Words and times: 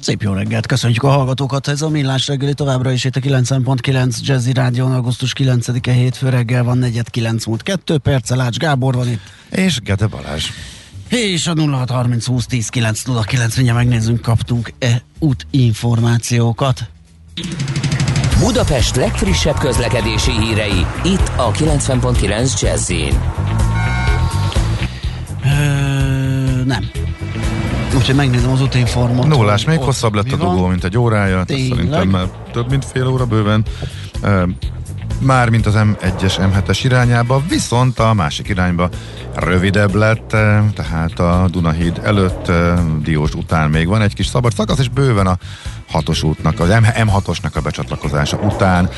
Szép 0.00 0.22
jó 0.22 0.32
reggelt, 0.32 0.66
köszönjük 0.66 1.02
a 1.02 1.08
hallgatókat. 1.08 1.68
Ez 1.68 1.82
a 1.82 1.88
Millás 1.88 2.26
reggeli 2.26 2.54
továbbra 2.54 2.90
is 2.90 3.04
itt 3.04 3.16
a 3.16 3.20
90.9 3.20 4.18
Jazzy 4.20 4.52
Rádió, 4.52 4.86
augusztus 4.86 5.32
9-e 5.38 5.92
hétfő 5.92 6.28
reggel 6.28 6.64
van, 6.64 6.78
4 6.78 7.00
múlt 7.46 7.62
2 7.62 7.98
perc, 7.98 8.30
Lács 8.30 8.56
Gábor 8.56 8.94
van 8.94 9.08
itt. 9.08 9.20
És 9.50 9.80
Gede 9.80 10.06
Balázs. 10.06 10.44
És 11.08 11.46
a 11.46 11.54
0630 11.54 12.26
20 12.26 12.46
10 12.46 12.68
9 12.68 13.02
0 13.02 13.22
9 13.22 13.56
mindjárt 13.56 13.78
megnézzünk, 13.78 14.20
kaptunk-e 14.20 15.02
útinformációkat. 15.18 16.88
Budapest 18.38 18.96
legfrissebb 18.96 19.58
közlekedési 19.58 20.30
hírei, 20.30 20.86
itt 21.04 21.32
a 21.36 21.50
90.9 21.50 22.60
jazz 22.60 22.92
nem. 26.64 27.09
Úgyhogy 27.96 28.14
megnézem 28.14 28.50
az 28.50 28.62
útinformot. 28.62 29.26
Nullás, 29.26 29.64
még 29.64 29.78
hosszabb 29.78 30.14
lett 30.14 30.32
a 30.32 30.36
dugó, 30.36 30.66
mint 30.66 30.84
egy 30.84 30.98
órája. 30.98 31.44
Szerintem 31.46 32.08
már 32.08 32.26
több 32.52 32.70
mint 32.70 32.84
fél 32.84 33.06
óra 33.06 33.26
bőven. 33.26 33.64
Már 35.18 35.48
mint 35.48 35.66
az 35.66 35.74
M1-es, 35.76 36.34
M7-es 36.38 36.80
irányába, 36.82 37.42
viszont 37.48 37.98
a 37.98 38.14
másik 38.14 38.48
irányba 38.48 38.88
rövidebb 39.34 39.94
lett, 39.94 40.28
tehát 40.74 41.18
a 41.18 41.48
Dunahíd 41.50 42.00
előtt, 42.04 42.52
Diós 43.02 43.34
után 43.34 43.70
még 43.70 43.86
van 43.86 44.02
egy 44.02 44.14
kis 44.14 44.26
szabad 44.26 44.54
szakasz, 44.54 44.78
és 44.78 44.88
bőven 44.88 45.26
a 45.26 45.38
hatos 45.88 46.22
útnak, 46.22 46.60
az 46.60 46.68
M6-osnak 46.70 47.52
a 47.52 47.60
becsatlakozása 47.60 48.36
után 48.36 48.90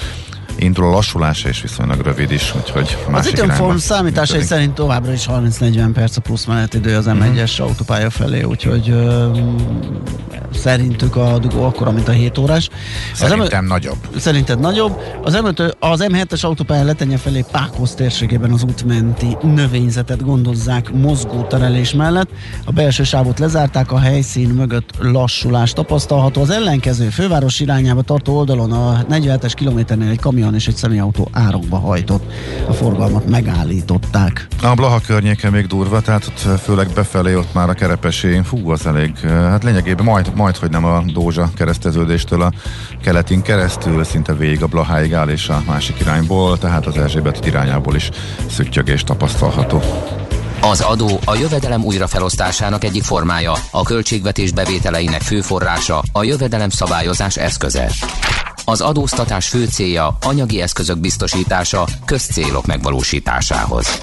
indul 0.56 0.84
a 0.84 0.90
lassulása 0.90 1.48
és 1.48 1.62
viszonylag 1.62 2.00
rövid 2.00 2.30
is, 2.30 2.54
úgyhogy 2.56 2.96
Az 3.10 3.38
Inform 3.38 3.76
számításai 3.76 4.42
szerint 4.42 4.74
továbbra 4.74 5.12
is 5.12 5.26
30-40 5.28 5.90
perc 5.92 6.16
a 6.16 6.20
plusz 6.20 6.44
menetidő 6.44 6.96
az 6.96 7.06
M1-es 7.08 7.50
uh-huh. 7.50 7.66
autópálya 7.66 8.10
felé, 8.10 8.42
úgyhogy 8.42 8.88
uh, 8.88 9.38
szerintük 10.54 11.16
a 11.16 11.38
dugó 11.38 11.64
akkora, 11.64 11.90
mint 11.90 12.08
a 12.08 12.12
7 12.12 12.38
órás. 12.38 12.68
Szerintem 13.14 13.64
az 13.64 13.70
nagyobb. 13.70 13.96
Szerinted 14.16 14.60
nagyobb. 14.60 15.00
Az, 15.22 15.38
M5, 15.42 15.78
az 15.78 16.04
M7-es 16.08 16.44
autópálya 16.44 16.84
letenye 16.84 17.16
felé 17.16 17.44
Pákosz 17.50 17.94
térségében 17.94 18.52
az 18.52 18.62
útmenti 18.62 19.36
növényzetet 19.42 20.24
gondozzák 20.24 20.92
mozgó 20.92 21.42
terelés 21.42 21.92
mellett. 21.92 22.28
A 22.64 22.72
belső 22.72 23.04
sávot 23.04 23.38
lezárták, 23.38 23.92
a 23.92 23.98
helyszín 23.98 24.48
mögött 24.48 24.90
lassulás 24.98 25.72
tapasztalható. 25.72 26.40
Az 26.40 26.50
ellenkező 26.50 27.08
főváros 27.08 27.60
irányába 27.60 28.02
tartó 28.02 28.36
oldalon 28.36 28.72
a 28.72 29.04
47-es 29.10 29.52
kilométernél 29.54 30.10
egy 30.10 30.20
kamion 30.20 30.54
és 30.54 30.68
egy 30.68 30.76
személyautó 30.76 31.28
árokba 31.32 31.78
hajtott. 31.78 32.32
A 32.68 32.72
forgalmat 32.72 33.28
megállították. 33.28 34.46
A 34.62 34.74
Blaha 34.74 35.00
környéke 35.06 35.50
még 35.50 35.66
durva, 35.66 36.00
tehát 36.00 36.24
főleg 36.62 36.88
befelé 36.94 37.34
ott 37.34 37.54
már 37.54 37.68
a 37.68 37.72
kerepesé, 37.72 38.40
fú, 38.44 38.70
az 38.70 38.86
elég, 38.86 39.16
hát 39.26 39.64
lényegében 39.64 40.04
majd, 40.04 40.34
majd 40.42 40.56
hogy 40.56 40.70
nem 40.70 40.84
a 40.84 41.02
Dózsa 41.06 41.50
kereszteződéstől 41.56 42.42
a 42.42 42.52
keletin 43.02 43.42
keresztül, 43.42 44.04
szinte 44.04 44.34
végig 44.34 44.62
a 44.62 44.66
Blaháig 44.66 45.14
áll 45.14 45.28
és 45.28 45.48
a 45.48 45.62
másik 45.66 46.00
irányból, 46.00 46.58
tehát 46.58 46.86
az 46.86 46.96
Erzsébet 46.96 47.46
irányából 47.46 47.94
is 47.94 48.10
szüttyögés 48.48 49.04
tapasztalható. 49.04 49.82
Az 50.60 50.80
adó 50.80 51.20
a 51.24 51.34
jövedelem 51.34 51.84
újrafelosztásának 51.84 52.84
egyik 52.84 53.02
formája, 53.02 53.52
a 53.70 53.82
költségvetés 53.82 54.52
bevételeinek 54.52 55.20
fő 55.20 55.40
forrása, 55.40 56.02
a 56.12 56.22
jövedelem 56.22 56.70
szabályozás 56.70 57.36
eszköze. 57.36 57.90
Az 58.64 58.80
adóztatás 58.80 59.48
fő 59.48 59.66
célja 59.66 60.16
anyagi 60.20 60.60
eszközök 60.60 60.98
biztosítása 60.98 61.86
közcélok 62.04 62.66
megvalósításához. 62.66 64.02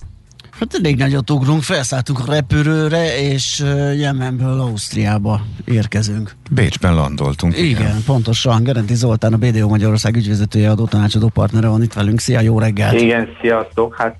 Hát 0.61 0.73
elég 0.73 0.97
nagyot 0.97 1.29
ugrunk, 1.29 1.61
felszálltunk 1.61 2.19
a 2.19 2.31
repülőre, 2.31 3.19
és 3.19 3.63
Jemenből 3.97 4.59
Ausztriába 4.59 5.41
érkezünk. 5.65 6.31
Bécsben 6.51 6.95
landoltunk. 6.95 7.57
Igen, 7.57 7.69
igen. 7.69 8.03
pontosan. 8.05 8.63
Garanti 8.63 8.95
Zoltán, 8.95 9.33
a 9.33 9.37
BDO 9.37 9.67
Magyarország 9.67 10.15
ügyvezetője, 10.15 10.69
adó 10.69 10.85
tanácsadó 10.85 11.27
partnere 11.27 11.67
van 11.67 11.83
itt 11.83 11.93
velünk. 11.93 12.19
Szia, 12.19 12.39
jó 12.39 12.59
reggelt! 12.59 13.01
Igen, 13.01 13.27
sziasztok! 13.41 13.95
Hát 13.95 14.15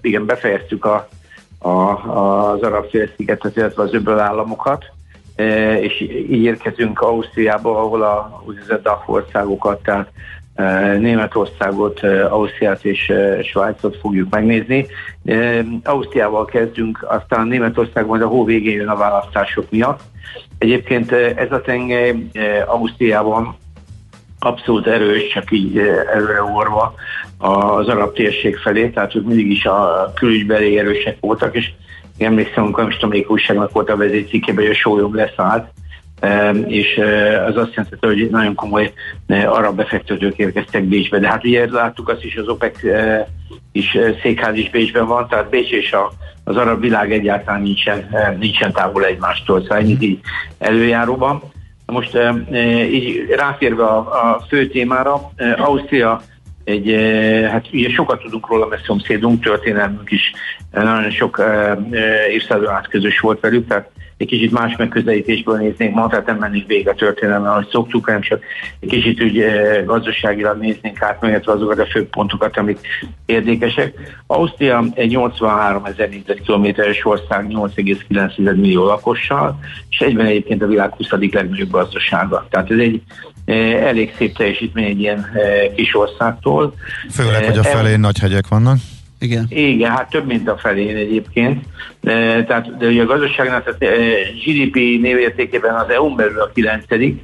igen, 0.00 0.26
befejeztük 0.26 0.84
a, 0.84 1.08
a, 1.58 1.70
az 1.70 2.62
arab 2.62 2.90
félszigetet, 2.90 3.56
illetve 3.56 3.82
az 3.82 3.94
öböl 3.94 4.18
államokat, 4.18 4.84
és 5.80 6.00
így 6.30 6.42
érkezünk 6.42 7.00
Ausztriába, 7.00 7.78
ahol 7.78 8.02
a 8.02 8.42
úgynevezett 8.46 8.82
DAF 8.82 9.08
országokat, 9.08 9.82
tehát 9.82 10.08
Németországot, 10.98 12.00
Ausztriát 12.30 12.84
és 12.84 13.12
Svájcot 13.42 13.96
fogjuk 13.96 14.30
megnézni. 14.30 14.86
Ausztriával 15.84 16.44
kezdünk, 16.44 17.06
aztán 17.08 17.46
Németország 17.46 18.06
majd 18.06 18.22
a 18.22 18.26
hó 18.26 18.44
végén 18.44 18.74
jön 18.74 18.88
a 18.88 18.96
választások 18.96 19.70
miatt. 19.70 20.00
Egyébként 20.58 21.12
ez 21.12 21.52
a 21.52 21.60
tengely 21.60 22.14
Ausztriában 22.66 23.56
abszolút 24.38 24.86
erős, 24.86 25.28
csak 25.28 25.50
így 25.50 25.78
előre 26.14 26.42
orva 26.42 26.94
az 27.38 27.88
arab 27.88 28.14
térség 28.14 28.56
felé, 28.56 28.88
tehát 28.88 29.14
ők 29.14 29.26
mindig 29.26 29.50
is 29.50 29.64
a 29.64 30.12
külügybeli 30.14 30.78
erősek 30.78 31.16
voltak, 31.20 31.54
és 31.54 31.70
emlékszem, 32.18 32.64
amikor 32.64 32.84
nem 32.84 32.98
tudom, 32.98 33.68
volt 33.72 33.90
a 33.90 33.96
vezércikkében, 33.96 34.64
hogy 34.64 34.74
a 34.74 34.78
sólyom 34.78 35.14
leszállt, 35.14 35.72
és 36.66 37.00
az 37.46 37.56
azt 37.56 37.74
jelenti, 37.74 37.96
hogy 38.00 38.30
nagyon 38.30 38.54
komoly 38.54 38.92
arab 39.28 39.76
befektetők 39.76 40.36
érkeztek 40.36 40.84
Bécsbe. 40.84 41.18
De 41.18 41.28
hát 41.28 41.44
ugye 41.44 41.66
láttuk 41.70 42.08
azt 42.08 42.24
is, 42.24 42.36
az 42.36 42.48
OPEC 42.48 42.78
is 43.72 43.98
székház 44.22 44.56
is 44.56 44.70
Bécsben 44.70 45.06
van, 45.06 45.28
tehát 45.28 45.48
Bécs 45.48 45.70
és 45.70 45.92
a, 45.92 46.12
az 46.44 46.56
arab 46.56 46.80
világ 46.80 47.12
egyáltalán 47.12 47.62
nincsen, 47.62 48.08
nincsen 48.38 48.72
távol 48.72 49.04
egymástól, 49.04 49.60
szóval 49.60 49.78
ennyit 49.78 50.02
így 50.02 50.20
előjáróban. 50.58 51.42
Most 51.86 52.18
így 52.90 53.26
rátérve 53.36 53.84
a, 53.84 53.98
a 53.98 54.44
fő 54.48 54.66
témára, 54.66 55.32
Ausztria 55.56 56.22
egy, 56.64 56.96
hát 57.50 57.66
ugye 57.72 57.88
sokat 57.88 58.20
tudunk 58.20 58.48
róla, 58.48 58.66
mert 58.66 58.84
szomszédunk, 58.84 59.42
történelmünk 59.42 60.10
is 60.10 60.32
nagyon 60.72 61.10
sok 61.10 61.44
évszázadon 62.30 62.74
át 62.74 62.88
közös 62.88 63.18
volt 63.18 63.40
velük, 63.40 63.68
tehát 63.68 63.90
egy 64.16 64.26
kicsit 64.26 64.52
más 64.52 64.76
megközelítésből 64.76 65.56
néznénk 65.56 65.94
ma, 65.94 66.08
tehát 66.08 66.26
nem 66.26 66.36
mennénk 66.36 66.66
végig 66.66 66.88
a 66.88 66.94
történelme, 66.94 67.50
ahogy 67.50 67.68
szoktuk, 67.70 68.04
hanem 68.04 68.20
csak 68.20 68.42
egy 68.80 68.88
kicsit 68.88 69.22
úgy 69.22 69.40
eh, 69.40 69.84
gazdaságilag 69.84 70.58
néznénk 70.58 71.02
át, 71.02 71.20
megértve 71.20 71.52
azokat 71.52 71.78
a 71.78 71.86
fő 71.86 72.08
pontokat, 72.08 72.56
amik 72.56 72.78
érdekesek. 73.26 73.94
Ausztria 74.26 74.84
egy 74.94 75.10
83 75.10 75.84
ezer 75.84 76.08
négyzetkilométeres 76.08 77.04
ország 77.04 77.46
8,9 77.48 78.36
millió 78.56 78.84
lakossal, 78.84 79.58
és 79.90 79.98
egyben 79.98 80.26
egyébként 80.26 80.62
a 80.62 80.66
világ 80.66 80.92
20. 80.92 81.10
legnagyobb 81.10 81.70
gazdasága. 81.70 82.46
Tehát 82.50 82.70
ez 82.70 82.78
egy 82.78 83.02
eh, 83.44 83.86
elég 83.86 84.14
szép 84.16 84.36
teljesítmény 84.36 84.84
egy 84.84 85.00
ilyen 85.00 85.30
eh, 85.34 85.72
kis 85.74 85.96
országtól. 85.96 86.74
Főleg, 87.10 87.44
hogy 87.44 87.58
a 87.58 87.62
felén 87.62 88.00
nagy 88.00 88.18
hegyek 88.18 88.48
vannak. 88.48 88.76
Igen. 89.24 89.46
Igen, 89.48 89.90
hát 89.90 90.10
több, 90.10 90.26
mint 90.26 90.48
a 90.48 90.56
felén 90.56 90.96
egyébként. 90.96 91.64
De, 92.00 92.44
tehát, 92.44 92.76
de 92.76 92.86
ugye 92.86 93.02
a 93.02 93.06
gazdaságnak 93.06 93.66
a 93.66 93.84
GDP 94.44 94.74
névértékében 94.74 95.74
az 95.74 95.88
EU-n 95.88 96.16
belül 96.16 96.40
a 96.40 96.50
kilencedik, 96.54 97.22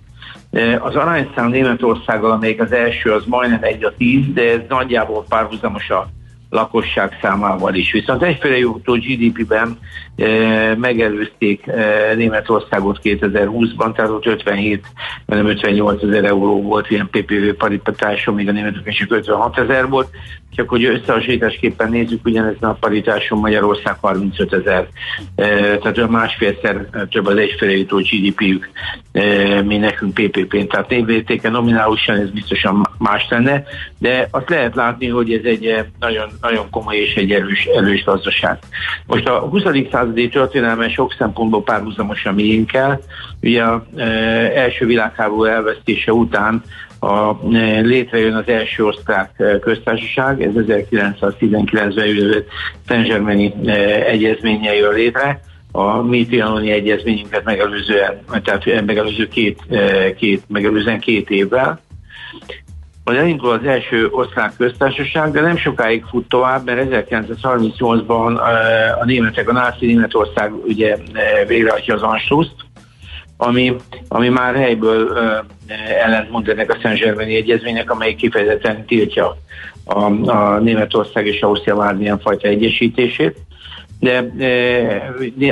az 0.79 0.95
arányszám 0.95 1.49
Németországgal, 1.49 2.31
amelyik 2.31 2.61
az 2.61 2.73
első, 2.73 3.13
az 3.13 3.25
majdnem 3.27 3.63
egy 3.63 3.85
a 3.85 3.95
tíz, 3.97 4.25
de 4.35 4.51
ez 4.51 4.61
nagyjából 4.69 5.25
párhuzamos 5.29 5.91
a 5.91 6.09
lakosság 6.51 7.19
számával 7.23 7.75
is. 7.75 7.93
Viszont 7.93 8.23
egyféle 8.23 8.59
jutó 8.59 8.93
GDP-ben 8.93 9.79
megelőzték 10.77 11.71
Németországot 12.17 13.01
2020-ban, 13.03 13.95
tehát 13.95 14.11
ott 14.11 14.27
57, 14.27 14.85
nem 15.27 15.47
58 15.47 16.03
ezer 16.03 16.25
euró 16.25 16.63
volt 16.63 16.91
ilyen 16.91 17.09
PPV 17.11 17.57
paripatáson, 17.59 18.35
míg 18.35 18.49
a 18.49 18.53
németek 18.53 18.87
is 18.87 19.07
56 19.09 19.59
ezer 19.59 19.89
volt, 19.89 20.09
csak 20.55 20.69
hogy 20.69 20.85
összehasonlításképpen 20.85 21.91
nézzük, 21.91 22.25
ugyanezen 22.25 22.69
a 22.69 22.77
paritáson 22.81 23.39
Magyarország 23.39 23.97
35 24.01 24.53
ezer, 24.53 24.89
tehát 25.35 26.09
másfélszer 26.09 26.87
több 27.11 27.27
az 27.27 27.37
egyfelé 27.37 27.83
GDP-jük, 27.83 28.71
mi 29.65 29.77
nekünk 29.77 30.15
PPP-n, 30.15 30.67
tehát 30.67 30.89
névértéke 30.89 31.49
nominálisan 31.49 32.17
ez 32.17 32.31
biztosan 32.31 32.89
más 32.99 33.27
lenne, 33.31 33.65
de 33.99 34.29
azt 34.31 34.49
lehet 34.49 34.75
látni, 34.75 35.09
hogy 35.09 35.33
ez 35.33 35.45
egy 35.45 35.85
nagyon, 35.99 36.29
nagyon 36.41 36.71
komoly 36.71 36.97
és 36.97 37.15
egy 37.15 37.33
erős, 37.33 37.65
erős 37.65 38.05
gazdaság. 38.05 38.59
Most 39.07 39.29
a 39.29 39.39
20. 39.39 39.63
századi 40.11 40.29
történelme 40.29 40.89
sok 40.89 41.15
szempontból 41.19 41.63
párhuzamosan 41.63 42.35
miénkkel. 42.35 43.01
Ugye 43.43 43.65
az 43.65 43.81
első 44.55 44.87
világháború 44.87 45.45
elvesztése 45.45 46.13
után 46.13 46.63
a, 47.01 47.47
létrejön 47.83 48.35
az 48.35 48.49
első 48.49 48.85
osztrák 48.85 49.43
köztársaság, 49.61 50.43
ez 50.43 50.53
1919-ben 50.55 52.07
jövő 52.07 52.47
Szent-Germaini 52.87 53.55
egyezménye 54.07 54.75
jön 54.75 54.95
létre, 54.95 55.41
a 55.73 56.03
mi 56.03 56.27
trianoni 56.27 56.71
egyezményünket 56.71 57.45
megelőzően, 57.45 58.21
tehát 58.45 58.85
megelőző 58.87 59.29
két, 59.29 59.61
két, 60.17 60.43
megelőzően 60.49 61.01
két 61.01 61.31
évvel 61.31 61.81
hogy 63.11 63.19
elindul 63.19 63.51
az 63.51 63.65
első 63.65 64.09
osztrák 64.11 64.53
köztársaság, 64.57 65.31
de 65.31 65.41
nem 65.41 65.57
sokáig 65.57 66.05
fut 66.05 66.29
tovább, 66.29 66.65
mert 66.65 67.09
1938-ban 67.11 68.41
a 69.01 69.05
németek, 69.05 69.49
a 69.49 69.53
náci 69.53 69.87
Németország 69.87 70.53
ugye 70.65 70.97
végrehajtja 71.47 71.95
az 71.95 72.03
Anschlusst, 72.03 72.55
ami, 73.37 73.77
ami 74.09 74.29
már 74.29 74.55
helyből 74.55 75.19
ellentmond 76.05 76.49
ennek 76.49 76.71
a 76.71 76.79
Szent-Zsermeni 76.83 77.37
egyezménynek, 77.37 77.91
amely 77.91 78.15
kifejezetten 78.15 78.85
tiltja 78.87 79.37
a, 79.85 80.31
a 80.31 80.59
Németország 80.59 81.27
és 81.27 81.41
Ausztria 81.41 81.77
bármilyen 81.77 82.21
fajta 82.21 82.49
egyesítését. 82.49 83.39
De 84.01 84.19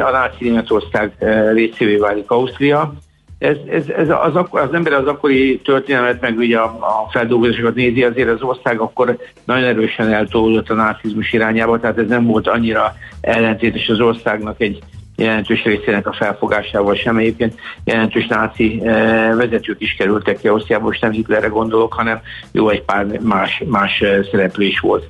a 0.02 0.10
náci 0.10 0.44
Németország 0.44 1.12
részévé 1.52 1.96
válik 1.96 2.30
Ausztria, 2.30 2.94
ez, 3.38 3.56
ez, 3.70 3.88
ez 3.88 4.08
az, 4.08 4.36
akkor, 4.36 4.60
az 4.60 4.74
ember 4.74 4.92
az 4.92 5.06
akkori 5.06 5.60
történelmet, 5.60 6.20
meg 6.20 6.36
ugye 6.36 6.58
a, 6.58 6.64
a 6.64 7.08
feldolgozásokat 7.10 7.74
nézi, 7.74 8.02
azért 8.02 8.28
az 8.28 8.42
ország 8.42 8.80
akkor 8.80 9.18
nagyon 9.44 9.64
erősen 9.64 10.12
eltolódott 10.12 10.70
a 10.70 10.74
nácizmus 10.74 11.32
irányába, 11.32 11.80
tehát 11.80 11.98
ez 11.98 12.08
nem 12.08 12.24
volt 12.24 12.48
annyira 12.48 12.94
ellentétes 13.20 13.88
az 13.88 14.00
országnak 14.00 14.60
egy 14.60 14.78
jelentős 15.16 15.64
részének 15.64 16.06
a 16.06 16.12
felfogásával 16.12 16.94
sem. 16.94 17.16
Egyébként 17.16 17.60
jelentős 17.84 18.26
náci 18.26 18.80
eh, 18.84 19.36
vezetők 19.36 19.80
is 19.80 19.94
kerültek 19.94 20.38
ki 20.38 20.48
Ausztriába, 20.48 20.84
most 20.84 21.00
nem 21.00 21.10
Hitlerre 21.10 21.48
gondolok, 21.48 21.92
hanem 21.92 22.20
jó 22.52 22.68
egy 22.68 22.82
pár 22.82 23.06
más, 23.20 23.62
más 23.66 24.00
eh, 24.00 24.24
szereplő 24.30 24.64
is 24.64 24.80
volt. 24.80 25.08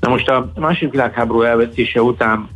Na 0.00 0.08
most 0.08 0.28
a 0.28 0.52
második 0.56 0.90
világháború 0.90 1.42
elvesztése 1.42 2.02
után 2.02 2.48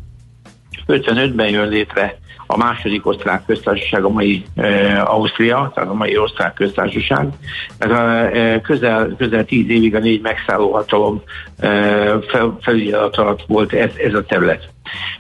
55-ben 0.87 1.49
jön 1.49 1.69
létre 1.69 2.19
a 2.51 2.57
második 2.57 3.07
osztrák 3.07 3.45
köztársaság, 3.47 4.05
a 4.05 4.09
mai 4.09 4.45
e, 4.55 5.03
Ausztria, 5.03 5.73
tehát 5.75 5.91
a 5.91 5.95
mai 5.95 6.19
osztrák 6.19 6.55
köztársaság. 6.55 7.29
Ez 7.79 7.91
a, 7.91 8.37
e, 8.37 8.61
közel, 8.61 9.15
közel 9.19 9.45
tíz 9.45 9.69
évig 9.69 9.95
a 9.95 9.99
négy 9.99 10.21
megszálló 10.21 10.73
hatalom 10.73 11.23
e, 11.59 11.69
fel, 12.21 12.59
felügyelet 12.61 13.17
alatt 13.17 13.45
volt 13.47 13.73
ez, 13.73 13.91
ez 13.97 14.15
a 14.15 14.25
terület. 14.25 14.69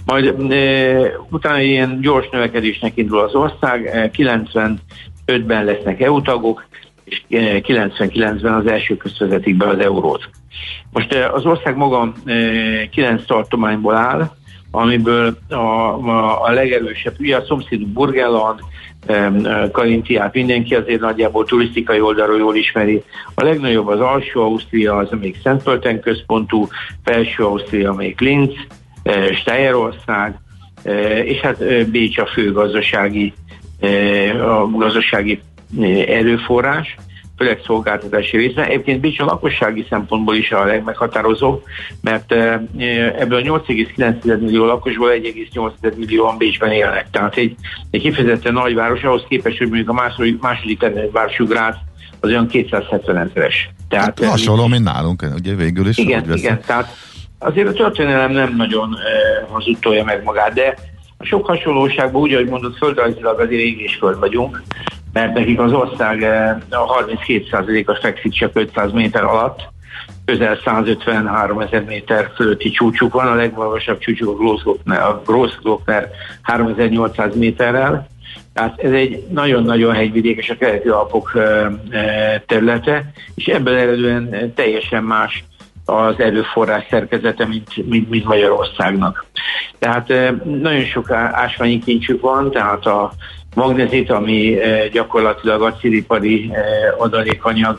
Majd 0.05 0.53
e, 0.53 1.00
utána 1.31 1.61
ilyen 1.61 2.00
gyors 2.00 2.29
növekedésnek 2.31 2.97
indul 2.97 3.19
az 3.19 3.35
ország, 3.35 4.11
95-ben 4.17 5.65
lesznek 5.65 6.00
EU 6.00 6.23
tagok, 6.23 6.69
és 7.05 7.23
99-ben 7.29 8.55
az 8.55 8.67
első 8.67 8.97
közvezetik 8.97 9.56
be 9.56 9.67
az 9.67 9.79
eurót. 9.79 10.29
Most 10.93 11.15
az 11.15 11.44
ország 11.44 11.77
maga 11.77 12.12
9 12.91 13.25
tartományból 13.27 13.94
áll, 13.94 14.31
amiből 14.70 15.38
a, 15.49 15.55
a, 15.55 16.44
a 16.44 16.50
legerősebb, 16.50 17.14
ugye 17.19 17.37
a 17.37 17.44
szomszédunk 17.44 17.93
Burgelland, 17.93 18.61
Karintiát 19.72 20.34
mindenki 20.34 20.75
azért 20.75 21.00
nagyjából 21.00 21.44
turisztikai 21.44 22.00
oldalról 22.00 22.38
jól 22.38 22.56
ismeri. 22.56 23.02
A 23.34 23.44
legnagyobb 23.44 23.87
az 23.87 24.00
alsó 24.00 24.43
Ausztria, 24.43 24.96
az 24.96 25.08
még 25.20 25.37
Szentpölten 25.43 26.00
központú, 26.00 26.69
felső 27.05 27.44
Ausztria 27.44 27.93
még 27.93 28.20
Linz, 28.20 28.52
e, 29.02 29.34
Steierország, 29.34 30.38
e, 30.82 31.25
és 31.25 31.40
hát 31.40 31.61
e, 31.61 31.84
Bécs 31.84 32.19
a 32.19 32.26
fő 32.26 32.52
gazdasági, 32.52 33.32
a 34.46 34.70
gazdasági 34.70 35.40
erőforrás 36.06 36.96
főleg 37.40 37.60
szolgáltatási 37.66 38.37
része. 38.37 38.66
Egyébként 38.66 39.00
Bécs 39.00 39.20
a 39.20 39.25
lakossági 39.25 39.87
szempontból 39.88 40.34
is 40.34 40.50
a 40.50 40.64
legmeghatározóbb, 40.64 41.62
mert 42.00 42.32
eh, 42.32 42.60
ebből 43.19 43.38
a 43.38 43.58
8,9 43.58 44.40
millió 44.40 44.64
lakosból 44.64 45.10
1,8 45.10 45.96
millióan 45.96 46.37
Bécsben 46.37 46.72
élnek. 46.72 47.10
Tehát 47.10 47.37
egy, 47.37 47.54
egy 47.90 48.00
kifejezetten 48.00 48.52
nagy 48.52 48.75
város, 48.75 49.02
ahhoz 49.02 49.25
képest, 49.28 49.58
hogy 49.58 49.66
mondjuk 49.66 49.88
a 49.88 49.92
második, 49.92 50.40
második 50.40 50.81
legnagyobb 50.82 51.12
városú 51.12 51.46
Grácz 51.46 51.76
az 52.20 52.31
olyan 52.31 52.46
270 52.46 53.16
ezeres. 53.16 53.70
Tehát, 53.88 54.20
hát, 54.20 54.31
hasonló, 54.31 54.66
mint 54.66 54.84
nálunk, 54.84 55.25
ugye 55.36 55.54
végül 55.54 55.88
is. 55.88 55.98
Igen, 55.98 56.32
igen, 56.34 56.60
tehát 56.66 56.96
azért 57.38 57.69
a 57.69 57.72
történelem 57.72 58.32
nem 58.32 58.56
nagyon 58.56 58.96
eh, 58.96 59.48
hazudtolja 59.50 60.04
meg 60.04 60.22
magát, 60.25 60.52
de 60.52 60.75
a 61.19 61.25
sok 61.25 61.46
hasonlóságban 61.46 62.22
úgy, 62.22 62.32
ahogy 62.32 62.48
mondott, 62.48 62.76
földrajzilag 62.76 63.40
azért 63.40 63.62
ég 63.62 63.81
és 63.81 63.94
föld 63.94 64.19
vagyunk, 64.19 64.62
mert 65.12 65.34
nekik 65.34 65.60
az 65.60 65.72
ország 65.72 66.22
eh, 66.22 66.56
a 66.70 67.04
32%-a 67.04 67.98
fekszik 68.02 68.32
csak 68.32 68.50
500 68.54 68.92
méter 68.92 69.24
alatt, 69.24 69.60
közel 70.24 70.58
153 70.64 71.60
ezer 71.60 71.84
méter 71.84 72.30
fölötti 72.34 72.70
csúcsuk 72.70 73.12
van, 73.12 73.26
a 73.26 73.34
legmagasabb 73.34 73.98
csúcsuk 73.98 74.40
a 74.86 75.22
Grossglockner 75.26 76.10
3800 76.42 77.36
méterrel, 77.36 78.08
tehát 78.52 78.80
ez 78.80 78.92
egy 78.92 79.24
nagyon-nagyon 79.28 79.94
hegyvidék 79.94 80.38
és 80.38 80.50
a 80.50 80.56
keleti 80.56 80.88
alpok 80.88 81.32
eh, 81.34 81.66
eh, 81.90 82.40
területe, 82.46 83.12
és 83.34 83.46
ebből 83.46 83.76
eredően 83.76 84.52
teljesen 84.54 85.04
más 85.04 85.44
az 85.96 86.20
erőforrás 86.20 86.87
szerkezete, 86.90 87.46
mint, 87.46 87.87
mint, 87.88 88.10
mint 88.10 88.25
Magyarországnak. 88.25 89.26
Tehát 89.78 90.08
nagyon 90.44 90.84
sok 90.84 91.10
ásványi 91.10 91.78
kincsük 91.78 92.20
van, 92.20 92.50
tehát 92.50 92.87
a 92.87 93.12
magnezit, 93.54 94.10
ami 94.10 94.56
gyakorlatilag 94.92 95.62
acélipari 95.62 96.50
eh, 96.52 96.62
adalékanyag, 96.98 97.78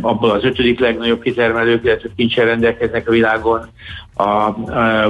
abból 0.00 0.30
az 0.30 0.44
ötödik 0.44 0.80
legnagyobb 0.80 1.22
kitermelők, 1.22 1.84
illetve 1.84 2.08
kincsel 2.16 2.44
rendelkeznek 2.44 3.08
a 3.08 3.10
világon. 3.10 3.68
A 4.14 4.50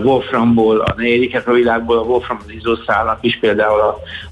Wolframból 0.02 0.80
a 0.80 0.94
negyediket 0.96 1.46
a 1.46 1.52
világból, 1.52 1.98
a 1.98 2.02
Wolfram 2.02 2.38
az 2.46 2.52
izoszálnak 2.52 3.18
is 3.20 3.38
például 3.38 3.80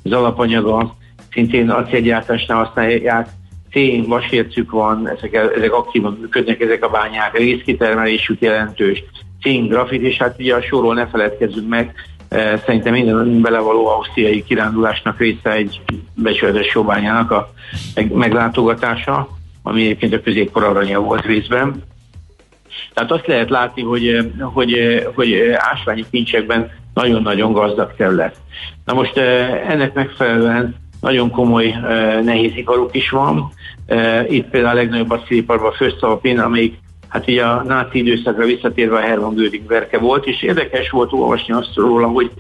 az 0.03 0.13
alapanyaga, 0.13 0.97
szintén 1.33 1.71
acélgyártásnál 1.71 2.65
használják, 2.65 3.29
szén, 3.73 4.05
vasércük 4.07 4.71
van, 4.71 5.09
ezek, 5.09 5.35
ezek 5.35 5.73
aktívan 5.73 6.19
működnek, 6.21 6.61
ezek 6.61 6.85
a 6.85 6.89
bányák, 6.89 7.39
részkitermelésük 7.39 8.41
jelentős, 8.41 9.05
cink, 9.43 9.71
grafit, 9.71 10.03
és 10.03 10.17
hát 10.17 10.37
ugye 10.39 10.55
a 10.55 10.63
sorról 10.63 10.95
ne 10.95 11.07
feledkezzünk 11.07 11.69
meg, 11.69 11.95
Eh, 12.29 12.61
szerintem 12.67 12.93
minden 12.93 13.41
belevaló 13.41 13.87
ausztriai 13.87 14.45
kirándulásnak 14.45 15.19
része 15.19 15.53
egy 15.53 15.81
becsületes 16.15 16.67
sóbányának 16.67 17.31
a 17.31 17.53
meglátogatása, 18.13 19.29
ami 19.63 19.83
egyébként 19.83 20.13
a 20.13 20.21
középkor 20.21 20.65
aranya 20.65 21.01
volt 21.01 21.25
részben. 21.25 21.83
Tehát 22.95 23.11
azt 23.11 23.27
lehet 23.27 23.51
látni, 23.51 23.83
hogy, 23.83 24.09
eh, 24.09 24.25
hogy, 24.41 24.73
eh, 24.73 25.05
hogy 25.15 25.51
ásványi 25.55 26.05
kincsekben 26.11 26.71
nagyon-nagyon 26.95 27.53
gazdag 27.53 27.95
terület. 27.97 28.37
Na 28.85 28.95
most 28.95 29.17
ennek 29.17 29.95
megfelelően 29.95 30.75
nagyon 31.01 31.31
komoly 31.31 31.75
nehéziparuk 32.23 32.95
is 32.95 33.11
van. 33.11 33.53
Itt 34.29 34.49
például 34.49 34.77
a 34.77 34.81
legnagyobb 34.81 35.11
a 35.11 35.23
a 35.67 35.73
Föstalpin, 35.73 36.39
amelyik 36.39 36.79
hát 37.09 37.29
így 37.29 37.39
a 37.39 37.63
náci 37.67 37.99
időszakra 37.99 38.45
visszatérve 38.45 38.97
a 38.97 39.01
Hermann 39.01 39.35
Göring 39.35 39.67
verke 39.67 39.99
volt, 39.99 40.27
és 40.27 40.43
érdekes 40.43 40.91
volt 40.91 41.13
olvasni 41.13 41.53
azt 41.53 41.75
róla, 41.75 42.07
hogy 42.07 42.31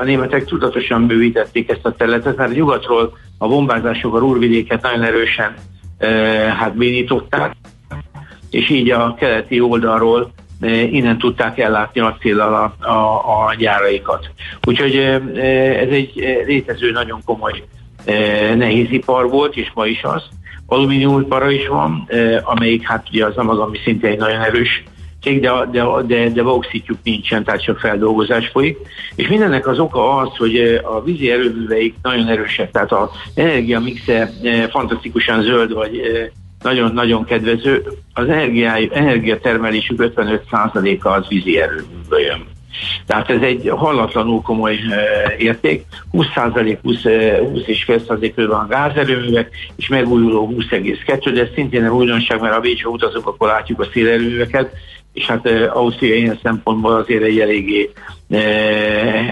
a 0.00 0.04
németek 0.04 0.44
tudatosan 0.44 1.06
bővítették 1.06 1.70
ezt 1.70 1.86
a 1.86 1.94
területet, 1.94 2.36
mert 2.36 2.50
a 2.50 2.54
nyugatról 2.54 3.16
a 3.38 3.48
bombázások 3.48 4.14
a 4.14 4.18
Rúrvidéket 4.18 4.82
nagyon 4.82 5.02
erősen 5.02 5.54
hát 6.58 6.76
bénították, 6.76 7.52
és 8.50 8.70
így 8.70 8.90
a 8.90 9.14
keleti 9.14 9.60
oldalról 9.60 10.32
innen 10.90 11.18
tudták 11.18 11.58
ellátni 11.58 12.00
a 12.00 12.16
célral 12.20 12.54
a, 12.54 12.88
a, 12.88 13.46
a 13.46 13.54
gyáraikat. 13.54 14.30
Úgyhogy 14.66 14.96
ez 14.96 15.88
egy 15.88 16.12
létező 16.46 16.90
nagyon 16.90 17.20
komoly 17.24 17.62
nehézipar 18.56 19.30
volt, 19.30 19.56
és 19.56 19.70
ma 19.74 19.86
is 19.86 20.02
az 20.02 20.22
alumíniumipara 20.66 21.50
is 21.50 21.68
van, 21.68 22.08
amelyik 22.42 22.86
hát 22.86 23.06
ugye 23.08 23.26
az 23.26 23.36
Amazon 23.36 23.76
szintén 23.84 24.10
egy 24.10 24.18
nagyon 24.18 24.40
erős 24.40 24.82
cég, 25.22 25.40
de, 25.40 25.50
de, 25.70 25.84
de, 26.06 26.28
de 26.28 26.42
bauxitjuk 26.42 26.98
nincsen, 27.02 27.44
tehát 27.44 27.62
csak 27.62 27.78
feldolgozás 27.78 28.48
folyik. 28.48 28.78
És 29.14 29.28
mindennek 29.28 29.66
az 29.66 29.78
oka 29.78 30.16
az, 30.16 30.36
hogy 30.36 30.80
a 30.84 31.02
vízi 31.02 31.30
erőműveik 31.30 31.94
nagyon 32.02 32.28
erősek, 32.28 32.70
tehát 32.70 32.92
az 32.92 33.08
energiamixe 33.34 34.30
fantasztikusan 34.70 35.42
zöld, 35.42 35.72
vagy 35.72 36.00
nagyon-nagyon 36.62 37.24
kedvező. 37.24 37.82
Az 38.14 38.28
energiatermelésük 38.92 40.12
55%-a 40.16 41.08
az 41.08 41.28
vízi 41.28 41.60
erőműből 41.60 42.20
jön. 42.20 42.46
Tehát 43.06 43.30
ez 43.30 43.40
egy 43.40 43.70
hallatlanul 43.76 44.42
komoly 44.42 44.78
érték. 45.38 45.84
20% 46.12 46.78
20, 46.82 47.02
20,5% 47.02 48.44
van 48.48 48.66
gázerőművek, 48.68 49.50
és 49.76 49.88
megújuló 49.88 50.54
20,2, 50.70 51.30
de 51.34 51.40
ez 51.40 51.48
szintén 51.54 51.82
nem 51.82 51.94
újdonság, 51.94 52.40
mert 52.40 52.56
a 52.56 52.60
Bécsbe 52.60 52.88
utazunk, 52.88 53.26
akkor 53.26 53.48
látjuk 53.48 53.80
a 53.80 53.88
szélerőműveket, 53.92 54.72
és 55.12 55.26
hát 55.26 55.48
Ausztria 55.72 56.14
ilyen 56.14 56.38
szempontból 56.42 56.94
azért 56.94 57.22
egy 57.22 57.40
eléggé 57.40 57.90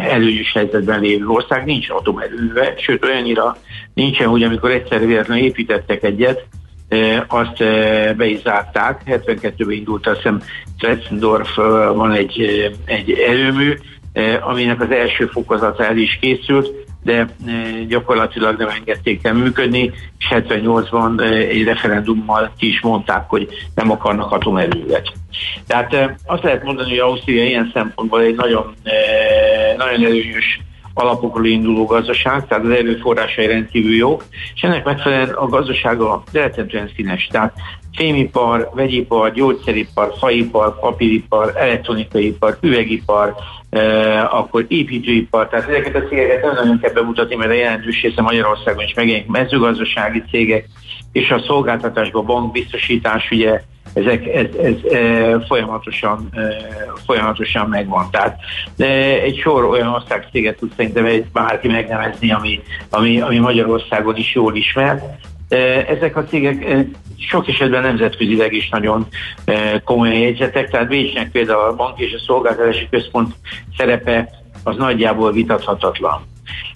előnyös 0.09 0.53
helyzetben 0.53 1.01
lévő 1.01 1.27
ország, 1.27 1.65
nincs 1.65 1.91
atomerőve, 1.91 2.75
sőt 2.77 3.05
olyannyira 3.05 3.57
nincsen, 3.95 4.29
hogy 4.29 4.43
amikor 4.43 4.71
egyszer 4.71 5.07
véletlenül 5.07 5.45
építettek 5.45 6.03
egyet, 6.03 6.47
azt 7.27 7.59
be 8.17 8.27
is 8.27 8.41
zárták. 8.41 9.01
72-ben 9.07 9.71
indult, 9.71 10.07
azt 10.07 10.17
hiszem 10.17 10.41
Tretzendorf 10.79 11.55
van 11.95 12.13
egy, 12.13 12.41
egy 12.85 13.11
erőmű, 13.11 13.75
aminek 14.41 14.81
az 14.81 14.91
első 14.91 15.27
fokozata 15.27 15.85
el 15.85 15.97
is 15.97 16.19
készült, 16.21 16.71
de 17.03 17.27
gyakorlatilag 17.89 18.59
nem 18.59 18.69
engedték 18.69 19.25
el 19.25 19.35
működni, 19.35 19.93
és 20.19 20.27
78-ban 20.31 21.21
egy 21.31 21.65
referendummal 21.65 22.53
ki 22.59 22.69
is 22.69 22.81
mondták, 22.81 23.29
hogy 23.29 23.49
nem 23.75 23.91
akarnak 23.91 24.33
atomerővet. 24.33 25.13
Tehát 25.67 26.15
azt 26.27 26.43
lehet 26.43 26.65
mondani, 26.65 26.89
hogy 26.89 26.99
Ausztria 26.99 27.45
ilyen 27.45 27.71
szempontból 27.75 28.21
egy 28.21 28.35
nagyon, 28.35 28.75
nagyon 29.77 30.05
előnyös 30.05 30.61
alapokról 30.99 31.47
induló 31.47 31.85
gazdaság, 31.85 32.47
tehát 32.47 32.65
az 32.65 32.71
erőforrásai 32.71 33.47
rendkívül 33.47 33.95
jók, 33.95 34.25
és 34.55 34.63
ennek 34.63 34.85
megfelelően 34.85 35.35
a 35.35 35.47
gazdasága 35.47 36.23
rettentően 36.33 36.91
színes. 36.97 37.27
Tehát 37.27 37.53
fémipar, 37.97 38.71
vegyipar, 38.75 39.33
gyógyszeripar, 39.33 40.15
faipar, 40.19 40.79
papíripar, 40.81 41.53
elektronikai 41.57 42.37
üvegipar, 42.61 43.35
eh, 43.71 44.35
akkor 44.35 44.65
építőipar, 44.69 45.49
tehát 45.49 45.69
ezeket 45.69 45.95
a 45.95 46.09
cégeket 46.09 46.43
nem 46.43 46.55
nagyon 46.55 46.81
kell 46.81 46.93
bemutatni, 46.93 47.35
mert 47.35 47.51
a 47.51 47.55
jelentős 47.55 48.03
része 48.03 48.23
Magyarországon 48.23 48.85
is 48.85 48.95
megjelenik 48.95 49.29
mezőgazdasági 49.29 50.23
cégek, 50.31 50.67
és 51.13 51.31
a 51.31 51.43
szolgáltatásban 51.47 52.25
bankbiztosítás, 52.25 53.31
ugye 53.31 53.61
ezek, 53.95 54.27
ez, 54.27 54.47
ez 54.63 54.93
e, 54.93 55.41
folyamatosan, 55.41 56.29
e, 56.33 56.41
folyamatosan 57.07 57.69
megvan. 57.69 58.11
Tehát 58.11 58.39
de 58.77 58.87
egy 59.23 59.39
sor 59.39 59.65
olyan 59.65 59.89
országcéget 59.89 60.57
tud 60.57 60.73
szerintem 60.77 61.05
egy 61.05 61.25
bárki 61.33 61.69
megnevezni, 61.69 62.33
ami, 62.33 62.61
ami, 62.91 63.21
ami 63.21 63.39
Magyarországon 63.39 64.17
is 64.17 64.35
jól 64.35 64.57
ismert. 64.57 65.05
E, 65.49 65.57
ezek 65.89 66.17
a 66.17 66.25
cégek 66.25 66.65
e, 66.65 66.87
sok 67.19 67.49
esetben 67.49 67.83
nemzetközileg 67.83 68.53
is 68.53 68.69
nagyon 68.69 69.07
e, 69.45 69.81
komoly 69.85 70.21
jegyzetek, 70.21 70.71
tehát 70.71 70.89
Bécsnek 70.89 71.31
például 71.31 71.65
a 71.65 71.75
bank 71.75 71.99
és 71.99 72.13
a 72.13 72.23
szolgáltatási 72.27 72.89
központ 72.91 73.35
szerepe 73.77 74.29
az 74.65 74.77
nagyjából 74.77 75.33
vitathatatlan. 75.33 76.27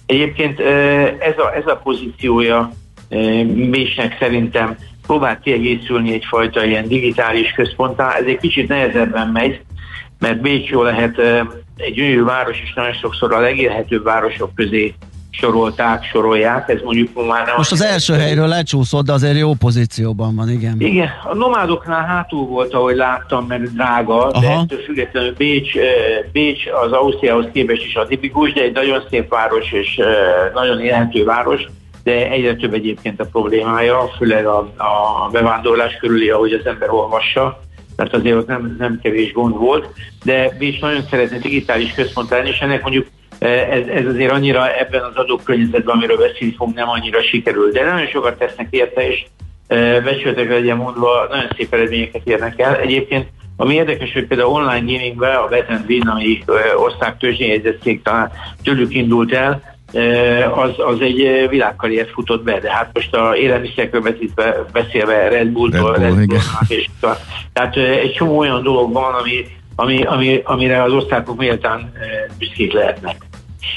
Egyébként 0.05 0.59
ez 1.19 1.37
a, 1.37 1.55
ez 1.55 1.67
a 1.67 1.79
pozíciója 1.83 2.71
Bécsnek 3.45 4.17
szerintem 4.19 4.77
próbált 5.11 5.39
kiegészülni 5.39 6.13
egyfajta 6.13 6.65
ilyen 6.65 6.87
digitális 6.87 7.51
központtá. 7.51 8.11
Ez 8.11 8.25
egy 8.25 8.37
kicsit 8.37 8.67
nehezebben 8.67 9.27
megy, 9.27 9.61
mert 10.19 10.41
Bécs 10.41 10.69
jó 10.69 10.83
lehet 10.83 11.19
egy 11.75 11.93
gyönyörű 11.93 12.23
város, 12.23 12.61
és 12.63 12.73
nagyon 12.73 12.93
sokszor 12.93 13.33
a 13.33 13.39
legélhetőbb 13.39 14.03
városok 14.03 14.55
közé 14.55 14.93
sorolták, 15.29 16.03
sorolják, 16.03 16.69
ez 16.69 16.79
mondjuk 16.83 17.27
már 17.27 17.45
nem... 17.45 17.53
Most 17.57 17.71
az 17.71 17.81
első 17.81 18.13
helyről 18.13 18.47
lecsúszott, 18.47 19.05
de 19.05 19.13
azért 19.13 19.37
jó 19.37 19.53
pozícióban 19.53 20.35
van, 20.35 20.49
igen. 20.49 20.75
Igen, 20.79 21.09
a 21.23 21.35
nomádoknál 21.35 22.05
hátul 22.05 22.45
volt, 22.45 22.73
ahogy 22.73 22.95
láttam, 22.95 23.45
mert 23.45 23.73
drága, 23.73 24.27
Aha. 24.27 24.39
de 24.39 24.47
ettől 24.47 24.79
függetlenül 24.79 25.33
Bécs, 25.37 25.71
Bécs 26.31 26.63
az 26.85 26.91
Ausztriához 26.91 27.45
képest 27.53 27.85
is 27.85 27.95
a 27.95 28.07
tipikus, 28.07 28.53
de 28.53 28.61
egy 28.61 28.73
nagyon 28.73 29.03
szép 29.09 29.29
város 29.29 29.71
és 29.71 29.99
nagyon 30.53 30.79
élhető 30.79 31.23
város, 31.23 31.61
de 32.03 32.29
egyre 32.29 32.55
több 32.55 32.73
egyébként 32.73 33.19
a 33.19 33.25
problémája, 33.25 34.09
főleg 34.17 34.45
a, 34.45 34.57
a 34.59 35.29
bevándorlás 35.31 35.97
körüli, 35.97 36.29
ahogy 36.29 36.53
az 36.53 36.65
ember 36.65 36.89
olvassa, 36.89 37.59
tehát 37.95 38.13
azért 38.13 38.35
ott 38.35 38.47
nem, 38.47 38.75
nem 38.79 38.99
kevés 39.03 39.31
gond 39.31 39.57
volt, 39.57 39.87
de 40.23 40.55
mi 40.59 40.65
is 40.65 40.79
nagyon 40.79 41.03
szeretne 41.09 41.37
digitális 41.37 41.93
központ 41.93 42.29
lenni, 42.29 42.49
és 42.49 42.59
ennek 42.59 42.81
mondjuk 42.81 43.07
e, 43.39 43.47
ez, 43.47 43.87
ez 43.87 44.05
azért 44.05 44.31
annyira 44.31 44.77
ebben 44.79 45.03
az 45.03 45.15
adókörnyezetben, 45.15 45.95
amiről 45.95 46.17
beszélni 46.17 46.55
fogunk, 46.57 46.75
nem 46.75 46.89
annyira 46.89 47.23
sikerül, 47.23 47.71
de 47.71 47.83
nagyon 47.83 48.07
sokat 48.07 48.37
tesznek 48.37 48.67
érte, 48.69 49.07
és 49.07 49.25
e, 49.67 50.01
becsületek 50.01 50.49
legyen 50.49 50.77
mondva, 50.77 51.27
nagyon 51.29 51.49
szép 51.57 51.73
eredményeket 51.73 52.27
érnek 52.27 52.59
el. 52.59 52.75
Egyébként 52.75 53.27
ami 53.55 53.73
érdekes, 53.73 54.13
hogy 54.13 54.27
például 54.27 54.49
online 54.49 54.93
gamingben 54.93 55.35
a 55.35 55.47
Bet 55.47 55.71
Win, 55.87 56.07
ami 56.07 56.43
e, 56.47 56.77
ország 56.77 57.17
törzsényjegyzett 57.17 57.81
cég 57.81 58.01
talán 58.01 58.31
tőlük 58.63 58.93
indult 58.93 59.33
el, 59.33 59.70
az, 60.55 60.71
az 60.77 60.99
egy 60.99 61.47
világkarriert 61.49 62.09
futott 62.09 62.43
be, 62.43 62.59
de 62.59 62.71
hát 62.71 62.89
most 62.93 63.15
a 63.15 63.35
élelmiszerekről 63.35 64.15
beszélve 64.71 65.27
Red 65.27 65.47
Bull-tól, 65.47 65.95
Red 65.95 66.09
Bull, 66.09 66.17
Red 66.17 66.27
Bull 66.27 66.37
és 66.67 66.89
tehát 67.53 67.75
egy 67.77 68.13
csomó 68.13 68.37
olyan 68.37 68.63
dolog 68.63 68.93
van, 68.93 69.13
ami, 69.13 69.45
ami, 69.75 70.03
ami, 70.03 70.41
amire 70.43 70.83
az 70.83 70.91
országok 70.91 71.37
méltán 71.37 71.93
büszkék 72.37 72.73
lehetnek. 72.73 73.15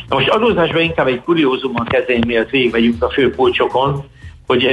Na 0.09 0.17
most 0.17 0.29
adózásban 0.29 0.83
inkább 0.83 1.07
egy 1.07 1.21
kuriózummal 1.21 1.85
kezdeni, 1.85 2.21
miatt 2.27 2.51
végigmegyünk 2.51 3.03
a 3.03 3.11
főpulcsokon, 3.11 4.05
hogy 4.47 4.69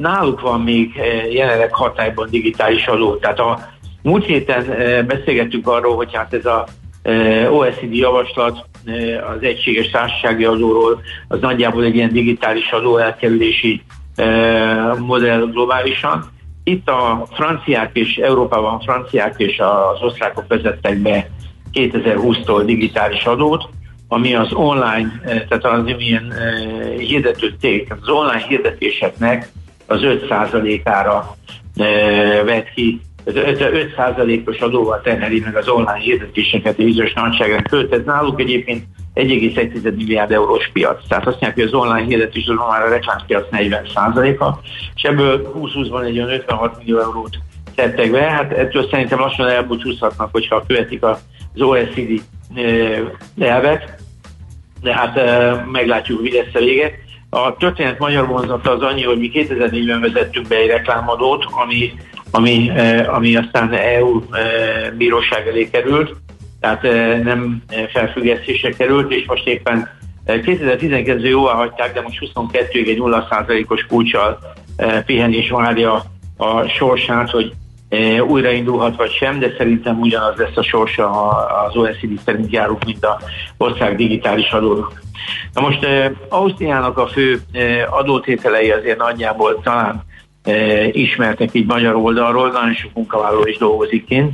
náluk 0.00 0.40
van 0.40 0.60
még 0.60 1.00
jelenleg 1.30 1.72
hatályban 1.74 2.28
digitális 2.30 2.86
adó. 2.86 3.16
Tehát 3.16 3.38
a 3.38 3.68
múlt 4.02 4.24
héten 4.24 4.64
beszélgettünk 5.06 5.68
arról, 5.68 5.96
hogy 5.96 6.14
hát 6.14 6.34
ez 6.34 6.46
a 6.46 6.66
OECD 7.50 7.94
javaslat 7.94 8.64
az 9.34 9.42
egységes 9.42 9.90
társasági 9.90 10.44
adóról, 10.44 11.02
az 11.28 11.40
nagyjából 11.40 11.84
egy 11.84 11.94
ilyen 11.94 12.12
digitális 12.12 12.70
adó 12.70 12.96
elkerülési 12.96 13.82
modell 14.98 15.48
globálisan. 15.52 16.32
Itt 16.64 16.88
a 16.88 17.26
franciák 17.32 17.90
és 17.92 18.16
Európában 18.16 18.74
a 18.74 18.80
franciák 18.80 19.34
és 19.36 19.58
az 19.58 20.02
osztrákok 20.02 20.44
vezettek 20.48 20.98
be 20.98 21.30
2020-tól 21.72 22.62
digitális 22.64 23.24
adót, 23.24 23.68
ami 24.08 24.34
az 24.34 24.52
online, 24.52 25.20
tehát 25.24 25.64
az 25.64 25.94
ilyen 25.98 26.32
hirdető 26.98 27.54
cég, 27.60 27.92
az 28.00 28.08
online 28.08 28.44
hirdetéseknek 28.48 29.48
az 29.86 30.00
5%-ára 30.02 31.36
vett 32.44 32.70
ki 32.74 33.00
ez 33.24 33.34
5%-os 33.36 34.58
adóval 34.58 35.00
terheli 35.00 35.40
meg 35.40 35.56
az 35.56 35.68
online 35.68 35.98
hirdetéseket 35.98 36.76
bizonyos 36.76 37.12
nagyságrend 37.12 37.88
Ez 37.90 38.00
náluk 38.04 38.40
egyébként 38.40 38.84
1,1 39.14 39.96
milliárd 39.96 40.32
eurós 40.32 40.70
piac. 40.72 41.08
Tehát 41.08 41.26
azt 41.26 41.40
mondják, 41.40 41.54
hogy 41.54 41.62
az 41.62 41.74
online 41.74 42.06
hirdetés 42.06 42.46
az 42.46 42.56
már 42.68 42.82
a 42.82 42.88
reklámpiac 42.88 43.46
40%-a, 43.50 44.58
és 44.94 45.02
ebből 45.02 45.52
20-20-ban 45.56 46.04
egy 46.04 46.16
olyan 46.16 46.30
56 46.30 46.78
millió 46.78 46.98
eurót 46.98 47.38
tettek 47.74 48.10
be. 48.10 48.20
Hát 48.20 48.52
ettől 48.52 48.88
szerintem 48.90 49.18
lassan 49.18 49.48
elbúcsúzhatnak, 49.48 50.28
hogyha 50.32 50.64
követik 50.66 51.02
az 51.02 51.18
OECD 51.58 52.22
elvet, 53.38 54.02
de 54.80 54.94
hát 54.94 55.20
meglátjuk, 55.72 56.20
hogy 56.20 56.32
lesz 56.32 56.54
a 56.54 56.58
vége. 56.58 56.90
A 57.30 57.56
történet 57.56 57.98
magyar 57.98 58.26
vonzata 58.26 58.70
az 58.70 58.82
annyi, 58.82 59.02
hogy 59.02 59.18
mi 59.18 59.30
2004-ben 59.34 60.00
vezettünk 60.00 60.48
be 60.48 60.56
egy 60.56 60.68
reklámadót, 60.68 61.46
ami 61.50 61.92
ami, 62.34 62.70
ami 63.06 63.36
aztán 63.36 63.72
EU 63.72 64.22
bíróság 64.96 65.48
elé 65.48 65.68
került, 65.70 66.14
tehát 66.60 66.84
eh, 66.84 67.20
nem 67.22 67.62
felfüggesztésre 67.92 68.70
került, 68.70 69.12
és 69.12 69.26
most 69.26 69.46
éppen 69.46 69.88
2012 70.24 71.28
jóvá 71.28 71.52
hagyták, 71.52 71.94
de 71.94 72.00
most 72.00 72.18
22-ig 72.34 72.88
egy 72.88 72.98
0%-os 73.00 73.86
kulcsal 73.86 74.38
pihenés 75.06 75.50
várja 75.50 76.04
a 76.36 76.68
sorsát, 76.68 77.30
hogy 77.30 77.52
újraindulhat 78.26 78.96
vagy 78.96 79.10
sem, 79.12 79.38
de 79.38 79.54
szerintem 79.58 80.00
ugyanaz 80.00 80.36
lesz 80.36 80.56
a 80.56 80.62
sorsa, 80.62 81.10
az 81.66 81.76
OECD 81.76 82.20
szerint 82.24 82.52
járunk, 82.52 82.84
mint 82.84 83.04
a 83.04 83.20
ország 83.56 83.96
digitális 83.96 84.50
adónak. 84.50 85.02
Na 85.52 85.60
most 85.60 85.86
Ausztriának 86.28 86.98
a 86.98 87.06
fő 87.06 87.40
adótételei 87.90 88.70
azért 88.70 88.98
nagyjából 88.98 89.60
talán 89.62 90.04
ismertek 90.92 91.48
így 91.52 91.66
magyar 91.66 91.94
oldalról, 91.94 92.50
nagyon 92.50 92.74
sok 92.74 92.90
munkavállaló 92.94 93.46
is 93.46 93.58
dolgozik 93.58 94.04
kint. 94.04 94.32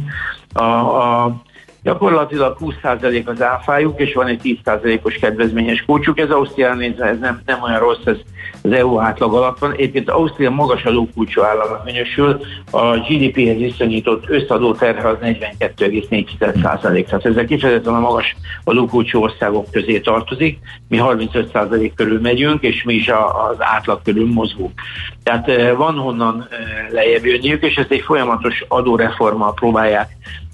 A, 0.52 0.62
a 0.62 1.42
Gyakorlatilag 1.82 2.56
20% 2.60 3.24
az 3.24 3.42
áfájuk, 3.42 4.00
és 4.00 4.14
van 4.14 4.26
egy 4.26 4.60
10%-os 4.64 5.14
kedvezményes 5.14 5.84
kulcsuk. 5.86 6.18
Ez 6.18 6.30
Ausztrián 6.30 6.76
nézve 6.76 7.06
ez 7.06 7.18
nem, 7.18 7.40
nem 7.46 7.62
olyan 7.62 7.78
rossz, 7.78 8.04
ez 8.04 8.16
az 8.62 8.72
EU 8.72 8.98
átlag 8.98 9.34
alatt 9.34 9.58
van. 9.58 9.72
Egyébként 9.72 10.10
Ausztria 10.10 10.50
magas 10.50 10.84
adókulcsú 10.84 11.42
államnak 11.42 11.84
minősül, 11.84 12.40
a 12.70 12.96
GDP-hez 12.96 13.56
viszonyított 13.56 14.28
összadó 14.28 14.74
terhe 14.74 15.08
az 15.08 15.16
42,4%. 15.22 17.04
Tehát 17.04 17.26
ezzel 17.26 17.44
kifejezetten 17.44 17.94
a 17.94 18.00
magas 18.00 18.36
adókulcsú 18.64 19.20
országok 19.20 19.70
közé 19.70 20.00
tartozik. 20.00 20.58
Mi 20.88 20.98
35% 21.00 21.90
körül 21.94 22.20
megyünk, 22.20 22.62
és 22.62 22.82
mi 22.82 22.94
is 22.94 23.08
az 23.08 23.56
átlag 23.58 24.00
körül 24.02 24.26
mozgunk. 24.26 24.80
Tehát 25.22 25.48
eh, 25.48 25.76
van 25.76 25.94
honnan 25.94 26.46
eh, 26.50 26.58
lejjebb 26.90 27.24
jönniük, 27.24 27.62
és 27.64 27.74
ezt 27.74 27.90
egy 27.90 28.00
folyamatos 28.00 28.64
adóreformmal 28.68 29.54
próbálják 29.54 30.08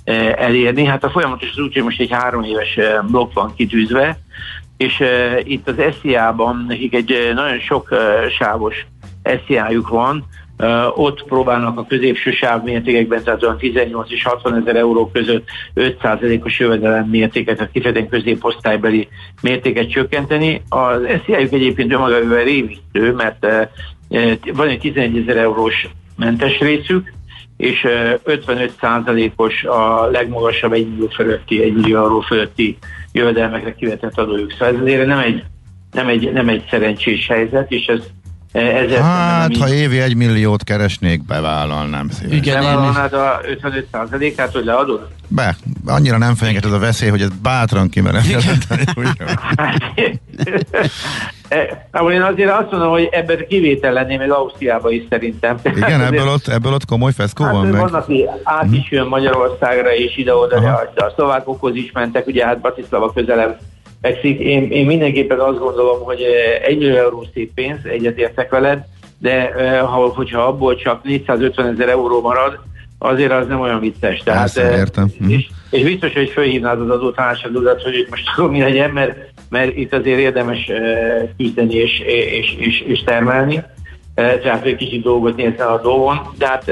eh, 0.04 0.32
elérni. 0.36 0.84
Hát 0.84 1.04
a 1.04 1.10
folyamatos 1.10 1.50
az 1.50 1.58
úgy, 1.58 1.74
hogy 1.74 1.82
most 1.82 2.00
egy 2.00 2.10
három 2.10 2.42
éves 2.42 2.78
blokk 3.10 3.32
van 3.32 3.54
kitűzve, 3.54 4.18
és 4.76 5.00
uh, 5.00 5.40
itt 5.44 5.68
az 5.68 5.74
SZIA-ban 6.00 6.64
nekik 6.68 6.94
egy 6.94 7.32
nagyon 7.34 7.58
sok 7.58 7.88
uh, 7.90 7.98
sávos 8.30 8.86
SZIA-juk 9.46 9.88
van, 9.88 10.24
Uh, 10.58 10.98
ott 10.98 11.24
próbálnak 11.24 11.78
a 11.78 11.86
középső 11.86 12.30
sáv 12.30 12.62
mértékekben, 12.62 13.22
tehát 13.22 13.42
olyan 13.42 13.58
18 13.58 14.10
és 14.10 14.22
60 14.22 14.60
ezer 14.60 14.76
euró 14.76 15.10
között 15.10 15.48
5%-os 15.74 16.58
jövedelem 16.58 17.08
mértéket, 17.08 17.56
tehát 17.56 17.72
kifejezetten 17.72 18.08
középosztálybeli 18.08 19.08
mértéket 19.42 19.90
csökkenteni. 19.90 20.62
Az 20.68 21.00
SZIA-juk 21.24 21.52
egyébként 21.52 21.92
önmagában 21.92 22.44
rémisztő, 22.44 23.12
mert 23.12 23.44
uh, 23.44 24.32
van 24.54 24.68
egy 24.68 24.78
11 24.78 25.16
ezer 25.18 25.36
eurós 25.36 25.88
mentes 26.16 26.58
részük, 26.58 27.12
és 27.56 27.86
55%-os 28.24 29.64
a 29.64 30.06
legmagasabb 30.10 30.72
1 30.72 30.88
millió 30.88 31.06
fölötti, 31.06 31.62
1 31.62 31.72
millió 31.72 31.96
euró 31.96 32.20
fölötti 32.20 32.78
jövedelmekre 33.16 33.74
kivetett 33.74 34.18
adójuk. 34.18 34.50
Szóval 34.50 34.74
ez 34.74 34.80
azért 34.80 35.06
nem 35.06 35.18
egy, 35.18 35.44
nem 35.92 36.08
egy, 36.08 36.32
nem 36.32 36.48
egy 36.48 36.64
szerencsés 36.70 37.26
helyzet, 37.26 37.72
és 37.72 37.86
ez 37.86 38.00
ezért 38.56 39.00
hát, 39.00 39.56
ha 39.56 39.68
évi 39.68 40.00
egy 40.00 40.16
milliót 40.16 40.64
keresnék, 40.64 41.24
bevállalnám 41.24 42.08
szívesen. 42.08 42.38
Igen, 42.38 42.60
Bevállalnád 42.62 43.12
a 43.12 43.40
55 43.48 43.86
át 44.36 44.52
hogy 44.52 44.64
leadod? 44.64 45.08
Be, 45.28 45.56
annyira 45.86 46.18
nem 46.18 46.34
fenyeget 46.34 46.64
ez 46.64 46.72
a 46.72 46.78
veszély, 46.78 47.08
hogy 47.08 47.20
ez 47.20 47.28
bátran 47.42 47.88
kimerem 47.88 48.22
jelenteni. 48.28 48.84
Hát, 51.92 52.10
én 52.10 52.22
azért 52.22 52.50
azt 52.50 52.70
mondom, 52.70 52.90
hogy 52.90 53.08
ebben 53.10 53.46
kivétel 53.48 53.92
lenné 53.92 54.16
még 54.16 54.30
Ausztriában 54.30 54.92
is 54.92 55.02
szerintem. 55.10 55.58
Igen, 55.62 56.00
ebből 56.12 56.28
ott, 56.28 56.46
ebből 56.46 56.72
ott 56.72 56.84
komoly 56.84 57.12
feszkó 57.12 57.44
hát, 57.44 57.52
van 57.52 57.66
meg? 57.66 57.80
Van, 57.80 57.94
aki 57.94 58.26
át 58.42 58.72
is 58.72 58.90
jön 58.90 59.06
Magyarországra, 59.06 59.94
és 59.94 60.16
ide-oda, 60.16 60.60
de 60.94 61.04
a 61.04 61.12
szlovákokhoz 61.14 61.74
is 61.74 61.92
mentek, 61.92 62.26
ugye 62.26 62.46
hát 62.46 62.60
Batislava 62.60 63.12
közelebb 63.12 63.58
fekszik. 64.00 64.38
Én, 64.38 64.70
én 64.70 64.86
mindenképpen 64.86 65.38
azt 65.38 65.58
gondolom, 65.58 66.02
hogy 66.02 66.20
eh, 66.20 66.68
egy 66.68 66.78
millió 66.78 66.96
euró 66.96 67.26
szép 67.34 67.54
pénz, 67.54 67.78
egyetértek 67.84 68.50
veled, 68.50 68.84
de 69.18 69.50
eh, 69.50 69.80
ha, 69.80 70.08
hogyha 70.08 70.40
abból 70.40 70.76
csak 70.76 71.04
450 71.04 71.66
ezer 71.66 71.88
euró 71.88 72.20
marad, 72.20 72.58
azért 72.98 73.32
az 73.32 73.46
nem 73.46 73.60
olyan 73.60 73.80
vicces. 73.80 74.22
Tehát, 74.24 74.40
Persze, 74.40 74.62
eh, 74.62 74.78
értem. 74.78 75.06
És, 75.06 75.18
mhm. 75.20 75.38
és 75.70 75.82
biztos, 75.82 76.12
hogy 76.12 76.28
fölhívnád 76.28 76.80
az 76.80 76.90
adótanácsadódat, 76.90 77.82
hogy 77.82 77.94
itt 77.94 78.10
most 78.10 78.28
akkor 78.32 78.50
mi 78.50 78.60
legyen, 78.60 78.90
mert, 78.90 79.18
mert 79.48 79.76
itt 79.76 79.92
azért 79.92 80.18
érdemes 80.18 80.70
küzdeni 81.36 81.74
és, 81.74 82.00
és, 82.30 82.56
és, 82.58 82.80
és 82.80 83.02
termelni 83.02 83.64
tehát 84.16 84.64
egy 84.64 84.76
kicsit 84.76 85.02
dolgot 85.02 85.36
nézzen 85.36 85.66
a 85.66 85.80
dolgon, 85.80 86.20
de 86.38 86.46
hát 86.46 86.68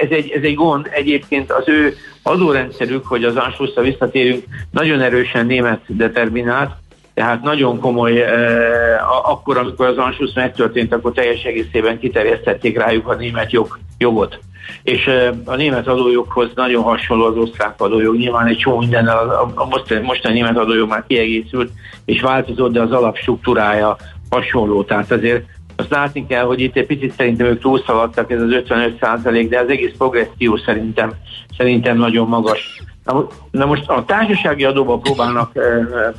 ez 0.00 0.10
egy, 0.10 0.30
ez 0.30 0.42
egy 0.42 0.54
gond. 0.54 0.88
Egyébként 0.90 1.52
az 1.52 1.68
ő 1.68 1.94
adórendszerük, 2.22 3.06
hogy 3.06 3.24
az 3.24 3.36
Anschlusszra 3.36 3.82
visszatérünk, 3.82 4.44
nagyon 4.70 5.00
erősen 5.00 5.46
német 5.46 5.80
determinált, 5.86 6.70
tehát 7.14 7.42
nagyon 7.42 7.80
komoly, 7.80 8.22
eh, 8.22 9.30
akkor, 9.30 9.58
amikor 9.58 9.86
az 9.86 9.96
Anschluss 9.96 10.32
megtörtént, 10.34 10.94
akkor 10.94 11.12
teljes 11.12 11.42
egészében 11.42 11.98
kiterjesztették 11.98 12.78
rájuk 12.78 13.08
a 13.08 13.14
német 13.14 13.52
jog, 13.52 13.78
jogot. 13.98 14.38
És 14.82 15.06
eh, 15.06 15.30
a 15.44 15.56
német 15.56 15.86
adójoghoz 15.86 16.48
nagyon 16.54 16.82
hasonló 16.82 17.24
az 17.24 17.36
osztrák 17.36 17.80
adójog. 17.80 18.16
Nyilván 18.16 18.46
egy 18.46 18.56
csomó 18.56 18.78
minden, 18.78 19.06
a, 19.06 19.42
a, 19.42 19.52
a 19.54 19.66
mostani, 19.66 20.00
mostani 20.00 20.34
német 20.34 20.56
adójog 20.56 20.88
már 20.88 21.04
kiegészült, 21.06 21.70
és 22.04 22.20
változott, 22.20 22.72
de 22.72 22.80
az 22.80 22.92
alapstruktúrája 22.92 23.96
hasonló. 24.30 24.84
Tehát 24.84 25.10
azért 25.10 25.44
azt 25.80 25.90
látni 25.90 26.26
kell, 26.26 26.44
hogy 26.44 26.60
itt 26.60 26.76
egy 26.76 26.86
picit 26.86 27.12
szerintem 27.16 27.46
ők 27.46 27.60
túlszaladtak, 27.60 28.30
ez 28.30 28.40
az 28.40 28.50
55 28.50 28.98
százalék, 29.00 29.48
de 29.48 29.58
az 29.58 29.68
egész 29.68 29.92
progresszió 29.98 30.56
szerintem, 30.56 31.12
szerintem 31.56 31.96
nagyon 31.96 32.28
magas. 32.28 32.82
Na, 33.04 33.26
na 33.50 33.66
most 33.66 33.88
a 33.88 34.04
társasági 34.04 34.64
adóban 34.64 35.00
próbálnak, 35.00 35.52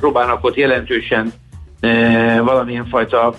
próbálnak 0.00 0.44
ott 0.44 0.54
jelentősen 0.54 1.32
valamilyen 2.44 2.86
fajta 2.86 3.34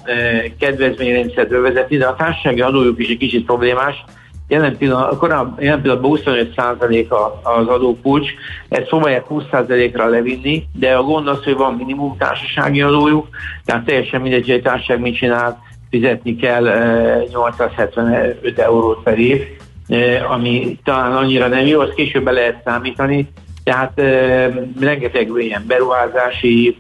kedvezményrendszert 0.60 1.50
vezetni, 1.50 1.98
de 1.98 2.06
a 2.06 2.16
társasági 2.16 2.62
adójuk 2.62 3.00
is 3.00 3.10
egy 3.10 3.18
kicsit 3.18 3.46
problémás. 3.46 4.04
Jelen, 4.48 4.78
pillanat, 4.78 5.18
korábban, 5.18 5.56
jelen 5.60 5.82
pillanatban 5.82 6.20
25% 6.24 7.08
az 7.44 7.68
adókulcs, 7.68 8.30
ezt 8.70 8.88
próbálják 8.88 9.26
20%-ra 9.30 10.08
levinni, 10.08 10.64
de 10.74 10.96
a 10.96 11.04
gond 11.04 11.28
az, 11.28 11.44
hogy 11.44 11.56
van 11.56 11.74
minimum 11.74 12.18
társasági 12.18 12.82
adójuk, 12.82 13.28
tehát 13.66 13.86
teljesen 13.86 14.22
mindegy, 14.22 14.46
hogy 14.46 14.54
egy 14.54 14.62
társaság 14.62 15.00
mit 15.00 15.16
csinál, 15.16 15.64
fizetni 15.94 16.36
kell 16.36 16.64
875 17.30 18.60
eurót 18.60 19.04
per 19.04 19.20
év, 19.20 19.42
ami 20.30 20.80
talán 20.84 21.16
annyira 21.16 21.48
nem 21.48 21.66
jó, 21.66 21.80
azt 21.80 21.94
később 21.94 22.24
be 22.24 22.32
lehet 22.32 22.62
számítani, 22.66 23.28
tehát 23.64 24.02
rengeteg 24.80 25.32
ilyen 25.38 25.64
beruházási, 25.68 26.78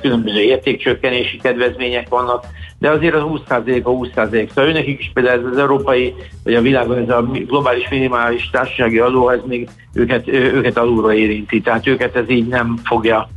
különböző 0.00 0.40
értékcsökkenési 0.40 1.36
kedvezmények 1.36 2.08
vannak, 2.08 2.44
de 2.78 2.90
azért 2.90 3.14
az 3.14 3.22
20% 3.24 3.82
a 3.82 3.90
20%. 3.90 4.48
Szóval 4.48 4.70
őnekik 4.70 5.00
is 5.00 5.10
például 5.14 5.46
ez 5.46 5.52
az 5.52 5.58
európai, 5.58 6.14
vagy 6.44 6.54
a 6.54 6.60
világon 6.60 6.98
ez 6.98 7.08
a 7.08 7.22
globális 7.22 7.88
minimális 7.88 8.50
társasági 8.50 8.98
adó, 8.98 9.28
ez 9.28 9.40
még 9.46 9.68
őket, 9.94 10.28
őket 10.28 10.78
alulra 10.78 11.14
érinti, 11.14 11.60
tehát 11.60 11.86
őket 11.86 12.16
ez 12.16 12.30
így 12.30 12.48
nem 12.48 12.76
fogja 12.84 13.28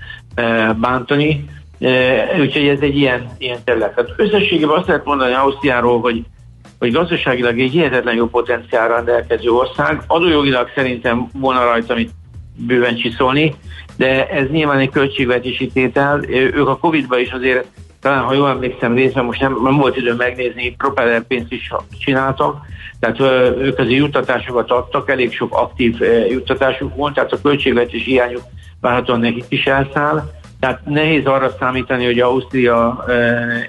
bántani. 0.76 1.46
Úgyhogy 2.40 2.68
ez 2.68 2.80
egy 2.80 2.98
ilyen, 2.98 3.30
ilyen 3.38 3.58
terület. 3.64 3.96
Tehát 3.96 4.12
összességében 4.18 4.78
azt 4.78 4.88
lehet 4.88 5.06
mondani 5.06 5.34
Ausztriáról, 5.34 6.00
hogy, 6.00 6.24
hogy 6.80 6.92
gazdaságilag 6.92 7.60
egy 7.60 7.72
hihetetlen 7.72 8.16
jó 8.16 8.28
potenciál 8.28 8.88
rendelkező 8.88 9.50
ország. 9.50 10.02
Adójogilag 10.08 10.72
szerintem 10.76 11.28
volna 11.34 11.64
rajta 11.64 11.94
amit 11.94 12.12
bőven 12.56 12.96
csiszolni, 12.96 13.56
de 13.98 14.28
ez 14.28 14.50
nyilván 14.50 14.80
egy 14.80 14.90
költségvetési 14.90 15.68
tétel. 15.68 16.24
Ők 16.30 16.68
a 16.68 16.78
Covid-ban 16.78 17.20
is 17.20 17.32
azért, 17.32 17.66
talán 18.02 18.24
ha 18.24 18.34
jól 18.34 18.50
emlékszem 18.50 18.96
részben, 18.96 19.26
most 19.26 19.42
nem, 19.42 19.60
nem 19.64 19.78
volt 19.78 19.98
idő 19.98 20.14
megnézni, 20.14 20.76
propeller 20.78 21.22
pénzt 21.28 21.52
is 21.52 21.72
csináltak, 22.00 22.66
tehát 23.00 23.20
ők 23.60 23.80
azért 23.80 24.00
juttatásokat 24.00 24.72
adtak, 24.72 25.10
elég 25.10 25.34
sok 25.34 25.54
aktív 25.56 25.98
juttatásuk 26.30 26.96
volt, 26.96 27.14
tehát 27.14 27.32
a 27.32 27.42
költségvetési 27.42 28.12
hiányuk 28.12 28.44
várhatóan 28.82 29.20
nekik 29.20 29.46
is 29.50 29.66
elszáll 29.66 30.32
tehát 30.60 30.86
nehéz 30.86 31.26
arra 31.26 31.56
számítani, 31.60 32.06
hogy 32.06 32.20
Ausztria 32.20 33.06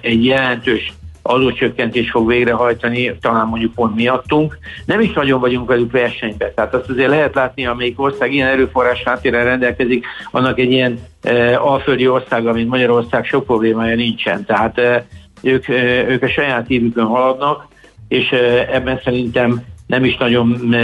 egy 0.01 0.25
jelentős 0.25 0.92
adócsökkentést 1.27 2.11
fog 2.11 2.27
végrehajtani, 2.27 3.16
talán 3.20 3.46
mondjuk 3.46 3.75
pont 3.75 3.94
miattunk. 3.94 4.59
Nem 4.85 5.01
is 5.01 5.12
nagyon 5.12 5.40
vagyunk 5.40 5.68
velük 5.68 5.92
versenyben. 5.92 6.55
Tehát 6.55 6.75
azt 6.75 6.88
azért 6.88 7.09
lehet 7.09 7.35
látni, 7.35 7.66
amelyik 7.66 8.01
ország 8.01 8.33
ilyen 8.33 8.49
erőforrás 8.49 9.03
háttérrel 9.03 9.44
rendelkezik, 9.44 10.07
annak 10.31 10.59
egy 10.59 10.72
ilyen 10.72 10.99
e, 11.22 11.61
alföldi 11.61 12.09
ország, 12.09 12.53
mint 12.53 12.68
Magyarország, 12.68 13.25
sok 13.25 13.44
problémája 13.44 13.94
nincsen. 13.94 14.44
Tehát 14.44 14.79
e, 14.79 15.07
ők, 15.42 15.68
e, 15.68 16.09
ők 16.09 16.22
a 16.22 16.29
saját 16.29 16.70
évükön 16.70 17.05
haladnak, 17.05 17.66
és 18.09 18.33
e, 18.33 18.68
ebben 18.72 19.01
szerintem 19.05 19.62
nem 19.87 20.05
is 20.05 20.16
nagyon 20.16 20.75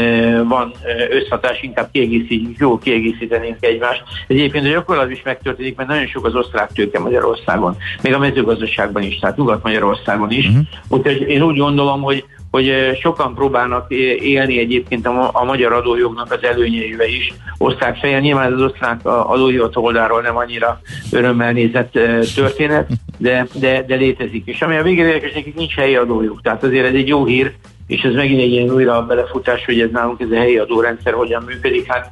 van 0.49 0.73
összhatás, 1.11 1.63
inkább 1.63 1.89
kiegészítjük, 1.93 2.59
jól 2.59 2.79
kiegészítenénk 2.79 3.57
egymást. 3.61 4.03
Egyébként 4.27 4.67
a 4.67 4.69
gyakorlat 4.69 5.11
is 5.11 5.23
megtörténik, 5.25 5.77
mert 5.77 5.89
nagyon 5.89 6.07
sok 6.07 6.27
az 6.27 6.35
osztrák 6.35 6.73
tőke 6.73 6.99
Magyarországon, 6.99 7.77
még 8.03 8.15
a 8.15 8.19
mezőgazdaságban 8.19 9.03
is, 9.03 9.19
tehát 9.19 9.37
Nyugat-Magyarországon 9.37 10.31
is. 10.31 10.47
Uh-huh. 10.47 10.63
Úgyhogy 10.89 11.21
én 11.21 11.43
úgy 11.43 11.57
gondolom, 11.57 12.03
hogy 12.03 12.25
hogy 12.51 12.99
sokan 13.01 13.35
próbálnak 13.35 13.91
élni 14.21 14.59
egyébként 14.59 15.07
a, 15.07 15.31
a 15.33 15.45
magyar 15.45 15.73
adójognak 15.73 16.33
az 16.33 16.45
előnyeivel 16.45 17.09
is. 17.09 17.33
Osztrák 17.59 17.97
feje, 17.97 18.21
nyilván 18.21 18.53
az 18.53 18.63
osztrák 18.63 19.07
adóhivat 19.07 19.77
oldalról 19.77 20.21
nem 20.21 20.37
annyira 20.37 20.81
örömmel 21.13 21.53
nézett 21.53 21.99
történet, 22.35 22.89
de, 23.19 23.47
de, 23.55 23.85
de 23.87 23.95
létezik. 23.95 24.43
És 24.47 24.63
ami 24.63 24.77
a 24.77 24.83
végén 24.83 25.07
érdekes, 25.07 25.33
nekik 25.33 25.55
nincs 25.55 25.75
helyi 25.75 25.97
adójuk, 25.97 26.43
tehát 26.43 26.63
azért 26.63 26.87
ez 26.87 26.95
egy 26.95 27.09
jó 27.09 27.25
hír, 27.25 27.53
és 27.87 28.03
ez 28.03 28.15
megint 28.15 28.41
egy 28.41 28.53
ilyen 28.53 28.71
újra 28.71 29.07
belefutás, 29.07 29.65
hogy 29.65 29.81
ez 29.81 29.91
nálunk 29.93 30.21
ez 30.21 30.31
a 30.31 30.37
helyi 30.37 30.59
adórendszer 30.59 31.13
hogyan 31.13 31.43
működik, 31.43 31.93
hát 31.93 32.11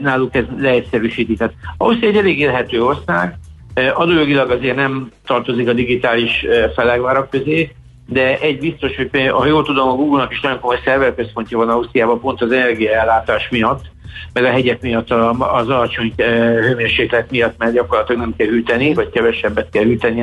náluk 0.00 0.34
ez 0.34 0.44
leegyszerűsíti. 0.58 1.34
Tehát 1.34 1.54
Ausztria 1.76 2.08
egy 2.08 2.16
elég 2.16 2.38
élhető 2.38 2.82
ország, 2.82 3.38
e, 3.74 3.92
adójogilag 3.94 4.50
azért 4.50 4.76
nem 4.76 5.10
tartozik 5.26 5.68
a 5.68 5.72
digitális 5.72 6.42
e, 6.42 6.70
felegvárak 6.70 7.30
közé, 7.30 7.70
de 8.06 8.38
egy 8.38 8.58
biztos, 8.58 8.96
hogy 8.96 9.30
ha 9.30 9.46
jól 9.46 9.64
tudom, 9.64 9.88
a 9.88 9.94
Google-nak 9.94 10.32
is 10.32 10.40
nagyon 10.40 10.60
komoly 10.60 10.80
szerverközpontja 10.84 11.58
van 11.58 11.68
Ausztriában 11.68 12.20
pont 12.20 12.42
az 12.42 12.52
energiaellátás 12.52 13.48
miatt, 13.50 13.84
meg 14.32 14.44
a 14.44 14.50
hegyek 14.50 14.82
miatt, 14.82 15.10
az 15.38 15.68
alacsony 15.68 16.12
hőmérséklet 16.16 17.30
miatt, 17.30 17.58
mert 17.58 17.72
gyakorlatilag 17.72 18.20
nem 18.20 18.34
kell 18.36 18.46
hűteni, 18.46 18.94
vagy 18.94 19.10
kevesebbet 19.10 19.70
kell 19.70 19.84
hűteni 19.84 20.22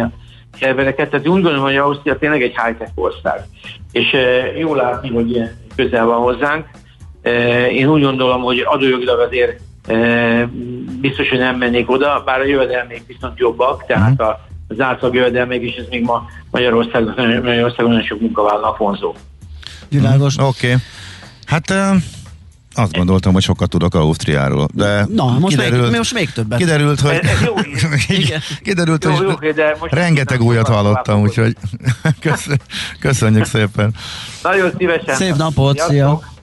a 0.55 0.57
servereket. 0.59 1.09
Tehát 1.09 1.27
úgy 1.27 1.41
gondolom, 1.41 1.63
hogy 1.63 1.75
Ausztria 1.75 2.17
tényleg 2.17 2.41
egy 2.41 2.55
high-tech 2.63 2.91
ország. 2.95 3.45
És 3.91 4.15
jól 4.57 4.75
látni, 4.75 5.09
hogy 5.09 5.31
ilyen 5.31 5.57
közel 5.75 6.05
van 6.05 6.19
hozzánk. 6.19 6.65
Én 7.71 7.87
úgy 7.87 8.01
gondolom, 8.01 8.41
hogy 8.41 8.59
adójogilag 8.65 9.19
azért 9.19 9.59
biztos, 11.01 11.29
hogy 11.29 11.39
nem 11.39 11.57
mennék 11.57 11.91
oda, 11.91 12.21
bár 12.25 12.39
a 12.39 12.45
jövedelmék 12.45 13.03
viszont 13.07 13.39
jobbak, 13.39 13.85
tehát 13.85 14.17
mhm. 14.17 14.27
a, 14.27 14.39
az 14.67 14.79
átlag 14.79 15.15
jövedelmék 15.15 15.61
is, 15.61 15.75
ez 15.75 15.85
még 15.89 16.03
ma 16.03 16.25
Magyarországon, 16.51 17.13
Magyarországon 17.17 17.91
nagyon 17.91 18.05
sok 18.05 18.19
munkavállalnak 18.21 18.77
vonzó. 18.77 19.13
Világos. 19.89 20.37
Oké. 20.37 20.67
Okay. 20.67 20.79
Hát 21.45 21.73
azt 22.75 22.91
gondoltam, 22.91 23.33
hogy 23.33 23.41
sokat 23.41 23.69
tudok 23.69 23.95
Ausztriáról, 23.95 24.67
de 24.73 25.07
Na, 25.13 25.37
most, 25.39 25.55
kiderült, 25.55 25.89
még, 25.89 25.97
most 25.97 26.13
még 26.13 26.31
többet. 26.31 26.57
Kiderült, 26.57 26.99
hogy, 26.99 27.19
ez, 27.21 27.41
jó, 27.45 27.53
kiderült, 28.63 29.03
jó, 29.03 29.11
hogy 29.11 29.37
jó, 29.41 29.51
de 29.51 29.75
most 29.79 29.93
rengeteg 29.93 30.41
újat 30.41 30.67
hallottam, 30.67 31.21
úgyhogy 31.21 31.55
köszönjük 32.99 33.45
szépen. 33.45 33.93
Nagyon 34.43 34.71
szívesen. 34.77 35.15
Szép 35.15 35.35
napot, 35.35 35.79
szia! 35.79 36.33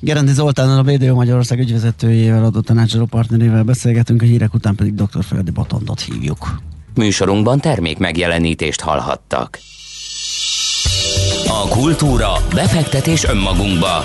Gerendi 0.00 0.32
Zoltánnal 0.32 0.78
a 0.78 0.82
BDO 0.82 1.14
Magyarország 1.14 1.58
ügyvezetőjével, 1.58 2.44
adott 2.44 2.64
tanácsadó 2.64 3.04
partnerével 3.04 3.62
beszélgetünk, 3.62 4.22
a 4.22 4.24
hírek 4.24 4.54
után 4.54 4.74
pedig 4.74 4.94
dr. 4.94 5.24
Feledi 5.24 5.50
Botondot 5.50 6.00
hívjuk. 6.00 6.60
Műsorunkban 6.94 7.60
termék 7.60 7.98
megjelenítést 7.98 8.80
hallhattak. 8.80 9.58
A 11.48 11.68
kultúra, 11.68 12.32
befektetés 12.54 13.24
önmagunkba. 13.24 14.04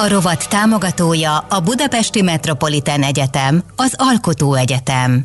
A 0.00 0.08
rovat 0.08 0.48
támogatója 0.48 1.38
a 1.38 1.60
Budapesti 1.60 2.22
Metropolitán 2.22 3.02
Egyetem, 3.02 3.62
az 3.76 3.94
Alkotó 3.96 4.54
Egyetem. 4.54 5.24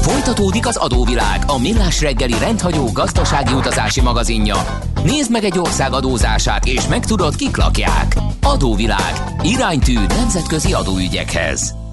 Folytatódik 0.00 0.66
az 0.66 0.76
adóvilág, 0.76 1.42
a 1.46 1.58
millás 1.58 2.00
reggeli 2.00 2.38
rendhagyó 2.38 2.92
gazdasági 2.92 3.52
utazási 3.52 4.00
magazinja. 4.00 4.56
Nézd 5.04 5.30
meg 5.30 5.44
egy 5.44 5.58
ország 5.58 5.92
adózását, 5.92 6.66
és 6.66 6.86
megtudod, 6.86 7.36
kik 7.36 7.56
lakják. 7.56 8.16
Adóvilág. 8.42 9.34
Iránytű 9.42 9.98
nemzetközi 10.06 10.72
adóügyekhez. 10.72 11.83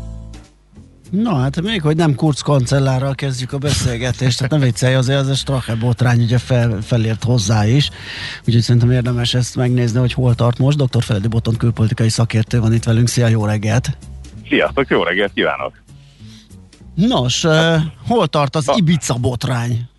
Na 1.12 1.36
hát 1.36 1.62
még, 1.62 1.82
hogy 1.82 1.96
nem 1.96 2.16
Kurz 2.16 2.42
kancellárral 2.42 3.16
kezdjük 3.16 3.54
a 3.54 3.58
beszélgetést, 3.58 4.38
tehát 4.38 4.52
ne 4.52 4.60
viccelj, 4.60 4.94
azért 4.94 5.20
az 5.20 5.28
a 5.28 5.34
Strache 5.34 5.76
botrány 5.76 6.22
ugye 6.22 6.38
fel, 6.38 6.82
felért 6.82 7.24
hozzá 7.24 7.68
is, 7.68 7.90
úgyhogy 8.46 8.62
szerintem 8.62 8.92
érdemes 8.92 9.34
ezt 9.34 9.56
megnézni, 9.56 10.00
hogy 10.00 10.14
hol 10.14 10.36
tart 10.36 10.58
most. 10.58 10.78
Dr. 10.78 11.04
Feledi 11.04 11.28
Boton 11.28 11.58
külpolitikai 11.58 12.10
szakértő 12.10 12.60
van 12.60 12.74
itt 12.74 12.84
velünk, 12.84 13.08
szia, 13.08 13.28
jó 13.28 13.46
reggelt! 13.46 13.98
Sziasztok, 14.48 14.90
jó 14.90 15.04
reggelt 15.04 15.34
kívánok! 15.34 15.84
Nos, 16.96 17.44
uh, 17.44 17.76
hol 18.08 18.28
tart 18.28 18.56
az 18.56 18.72
Ibiza 18.76 19.14
botrány? 19.14 19.90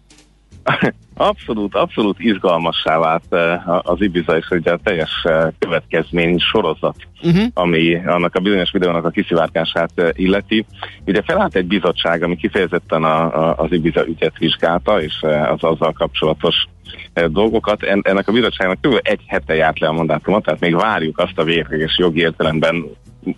Abszolút, 1.15 1.75
abszolút 1.75 2.17
izgalmassá 2.19 2.99
vált 2.99 3.25
eh, 3.31 3.91
az 3.91 4.01
Ibiza 4.01 4.37
és 4.37 4.49
ugye 4.51 4.73
a 4.73 4.79
teljes 4.83 5.11
eh, 5.23 5.49
következmény 5.59 6.39
sorozat, 6.39 6.97
uh-huh. 7.23 7.45
ami 7.55 7.95
annak 7.95 8.35
a 8.35 8.41
bizonyos 8.41 8.71
videónak 8.71 9.05
a 9.05 9.11
kiszivárgását 9.11 9.91
eh, 9.95 10.09
illeti. 10.13 10.67
Ugye 11.07 11.23
felállt 11.23 11.55
egy 11.55 11.67
bizottság, 11.67 12.23
ami 12.23 12.37
kifejezetten 12.37 13.05
a, 13.05 13.49
a, 13.49 13.55
az 13.57 13.73
Ibiza 13.73 14.07
ügyet 14.07 14.39
vizsgálta, 14.39 15.03
és 15.03 15.23
az 15.23 15.63
azzal 15.65 15.93
kapcsolatos 15.93 16.67
dolgokat. 17.27 17.83
ennek 17.83 18.29
a 18.29 18.33
bizottságnak 18.33 18.81
kb. 18.81 19.01
egy 19.03 19.21
hete 19.27 19.55
járt 19.55 19.79
le 19.79 19.89
a 19.89 19.93
mandátumot, 19.93 20.45
tehát 20.45 20.61
még 20.61 20.75
várjuk 20.75 21.19
azt 21.19 21.39
a 21.39 21.45
végleges 21.45 21.99
jogi 21.99 22.21
értelemben 22.21 22.85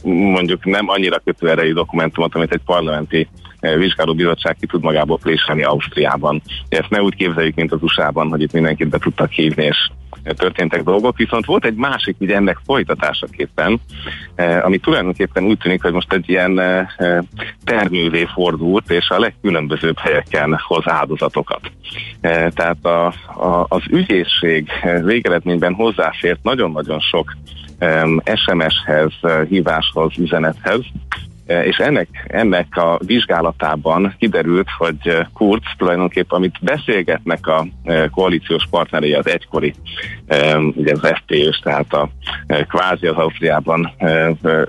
mondjuk 0.05 0.65
nem 0.65 0.89
annyira 0.89 1.19
kötőerejű 1.19 1.73
dokumentumot, 1.73 2.35
amit 2.35 2.53
egy 2.53 2.63
parlamenti 2.65 3.29
vizsgálóbizottság 3.77 4.57
ki 4.61 4.67
tud 4.67 4.83
magából 4.83 5.19
préselni 5.19 5.63
Ausztriában. 5.63 6.43
Ezt 6.69 6.91
ne 6.91 7.03
úgy 7.03 7.15
képzeljük, 7.15 7.55
mint 7.55 7.73
az 7.73 7.83
USA-ban, 7.83 8.29
hogy 8.29 8.43
itt 8.43 8.53
mindenkit 8.53 8.89
be 8.89 8.99
tudtak 8.99 9.31
hívni, 9.31 9.65
és 9.65 9.77
történtek 10.23 10.83
dolgok, 10.83 11.17
viszont 11.17 11.45
volt 11.45 11.65
egy 11.65 11.75
másik 11.75 12.17
ugye 12.19 12.35
ennek 12.35 12.59
folytatásaképpen, 12.65 13.81
ami 14.63 14.79
tulajdonképpen 14.79 15.45
úgy 15.45 15.59
tűnik, 15.59 15.83
hogy 15.83 15.93
most 15.93 16.13
egy 16.13 16.29
ilyen 16.29 16.61
termővé 17.65 18.29
fordult, 18.35 18.91
és 18.91 19.09
a 19.09 19.19
legkülönbözőbb 19.19 19.99
helyeken 19.99 20.59
hoz 20.67 20.85
áldozatokat. 20.87 21.61
Tehát 22.51 22.85
a, 22.85 23.07
a, 23.07 23.67
az 23.69 23.83
ügyészség 23.91 24.69
végeredményben 25.03 25.75
hozzáfért 25.75 26.43
nagyon-nagyon 26.43 27.01
sok 27.01 27.37
SMS-hez, 28.35 29.13
híváshoz, 29.49 30.13
üzenethez, 30.19 30.81
Eh, 30.81 31.34
és 31.47 31.77
ennek, 31.77 32.09
ennek 32.27 32.77
a 32.77 32.99
vizsgálatában 33.07 34.15
kiderült, 34.19 34.69
hogy 34.79 34.97
eh, 35.03 35.27
Kurz 35.33 35.63
tulajdonképpen, 35.79 36.39
amit 36.39 36.59
beszélgetnek 36.61 37.47
a 37.47 37.67
eh, 37.85 38.05
koalíciós 38.11 38.67
partnerei 38.71 39.13
az 39.15 39.27
egykori, 39.29 39.75
ugye 40.75 40.93
az 40.93 41.13
FPÖ-s, 41.15 41.59
tehát 41.59 41.93
a 41.93 42.09
kvázi 42.47 43.07
az 43.07 43.17
Ausztriában 43.17 43.93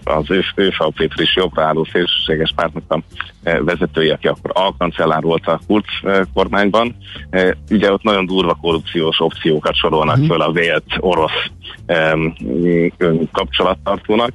az 0.03 0.31
ő, 0.31 0.43
ő 0.55 0.71
is 1.15 1.35
jobbra 1.35 1.63
álló 1.63 1.88
szélsőséges 1.91 2.53
pártnak 2.55 2.83
a 2.88 2.99
vezetője, 3.43 4.13
aki 4.13 4.27
akkor 4.27 4.51
alkancellár 4.53 5.21
volt 5.21 5.47
a 5.47 5.59
Kurz 5.67 5.85
kormányban. 6.33 6.95
Ugye 7.69 7.91
ott 7.91 8.03
nagyon 8.03 8.25
durva 8.25 8.53
korrupciós 8.61 9.19
opciókat 9.19 9.75
sorolnak 9.75 10.15
uh-huh. 10.15 10.29
föl 10.29 10.41
a 10.41 10.51
vélt 10.51 10.85
orosz 10.99 11.49
kapcsolattartónak. 13.31 14.31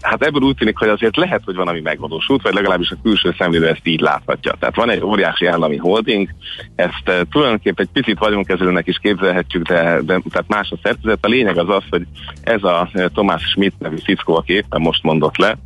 Hát 0.00 0.22
ebből 0.22 0.42
úgy 0.42 0.56
tűnik, 0.56 0.78
hogy 0.78 0.88
azért 0.88 1.16
lehet, 1.16 1.42
hogy 1.44 1.56
van, 1.58 1.68
ami 1.68 1.80
megvalósult, 1.80 2.42
vagy 2.42 2.54
legalábbis 2.54 2.90
a 2.90 2.96
külső 3.02 3.34
szemlélő 3.38 3.68
ezt 3.68 3.86
így 3.86 4.00
láthatja. 4.00 4.54
Tehát 4.60 4.76
van 4.76 4.90
egy 4.90 5.02
óriási 5.02 5.46
állami 5.46 5.76
holding, 5.76 6.28
ezt 6.74 7.26
tulajdonképpen 7.30 7.86
egy 7.86 8.02
picit 8.02 8.18
vagyonkezelőnek 8.18 8.86
is 8.86 8.98
képzelhetjük, 9.02 9.66
de, 9.66 10.00
de 10.02 10.20
tehát 10.30 10.48
más 10.48 10.70
a 10.70 10.78
szerkezet. 10.82 11.24
A 11.24 11.28
lényeg 11.28 11.58
az 11.58 11.68
az, 11.68 11.82
hogy 11.90 12.02
ez 12.42 12.62
a 12.62 12.90
Tomás 13.14 13.42
Schmidt 13.42 13.78
nevű 13.78 13.96
fickó, 14.04 14.36
aki 14.36 14.52
éppen 14.52 14.80
most 14.80 15.02
mondott 15.02 15.36
le, 15.36 15.58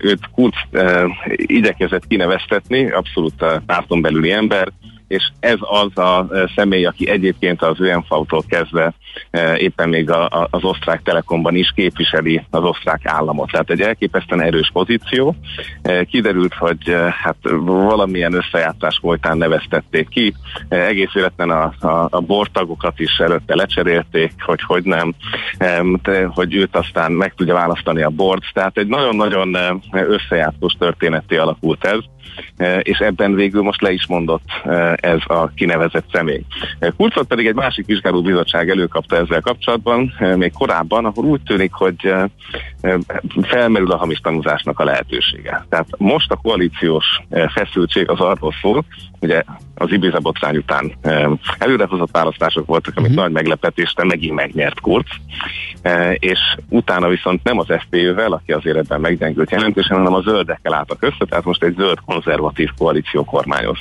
őt 0.00 0.30
Kurz 0.34 0.56
igyekezett 1.26 2.06
kineveztetni, 2.06 2.90
abszolút 2.90 3.44
párton 3.66 4.00
belüli 4.00 4.32
ember, 4.32 4.72
és 5.14 5.30
ez 5.40 5.58
az 5.60 5.98
a 5.98 6.26
személy, 6.56 6.84
aki 6.84 7.08
egyébként 7.08 7.62
az 7.62 7.80
ÖMV-tól 7.80 8.44
kezdve 8.48 8.94
éppen 9.56 9.88
még 9.88 10.10
a, 10.10 10.48
az 10.50 10.64
osztrák 10.64 11.02
telekomban 11.02 11.54
is 11.54 11.72
képviseli 11.74 12.44
az 12.50 12.62
osztrák 12.62 13.00
államot. 13.04 13.50
Tehát 13.50 13.70
egy 13.70 13.80
elképesztően 13.80 14.42
erős 14.42 14.70
pozíció. 14.72 15.36
Kiderült, 16.10 16.54
hogy 16.54 16.96
hát 17.22 17.36
valamilyen 17.64 18.34
összejátszás 18.34 18.98
folytán 19.00 19.38
neveztették 19.38 20.08
ki. 20.08 20.34
Egész 20.68 21.14
életben 21.14 21.50
a, 21.50 21.74
a, 21.80 22.08
a 22.10 22.20
bortagokat 22.20 23.00
is 23.00 23.18
előtte 23.18 23.54
lecserélték, 23.54 24.32
hogy 24.38 24.60
hogy 24.62 24.84
nem, 24.84 25.14
hogy 26.28 26.54
őt 26.54 26.76
aztán 26.76 27.12
meg 27.12 27.34
tudja 27.34 27.54
választani 27.54 28.02
a 28.02 28.10
bord. 28.10 28.42
Tehát 28.52 28.78
egy 28.78 28.86
nagyon-nagyon 28.86 29.56
összejátszós 29.92 30.72
történeté 30.78 31.36
alakult 31.36 31.84
ez 31.84 31.98
és 32.82 32.98
ebben 32.98 33.34
végül 33.34 33.62
most 33.62 33.82
le 33.82 33.92
is 33.92 34.06
mondott 34.06 34.62
ez 35.04 35.18
a 35.26 35.46
kinevezett 35.54 36.04
személy. 36.12 36.44
Kurcot 36.96 37.26
pedig 37.26 37.46
egy 37.46 37.54
másik 37.54 37.86
vizsgálóbizottság 37.86 38.70
előkapta 38.70 39.16
ezzel 39.16 39.40
kapcsolatban, 39.40 40.14
még 40.36 40.52
korábban, 40.52 41.04
ahol 41.04 41.24
úgy 41.24 41.40
tűnik, 41.42 41.72
hogy 41.72 42.14
felmerül 43.42 43.92
a 43.92 43.96
hamis 43.96 44.18
tanúzásnak 44.18 44.78
a 44.78 44.84
lehetősége. 44.84 45.66
Tehát 45.68 45.86
most 45.98 46.30
a 46.30 46.36
koalíciós 46.42 47.20
feszültség 47.54 48.10
az 48.10 48.20
arról 48.20 48.54
szól, 48.60 48.84
ugye 49.20 49.42
az 49.74 49.92
Ibiza 49.92 50.18
botrány 50.18 50.56
után 50.56 50.92
előrehozott 51.58 52.10
választások 52.12 52.66
voltak, 52.66 52.96
amik 52.96 53.10
uh-huh. 53.10 53.24
nagy 53.24 53.34
meglepetés, 53.34 53.94
de 53.94 54.04
megint 54.04 54.34
megnyert 54.34 54.80
Kurz, 54.80 55.06
és 56.14 56.38
utána 56.68 57.08
viszont 57.08 57.42
nem 57.42 57.58
az 57.58 57.66
FPÖ-vel, 57.78 58.32
aki 58.32 58.52
azért 58.52 58.76
ebben 58.76 59.00
meggyengült 59.00 59.50
jelentősen, 59.50 59.96
hanem 59.96 60.14
a 60.14 60.20
zöldekkel 60.20 60.74
álltak 60.74 61.02
össze, 61.02 61.24
tehát 61.28 61.44
most 61.44 61.62
egy 61.62 61.74
zöld 61.76 61.98
konzervatív 62.06 62.68
koalíció 62.78 63.24
kormányoz. 63.24 63.78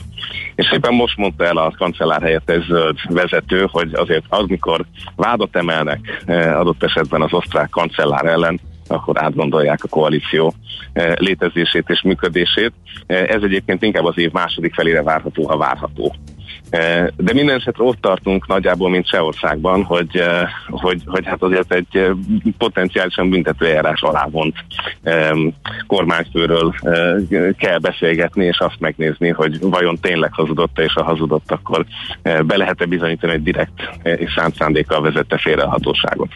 És 0.55 0.71
éppen 0.71 0.93
most 1.03 1.17
mondta 1.17 1.45
el 1.45 1.57
a 1.57 1.73
kancellár 1.77 2.21
helyett 2.21 2.49
egy 2.49 2.63
zöld 2.67 2.97
vezető, 3.09 3.67
hogy 3.71 3.93
azért 3.93 4.23
az, 4.29 4.45
mikor 4.47 4.85
vádat 5.15 5.55
emelnek 5.55 5.99
adott 6.53 6.83
esetben 6.83 7.21
az 7.21 7.33
osztrák 7.33 7.69
kancellár 7.69 8.25
ellen, 8.25 8.59
akkor 8.87 9.23
átgondolják 9.23 9.83
a 9.83 9.87
koalíció 9.87 10.53
létezését 11.15 11.89
és 11.89 12.01
működését. 12.01 12.73
Ez 13.07 13.43
egyébként 13.43 13.83
inkább 13.83 14.05
az 14.05 14.17
év 14.17 14.31
második 14.31 14.73
felére 14.73 15.03
várható, 15.03 15.47
ha 15.47 15.57
várható. 15.57 16.15
De 17.15 17.33
minden 17.33 17.55
esetre 17.55 17.83
ott 17.83 18.01
tartunk 18.01 18.47
nagyjából, 18.47 18.89
mint 18.89 19.07
Csehországban, 19.07 19.83
hogy, 19.83 20.23
hogy, 20.67 21.01
hogy 21.05 21.25
hát 21.25 21.41
azért 21.41 21.73
egy 21.73 22.09
potenciálisan 22.57 23.29
büntető 23.29 23.65
eljárás 23.65 24.01
alávont 24.01 24.55
kormányfőről 25.87 26.73
kell 27.57 27.77
beszélgetni, 27.77 28.45
és 28.45 28.59
azt 28.59 28.79
megnézni, 28.79 29.29
hogy 29.29 29.59
vajon 29.59 29.99
tényleg 29.99 30.33
hazudott 30.33 30.79
és 30.79 30.95
a 30.95 31.03
hazudott, 31.03 31.51
akkor 31.51 31.85
be 32.21 32.57
lehet-e 32.57 32.85
bizonyítani, 32.85 33.31
hogy 33.31 33.43
direkt 33.43 33.89
és 34.03 34.33
szánt 34.35 34.55
szándékkal 34.55 35.01
vezette 35.01 35.37
félre 35.37 35.63
a 35.63 35.69
hatóságot. 35.69 36.29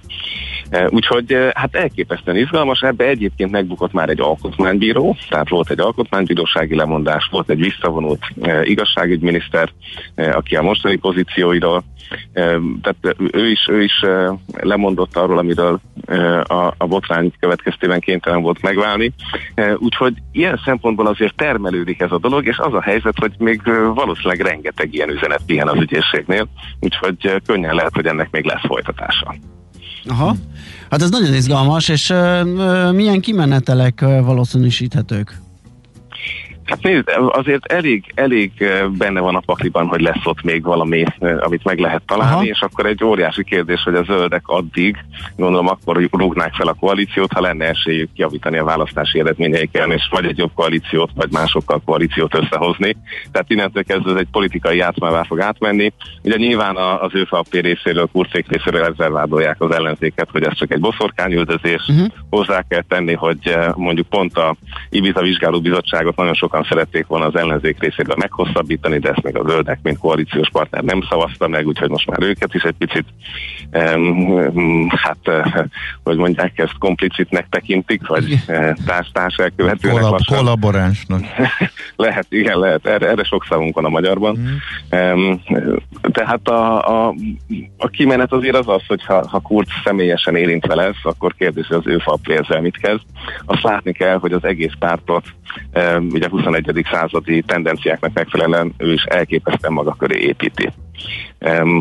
Úgyhogy 0.90 1.38
hát 1.54 1.76
elképesztően 1.76 2.38
izgalmas, 2.38 2.82
ebbe 2.82 3.06
egyébként 3.06 3.52
megbukott 3.52 3.92
már 3.92 4.10
egy 4.10 4.22
alkotmánybíró, 4.22 5.16
tehát 5.30 5.50
volt 5.50 5.70
egy 5.70 5.80
alkotmánybírósági 5.80 6.76
lemondás, 6.76 7.28
volt 7.32 7.50
egy 7.50 7.60
visszavonult 7.60 8.22
igazságügyminiszter, 8.64 9.70
aki 10.16 10.56
a 10.56 10.62
mostani 10.62 10.96
pozícióiról, 10.96 11.84
tehát 12.82 13.16
ő 13.32 13.50
is, 13.50 13.68
ő 13.70 13.84
is 13.84 14.06
lemondott 14.54 15.18
arról, 15.18 15.38
amiről 15.38 15.80
a, 16.44 16.74
a 16.78 16.88
botrány 16.88 17.32
következtében 17.40 18.00
kénytelen 18.00 18.42
volt 18.42 18.62
megválni. 18.62 19.14
Úgyhogy 19.78 20.14
ilyen 20.32 20.62
szempontból 20.66 21.08
azért 21.08 21.36
termelődik 21.36 22.02
ez 22.02 22.12
a 22.12 22.20
dolog, 22.20 22.46
és 22.46 22.58
az 22.58 22.74
a 22.74 22.82
helyzet, 22.82 23.18
hogy 23.18 23.32
még 23.38 23.62
valószínűleg 23.94 24.40
rengeteg 24.40 24.94
ilyen 24.94 25.10
üzenet 25.10 25.42
pihen 25.46 25.68
az 25.68 25.80
ügyészségnél, 25.80 26.48
úgyhogy 26.80 27.42
könnyen 27.46 27.76
lehet, 27.76 27.94
hogy 27.94 28.06
ennek 28.06 28.32
még 28.32 28.46
lesz 28.46 28.66
folytatása. 28.66 29.36
Aha. 30.08 30.36
Hát 30.90 31.02
ez 31.02 31.10
nagyon 31.10 31.34
izgalmas, 31.34 31.90
és 31.90 32.10
uh, 32.10 32.94
milyen 32.94 33.22
kimenetelek 33.22 34.00
uh, 34.04 34.26
valószínűsíthetők? 34.26 35.47
Hát 36.68 36.82
nézd, 36.82 37.10
azért 37.28 37.66
elég, 37.66 38.12
elég 38.16 38.52
benne 38.98 39.20
van 39.20 39.36
a 39.36 39.40
pakliban, 39.40 39.88
hogy 39.88 40.02
lesz 40.02 40.26
ott 40.26 40.44
még 40.44 40.64
valami, 40.64 41.04
amit 41.20 41.64
meg 41.64 41.80
lehet 41.80 42.02
találni, 42.06 42.34
Aha. 42.34 42.44
és 42.44 42.60
akkor 42.62 42.86
egy 42.86 43.04
óriási 43.04 43.44
kérdés, 43.44 43.82
hogy 43.84 43.96
a 43.96 44.04
zöldek 44.04 44.48
addig, 44.48 44.98
gondolom 45.36 45.68
akkor 45.68 46.08
rúgnák 46.12 46.54
fel 46.54 46.68
a 46.68 46.74
koalíciót, 46.74 47.32
ha 47.32 47.42
lenne 47.42 47.66
esélyük 47.66 48.10
javítani 48.16 48.58
a 48.58 48.64
választási 48.64 49.20
eredményeiken, 49.20 49.92
és 49.92 50.08
vagy 50.12 50.26
egy 50.26 50.38
jobb 50.38 50.52
koalíciót, 50.56 51.10
vagy 51.16 51.32
másokkal 51.32 51.82
koalíciót 51.86 52.36
összehozni. 52.36 52.96
Tehát 53.32 53.50
innentől 53.50 53.84
kezdve 53.84 54.12
ez 54.12 54.18
egy 54.18 54.28
politikai 54.32 54.78
játszmává 54.78 55.24
fog 55.24 55.40
átmenni. 55.40 55.94
Ugye 56.24 56.38
nyilván 56.38 56.76
az 56.76 57.12
ÖFAP 57.14 57.48
részéről, 57.52 58.10
Kurcék 58.12 58.52
részéről 58.52 58.84
ezzel 58.84 59.10
vádolják 59.10 59.62
az 59.62 59.72
ellenzéket, 59.72 60.30
hogy 60.32 60.44
ez 60.44 60.54
csak 60.54 60.72
egy 60.72 60.80
boszorkányüldözés. 60.80 61.88
Uh-huh. 61.88 62.08
Hozzá 62.30 62.64
kell 62.68 62.84
tenni, 62.88 63.14
hogy 63.14 63.58
mondjuk 63.76 64.08
pont 64.08 64.38
a 64.38 64.56
Ibiza 64.90 65.22
Vizsgálóbizottságot 65.22 66.16
nagyon 66.16 66.34
sokan 66.34 66.57
sokan 66.58 66.78
szerették 66.78 67.08
volna 67.08 67.26
az 67.26 67.36
ellenzék 67.36 67.80
részéről 67.80 68.16
meghosszabbítani, 68.20 69.00
de 69.00 69.10
ezt 69.10 69.24
még 69.24 69.38
a 69.38 69.50
zöldek, 69.50 69.80
mint 69.82 69.98
koalíciós 69.98 70.50
partner 70.50 70.84
nem 70.84 71.02
szavazta 71.10 71.48
meg, 71.48 71.68
úgyhogy 71.68 71.90
most 71.90 72.10
már 72.10 72.22
őket 72.22 72.54
is 72.54 72.64
egy 72.64 72.76
picit, 72.78 73.06
um, 73.74 74.90
hát, 74.90 75.18
uh, 75.26 75.66
hogy 76.04 76.18
mondják, 76.18 76.58
ezt 76.60 76.78
komplicitnek 76.80 77.48
tekintik, 77.50 78.08
vagy 78.08 78.40
társ-társ 78.86 79.36
elkövetőnek. 79.36 80.02
Kollab- 80.02 80.26
kollaboránsnak. 80.26 81.22
lehet, 81.96 82.26
igen, 82.30 82.60
lehet. 82.60 82.86
Erre, 82.86 83.08
erre 83.08 83.24
sok 83.24 83.46
szavunk 83.50 83.76
van 83.76 83.86
a 83.86 83.90
magyarban. 83.90 84.38
Mm. 84.38 85.00
Um, 85.00 85.42
tehát 86.12 86.48
a, 86.48 86.88
a, 87.08 87.14
a 87.78 87.88
kimenet 87.88 88.34
azért 88.34 88.56
az 88.56 88.68
az, 88.68 88.82
hogy 88.88 89.04
ha, 89.06 89.28
ha 89.28 89.40
Kurz 89.40 89.70
személyesen 89.84 90.36
érintve 90.36 90.76
lesz, 90.76 91.04
akkor 91.04 91.36
kérdés, 91.36 91.68
hogy 91.68 91.78
az 91.78 91.88
ő 91.88 91.98
falplérzzel 91.98 92.62
mit 92.62 92.78
kezd. 92.78 93.02
Azt 93.46 93.64
látni 93.64 93.92
kell, 93.92 94.18
hogy 94.18 94.32
az 94.32 94.44
egész 94.44 94.74
pártot 94.80 95.26
um, 95.74 96.08
ugye 96.12 96.30
20 96.30 96.46
21. 96.48 96.86
századi 96.92 97.42
tendenciáknak 97.42 98.14
megfelelően 98.14 98.74
ő 98.78 98.94
is 98.94 99.04
elképesztően 99.04 99.74
maga 99.74 99.96
köré 100.00 100.20
építi. 100.20 100.70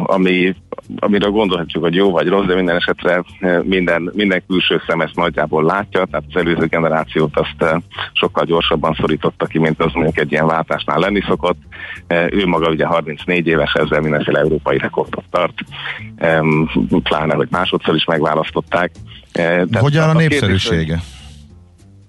Ami, 0.03 0.55
amiről 0.97 1.31
gondolhatjuk, 1.31 1.83
hogy 1.83 1.95
jó 1.95 2.11
vagy 2.11 2.29
rossz, 2.29 2.47
de 2.47 2.55
minden 2.55 2.77
esetre 2.77 3.23
eh, 3.41 3.63
minden, 3.63 4.11
minden 4.15 4.43
külső 4.49 4.83
szem 4.87 5.01
ezt 5.01 5.17
nagyjából 5.17 5.65
látja, 5.65 6.05
tehát 6.05 6.25
az 6.29 6.41
előző 6.41 6.67
generációt 6.67 7.37
azt 7.37 7.73
uh, 7.73 7.83
sokkal 8.13 8.45
gyorsabban 8.45 8.97
szorította 9.01 9.47
ki, 9.47 9.59
mint 9.59 9.83
az 9.83 9.93
mondjuk 9.93 10.19
egy 10.19 10.33
ilyen 10.33 10.47
váltásnál 10.47 10.99
lenni 10.99 11.23
szokott. 11.27 11.59
Uh, 12.09 12.27
ő 12.31 12.47
maga 12.47 12.69
ugye 12.69 12.87
34 12.87 13.47
éves, 13.47 13.73
ezzel 13.73 14.01
mindenféle 14.01 14.39
európai 14.39 14.79
rekordot 14.79 15.25
tart, 15.31 15.55
pláne, 17.03 17.35
hogy 17.35 17.49
másodszor 17.51 17.95
is 17.95 18.05
megválasztották. 18.05 18.91
Uh, 19.39 19.81
Hogy 19.81 19.97
áll 19.97 20.09
a, 20.09 20.15
a 20.15 20.19
népszerűsége? 20.19 20.85
Kérdés, 20.85 21.16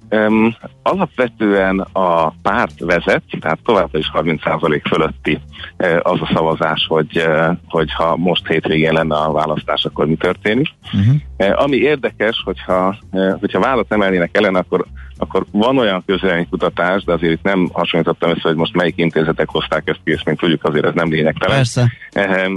Um, 0.10 0.56
alapvetően 0.84 1.80
a 1.80 2.30
párt 2.30 2.80
vezet, 2.80 3.24
tehát 3.39 3.60
továbbra 3.63 4.00
is 4.00 4.12
30% 4.13 4.82
fölötti 4.89 5.39
uh, 5.78 6.00
az 6.02 6.22
a 6.22 6.30
szavazás, 6.34 6.86
hogy, 6.89 7.17
uh, 7.17 7.58
hogy 7.67 7.93
ha 7.93 8.15
most 8.17 8.48
hétvégén 8.48 8.93
lenne 8.93 9.15
a 9.15 9.32
választás, 9.32 9.86
akkor 9.86 10.08
mi 10.08 10.15
történik. 10.15 10.67
Uh-huh. 10.93 11.15
Uh, 11.38 11.62
ami 11.63 11.76
érdekes, 11.76 12.41
hogyha, 12.46 12.98
uh, 13.12 13.39
hogyha 13.39 13.60
választ 13.60 13.91
emelnének 13.91 14.38
ellen, 14.38 14.56
akkor 14.56 14.86
akkor 15.17 15.45
van 15.51 15.77
olyan 15.77 16.03
kutatás, 16.49 17.03
de 17.03 17.13
azért 17.13 17.34
itt 17.34 17.43
nem 17.43 17.69
hasonlítottam 17.73 18.30
össze, 18.30 18.41
hogy 18.43 18.56
most 18.56 18.75
melyik 18.75 18.97
intézetek 18.97 19.49
hozták 19.49 19.84
ezt 19.86 19.99
ki, 20.03 20.12
és 20.12 20.23
mint 20.23 20.39
tudjuk, 20.39 20.63
azért 20.63 20.86
ez 20.86 20.93
nem 20.93 21.10
lényegtelen. 21.10 21.56
Persze. 21.56 21.91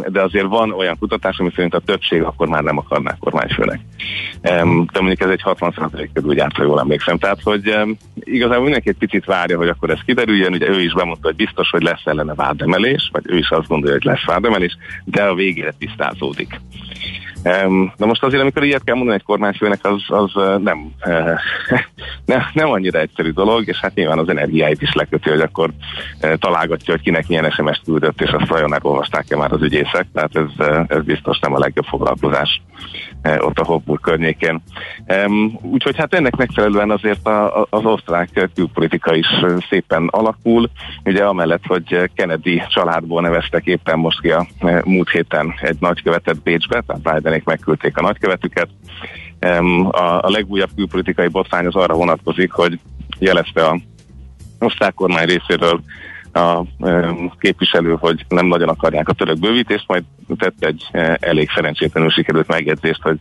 De 0.09 0.23
azért 0.23 0.47
van 0.47 0.73
olyan 0.73 0.99
kutatás, 0.99 1.39
ami 1.39 1.51
szerint 1.55 1.75
a 1.75 1.81
többség 1.81 2.23
akkor 2.23 2.49
már 2.49 2.63
nem 2.63 2.79
akarná 2.79 3.17
kormányfőnek. 3.19 3.81
De 4.43 4.65
mondjuk 5.01 5.21
ez 5.21 5.29
egy 5.29 5.43
60% 5.45 6.09
körül 6.13 6.37
járt, 6.37 6.57
ha 6.57 6.63
jól 6.63 6.81
emlékszem. 6.81 7.19
Tehát, 7.19 7.43
hogy 7.43 7.75
igazából 8.15 8.63
mindenki 8.63 8.89
egy 8.89 8.99
picit 8.99 9.25
várja, 9.25 9.57
hogy 9.57 9.69
akkor 9.69 9.91
ez 9.91 9.99
kiderüljön. 10.07 10.53
Ugye 10.53 10.69
ő 10.69 10.81
is 10.81 10.93
bemondta, 10.93 11.27
hogy 11.27 11.37
biztos, 11.37 11.71
hogy 11.71 11.83
lesz 11.83 12.03
ellene 12.05 12.35
vádemelés, 12.35 13.09
vagy 13.13 13.23
ő 13.27 13.37
is 13.37 13.51
azt 13.51 13.69
gondolja, 13.69 13.95
hogy 13.95 14.05
lesz 14.05 14.25
vádemelés, 14.25 14.77
de 15.05 15.23
a 15.23 15.35
végére 15.35 15.75
tisztázódik. 15.79 16.61
Na 17.97 18.07
most 18.07 18.23
azért, 18.23 18.43
amikor 18.43 18.65
ilyet 18.65 18.85
kell 18.85 18.95
mondani 18.95 19.17
egy 19.19 19.25
kormányfőnek, 19.25 19.79
az, 19.83 20.03
az 20.07 20.33
nem, 20.63 20.93
nem, 22.27 22.43
nem 22.53 22.71
annyira 22.71 22.99
egyszerű 22.99 23.31
dolog, 23.31 23.69
és 23.69 23.81
hát 23.81 23.95
nyilván 23.95 24.19
az 24.19 24.29
energiáit 24.29 24.83
is 24.83 24.93
leköti, 24.93 25.31
hogy 25.31 25.41
akkor 25.41 25.71
találgatja, 26.39 26.95
hogy 26.95 27.03
kinek 27.03 27.29
milyen 27.29 27.51
SMS-t 27.51 27.85
küldött, 27.85 28.21
és 28.21 28.31
azt 28.31 28.49
vajon 28.49 28.75
elolvasták-e 28.75 29.37
már 29.37 29.53
az 29.53 29.63
ügyészek, 29.63 30.07
tehát 30.13 30.37
ez, 30.37 30.67
ez 30.87 31.03
biztos 31.05 31.39
nem 31.39 31.55
a 31.55 31.59
legjobb 31.59 31.87
foglalkozás 31.87 32.63
ott 33.23 33.59
a 33.59 33.65
Hofburg 33.65 34.01
környékén. 34.01 34.63
Úgyhogy 35.63 35.97
hát 35.97 36.15
ennek 36.15 36.37
megfelelően 36.37 36.91
azért 36.91 37.27
a, 37.27 37.67
az 37.71 37.85
osztrák 37.85 38.51
külpolitika 38.55 39.15
is 39.15 39.27
szépen 39.69 40.09
alakul. 40.11 40.71
Ugye 41.05 41.25
amellett, 41.25 41.67
hogy 41.67 42.11
Kennedy 42.15 42.63
családból 42.69 43.21
neveztek 43.21 43.65
éppen 43.65 43.99
most 43.99 44.21
ki 44.21 44.31
a 44.31 44.47
múlt 44.85 45.11
héten 45.11 45.55
egy 45.61 45.77
nagykövetet 45.81 46.43
Bécsbe, 46.43 46.83
tehát 46.87 47.03
Bidenék 47.31 47.45
megküldték 47.45 47.97
a 47.97 48.01
nagykövetüket. 48.01 48.69
A, 49.91 50.03
a 50.03 50.31
legújabb 50.31 50.71
külpolitikai 50.77 51.29
botrány 51.29 51.67
az 51.67 51.75
arra 51.75 51.95
vonatkozik, 51.95 52.53
hogy 52.53 52.79
jelezte 53.19 53.65
a 53.65 53.79
osztrák 54.59 54.95
kormány 54.95 55.27
részéről 55.27 55.81
a 56.33 56.63
képviselő, 57.39 57.97
hogy 58.01 58.25
nem 58.29 58.47
nagyon 58.47 58.69
akarják 58.69 59.09
a 59.09 59.13
török 59.13 59.39
bővítést, 59.39 59.85
majd 59.87 60.05
tett 60.37 60.65
egy 60.65 60.89
e, 60.93 61.19
elég 61.21 61.51
szerencsétlenül 61.55 62.11
sikerült 62.11 62.47
megjegyzést, 62.47 63.03
hogy 63.03 63.19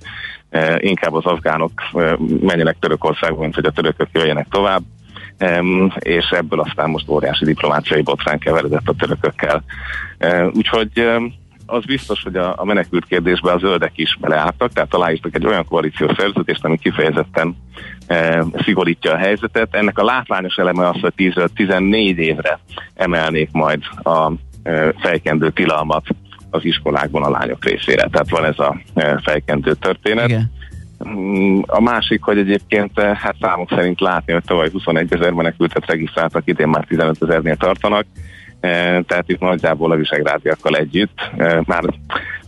e, 0.50 0.78
inkább 0.80 1.14
az 1.14 1.26
afgánok 1.26 1.72
e, 1.94 2.18
menjenek 2.42 2.78
Törökországba, 2.80 3.42
mint 3.42 3.56
hogy 3.56 3.66
a 3.66 3.72
törökök 3.72 4.08
jöjjenek 4.12 4.48
tovább 4.50 4.84
és 6.00 6.30
ebből 6.30 6.60
aztán 6.60 6.90
most 6.90 7.10
óriási 7.10 7.46
diplomáciai 7.46 8.02
botrány 8.02 8.40
keveredett 8.40 8.88
a 8.88 8.94
törökökkel. 8.94 9.64
Úgyhogy 10.54 10.92
az 11.70 11.86
biztos, 11.86 12.24
hogy 12.24 12.36
a, 12.36 12.54
a 12.58 12.66
menekült 12.66 13.06
kérdésbe 13.06 13.52
a 13.52 13.58
zöldek 13.58 13.92
is 13.96 14.18
beleálltak, 14.22 14.74
tehát 14.74 14.94
aláírtak 14.94 15.36
egy 15.36 15.46
olyan 15.46 15.66
koalíciós 15.66 16.12
szerződést, 16.18 16.66
ami 16.66 16.78
kifejezetten 16.78 17.56
e, 18.08 18.46
szigorítja 18.64 19.12
a 19.14 19.18
helyzetet. 19.18 19.76
Ennek 19.76 19.98
a 19.98 20.04
látványos 20.04 20.56
eleme 20.56 20.88
az, 20.88 21.00
hogy 21.00 21.14
10-14 21.18 22.16
évre 22.16 22.60
emelnék 22.94 23.50
majd 23.52 23.82
a 24.04 24.32
e, 24.64 24.94
fejkendő 24.98 25.50
tilalmat 25.50 26.06
az 26.50 26.66
iskolákban 26.66 27.24
a 27.24 27.30
lányok 27.30 27.66
részére. 27.66 28.08
Tehát 28.12 28.30
van 28.30 28.46
ez 28.46 28.60
a 28.60 28.82
e, 28.94 29.20
fejkendő 29.24 29.74
történet. 29.74 30.28
Igen. 30.30 30.52
Mm, 31.08 31.60
a 31.66 31.82
másik, 31.82 32.24
hogy 32.24 32.38
egyébként 32.38 33.00
e, 33.00 33.18
hát 33.22 33.36
számok 33.42 33.70
szerint 33.70 34.00
látni, 34.00 34.34
hogy 34.34 34.44
tavaly 34.46 34.70
21 34.72 35.14
ezer 35.14 35.32
menekültet 35.32 35.86
regisztráltak, 35.86 36.44
idén 36.46 36.68
már 36.68 36.86
15 36.86 37.24
ezernél 37.24 37.56
tartanak, 37.56 38.06
tehát 38.62 39.24
itt 39.26 39.40
nagyjából 39.40 39.92
a 39.92 39.96
visegrádiakkal 39.96 40.76
együtt, 40.76 41.32
már 41.66 41.84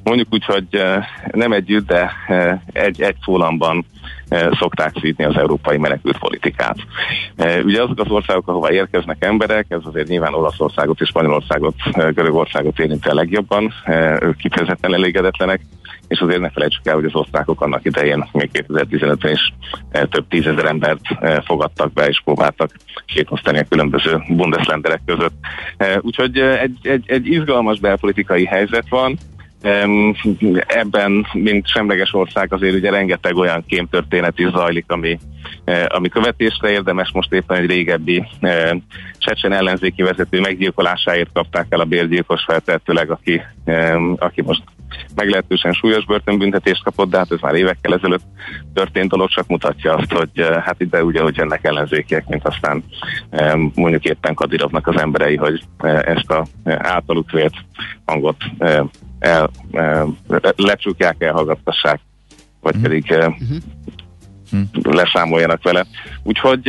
mondjuk 0.03 0.27
úgy, 0.31 0.45
hogy 0.45 0.83
nem 1.31 1.51
együtt, 1.51 1.87
de 1.87 2.11
egy, 2.73 3.01
egy 3.01 3.15
szólamban 3.25 3.85
szokták 4.59 4.91
szítni 5.01 5.23
az 5.23 5.37
európai 5.37 5.77
menekült 5.77 6.17
politikát. 6.17 6.77
Ugye 7.63 7.81
azok 7.81 7.99
az 7.99 8.09
országok, 8.09 8.47
ahova 8.47 8.71
érkeznek 8.71 9.23
emberek, 9.25 9.65
ez 9.69 9.79
azért 9.83 10.07
nyilván 10.07 10.33
Olaszországot 10.33 11.01
és 11.01 11.07
Spanyolországot, 11.07 11.75
Görögországot 11.93 12.79
érinti 12.79 13.09
a 13.09 13.13
legjobban, 13.13 13.73
ők 14.19 14.37
kifejezetten 14.37 14.93
elégedetlenek, 14.93 15.61
és 16.11 16.19
azért 16.19 16.39
ne 16.39 16.49
felejtsük 16.49 16.87
el, 16.87 16.95
hogy 16.95 17.05
az 17.05 17.15
osztrákok 17.15 17.61
annak 17.61 17.85
idején, 17.85 18.29
még 18.31 18.49
2015-ben 18.53 19.31
is 19.31 19.53
több 19.91 20.27
tízezer 20.29 20.65
embert 20.65 21.01
fogadtak 21.45 21.93
be, 21.93 22.07
és 22.07 22.21
próbáltak 22.23 22.71
sétosztani 23.05 23.59
a 23.59 23.65
különböző 23.69 24.23
bundeslenderek 24.27 25.01
között. 25.05 25.35
Úgyhogy 26.01 26.37
egy, 26.37 26.77
egy, 26.81 27.03
egy 27.07 27.27
izgalmas 27.27 27.79
belpolitikai 27.79 28.45
helyzet 28.45 28.89
van, 28.89 29.17
Ebben, 30.67 31.25
mint 31.33 31.67
semleges 31.67 32.13
ország, 32.13 32.53
azért 32.53 32.75
ugye 32.75 32.89
rengeteg 32.89 33.35
olyan 33.35 33.65
kémtörténet 33.67 34.39
is 34.39 34.49
zajlik, 34.49 34.85
ami, 34.87 35.19
ami 35.87 36.09
követésre 36.09 36.69
érdemes. 36.69 37.11
Most 37.11 37.33
éppen 37.33 37.57
egy 37.57 37.69
régebbi 37.69 38.27
Csecsen 39.17 39.51
ellenzéki 39.53 40.01
vezető 40.01 40.39
meggyilkolásáért 40.39 41.29
kapták 41.33 41.65
el 41.69 41.79
a 41.79 41.85
bérgyilkos 41.85 42.43
feltehetőleg, 42.43 43.11
aki, 43.11 43.41
aki 44.17 44.41
most 44.41 44.63
meglehetősen 45.15 45.73
súlyos 45.73 46.05
börtönbüntetést 46.05 46.83
kapott, 46.83 47.09
de 47.09 47.17
hát 47.17 47.31
ez 47.31 47.39
már 47.39 47.55
évekkel 47.55 47.93
ezelőtt 47.93 48.23
történt 48.73 49.09
dolog, 49.09 49.29
csak 49.29 49.47
mutatja 49.47 49.95
azt, 49.95 50.11
hogy 50.11 50.29
e, 50.33 50.61
hát 50.61 50.81
ide 50.81 51.03
ugye, 51.03 51.21
hogy 51.21 51.39
ennek 51.39 51.63
ellenzékiek, 51.63 52.27
mint 52.27 52.47
aztán 52.47 52.83
mondjuk 53.75 54.05
éppen 54.05 54.33
Kadirovnak 54.33 54.87
az 54.87 55.01
emberei, 55.01 55.35
hogy 55.35 55.63
ezt 56.01 56.31
a 56.31 56.45
általuk 56.65 57.31
vélt 57.31 57.55
hangot 58.05 58.37
el, 59.19 59.49
lecsukják, 60.55 61.23
elhallgattassák, 61.23 61.99
vagy 62.61 62.75
uh-huh. 62.75 62.89
pedig 62.89 63.05
uh-huh. 63.09 63.57
Leszámoljanak 64.83 65.63
vele. 65.63 65.85
Úgyhogy 66.23 66.61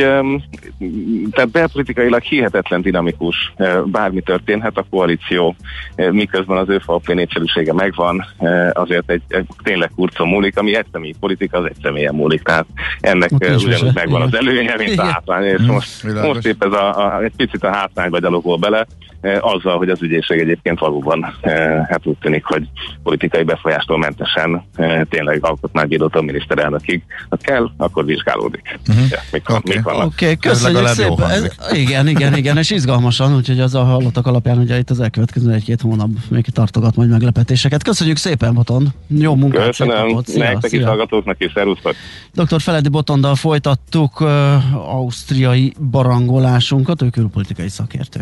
tehát 1.31 1.49
belpolitikailag 1.51 2.21
hihetetlen 2.21 2.81
dinamikus, 2.81 3.53
bármi 3.85 4.21
történhet, 4.21 4.77
a 4.77 4.85
koalíció 4.89 5.55
miközben 5.95 6.57
az 6.57 6.69
ő 6.69 6.79
falpé 6.79 7.13
népszerűsége 7.13 7.73
megvan, 7.73 8.25
azért 8.71 9.09
egy, 9.09 9.21
egy 9.27 9.47
tényleg 9.63 9.91
kurcon 9.95 10.27
múlik, 10.27 10.57
ami 10.57 10.75
egy 10.75 10.85
személyi 10.91 11.15
politika, 11.19 11.57
az 11.57 11.65
egy 11.65 11.77
személyen 11.81 12.15
múlik, 12.15 12.41
tehát 12.41 12.65
ennek 12.99 13.31
ugyanúgy 13.31 13.93
megvan 13.93 14.21
az 14.21 14.35
előnye, 14.35 14.75
mint 14.77 14.99
a 14.99 15.05
hátrány, 15.05 15.43
és 15.43 15.61
most, 15.61 16.03
most 16.03 16.45
épp 16.45 16.63
ez 16.63 16.71
a, 16.71 17.05
a, 17.05 17.23
egy 17.23 17.35
picit 17.37 17.63
a 17.63 17.73
hátrányba 17.73 18.19
gyalogol 18.19 18.57
bele, 18.57 18.87
azzal, 19.39 19.77
hogy 19.77 19.89
az 19.89 20.01
ügyészség 20.01 20.39
egyébként 20.39 20.79
valóban 20.79 21.35
hát 21.89 22.01
úgy 22.03 22.17
tűnik, 22.17 22.45
hogy 22.45 22.67
politikai 23.03 23.43
befolyástól 23.43 23.97
mentesen 23.97 24.63
tényleg 25.09 25.45
alkotmánybírótól 25.45 26.21
miniszterelnökig, 26.21 27.03
ha 27.29 27.37
kell, 27.37 27.71
akkor 27.77 28.05
vizsgálódik. 28.05 28.79
Uh-huh. 28.89 29.05
Ja, 29.09 29.55
Oké, 29.55 29.79
okay. 29.83 30.05
okay, 30.05 30.37
köszönjük 30.37 30.87
szépen. 30.87 31.29
Ez, 31.29 31.47
igen, 31.71 32.07
igen, 32.07 32.37
igen, 32.37 32.57
és 32.57 32.69
izgalmasan, 32.69 33.35
úgyhogy 33.35 33.59
az 33.59 33.75
a 33.75 33.83
hallottak 33.83 34.27
alapján, 34.27 34.57
hogy 34.57 34.69
itt 34.69 34.89
az 34.89 34.99
elkövetkező 34.99 35.51
egy-két 35.51 35.81
hónap 35.81 36.09
még 36.29 36.45
tartogat 36.45 36.95
majd 36.95 37.09
meglepetéseket. 37.09 37.83
Köszönjük 37.83 38.17
szépen, 38.17 38.53
Botond. 38.53 38.87
Jó 39.07 39.35
munkát. 39.35 39.65
Köszönöm. 39.65 40.21
Nektek 40.35 40.71
is 40.71 40.83
hallgatóknak 40.83 41.35
is, 41.39 41.51
szerusztok. 41.53 41.95
Dr. 42.33 42.61
Feledi 42.61 42.89
Botondal 42.89 43.35
folytattuk 43.35 44.21
uh, 44.21 44.29
ausztriai 44.95 45.73
barangolásunkat, 45.91 47.01
ő 47.01 47.09
külpolitikai 47.09 47.69
szakértő. 47.69 48.21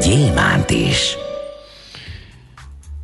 gyémánt 0.00 0.70
is. 0.70 1.16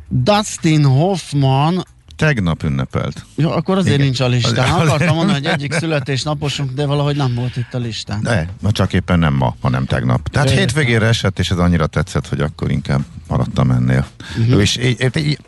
Dustin 0.09 0.85
Hoffman 0.85 1.83
Tegnap 2.15 2.63
ünnepelt. 2.63 3.25
Ja, 3.35 3.55
akkor 3.55 3.77
azért 3.77 3.93
Igen. 3.93 4.05
nincs 4.05 4.19
a 4.19 4.27
listán. 4.27 4.79
Akartam 4.79 5.15
mondani, 5.15 5.37
hogy 5.37 5.47
egyik 5.47 5.73
születésnaposunk, 5.73 6.71
de 6.71 6.85
valahogy 6.85 7.15
nem 7.15 7.33
volt 7.35 7.57
itt 7.57 7.73
a 7.73 7.77
listán. 7.77 8.21
De, 8.21 8.49
na 8.61 8.71
csak 8.71 8.93
éppen 8.93 9.19
nem 9.19 9.33
ma, 9.33 9.55
hanem 9.61 9.85
tegnap. 9.85 10.29
Tehát 10.29 10.51
Ő 10.51 10.53
hétvégére 10.53 11.05
esett, 11.07 11.39
és 11.39 11.49
ez 11.49 11.57
annyira 11.57 11.87
tetszett, 11.87 12.27
hogy 12.27 12.41
akkor 12.41 12.71
inkább 12.71 13.01
maradtam 13.27 13.71
ennél. 13.71 14.05
Uh-huh. 14.39 14.61
És 14.61 14.79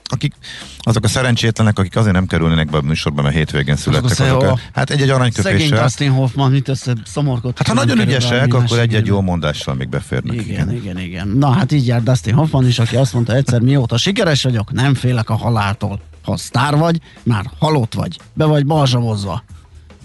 akik, 0.03 0.33
azok 0.79 1.03
a 1.03 1.07
szerencsétlenek, 1.07 1.79
akik 1.79 1.95
azért 1.95 2.13
nem 2.13 2.27
kerülnének 2.27 2.69
be 2.69 2.77
a 2.77 2.81
műsorba, 2.81 3.21
mert 3.21 3.35
hétvégén 3.35 3.75
születtek. 3.75 4.11
Azok, 4.11 4.27
azok 4.27 4.43
a, 4.43 4.59
hát 4.73 4.89
egy-egy 4.89 5.09
aranyköpéssel. 5.09 5.59
Szegény 5.59 5.79
Dustin 5.79 6.11
Hoffman, 6.11 6.51
mit 6.51 6.67
össze 6.67 6.93
szomorkott. 7.05 7.57
Hát 7.57 7.67
ha 7.67 7.73
nagyon 7.73 7.99
ügyesek, 7.99 8.53
akkor 8.53 8.79
egy-egy 8.79 9.05
jó 9.05 9.21
mondással 9.21 9.75
még 9.75 9.89
beférnek. 9.89 10.33
Igen, 10.33 10.45
igen, 10.45 10.71
igen, 10.71 10.99
igen. 10.99 11.27
Na 11.27 11.51
hát 11.51 11.71
így 11.71 11.87
jár 11.87 12.03
Dustin 12.03 12.33
Hoffman 12.33 12.67
is, 12.67 12.79
aki 12.79 12.95
azt 12.95 13.13
mondta 13.13 13.33
egyszer, 13.33 13.59
mióta 13.59 13.97
sikeres 13.97 14.43
vagyok, 14.43 14.71
nem 14.71 14.93
félek 14.93 15.29
a 15.29 15.35
haláltól. 15.35 15.99
Ha 16.25 16.37
sztár 16.37 16.77
vagy, 16.77 16.99
már 17.23 17.45
halott 17.59 17.93
vagy. 17.93 18.17
Be 18.33 18.45
vagy 18.45 18.65
balzsamozva. 18.65 19.43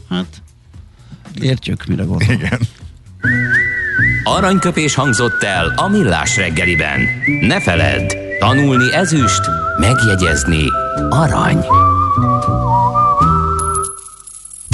Hát, 0.08 0.42
értjük, 1.40 1.86
mire 1.86 2.02
gondol. 2.02 2.34
Igen. 2.34 2.60
Aranyköpés 4.24 4.94
hangzott 4.94 5.42
el 5.42 5.72
a 5.76 5.88
millás 5.88 6.36
reggeliben. 6.36 7.00
Ne 7.40 7.60
feledd, 7.60 8.12
tanulni 8.38 8.92
ezüst, 8.94 9.40
megjegyezni 9.78 10.64
arany. 11.10 11.64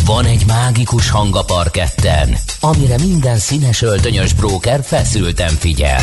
Van 0.04 0.24
egy 0.24 0.46
mágikus 0.46 1.11
hang 1.11 1.37
a 1.37 1.44
parketten, 1.44 2.37
amire 2.61 2.98
minden 2.98 3.38
színes 3.38 3.82
öltönyös 3.82 4.32
bróker 4.32 4.80
feszülten 4.85 5.54
figyel. 5.54 6.02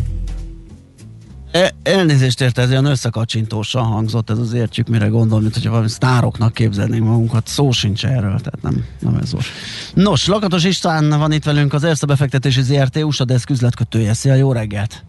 E, 1.51 1.71
elnézést 1.83 2.41
érte, 2.41 2.61
ez 2.61 2.69
olyan 2.69 2.85
összekacsintósan 2.85 3.83
hangzott, 3.83 4.29
ez 4.29 4.37
az 4.37 4.53
értjük, 4.53 4.87
mire 4.87 5.07
gondol, 5.07 5.41
mint 5.41 5.53
hogyha 5.53 5.69
valami 5.69 5.89
sztároknak 5.89 6.53
képzelnénk 6.53 7.03
magunkat. 7.03 7.47
Szó 7.47 7.71
sincs 7.71 8.05
erről, 8.05 8.39
tehát 8.39 8.61
nem, 8.61 8.85
nem 8.99 9.15
ez 9.15 9.31
volt. 9.31 9.45
Nos, 9.93 10.27
Lakatos 10.27 10.63
István 10.63 11.09
van 11.09 11.31
itt 11.31 11.43
velünk, 11.43 11.73
az 11.73 11.83
Erste 11.83 12.05
befektetési 12.05 12.61
ZRT 12.61 12.95
USA 12.95 13.25
Desk 13.25 13.49
üzletkötője. 13.49 14.13
Szia, 14.13 14.33
jó 14.33 14.51
reggelt! 14.51 15.03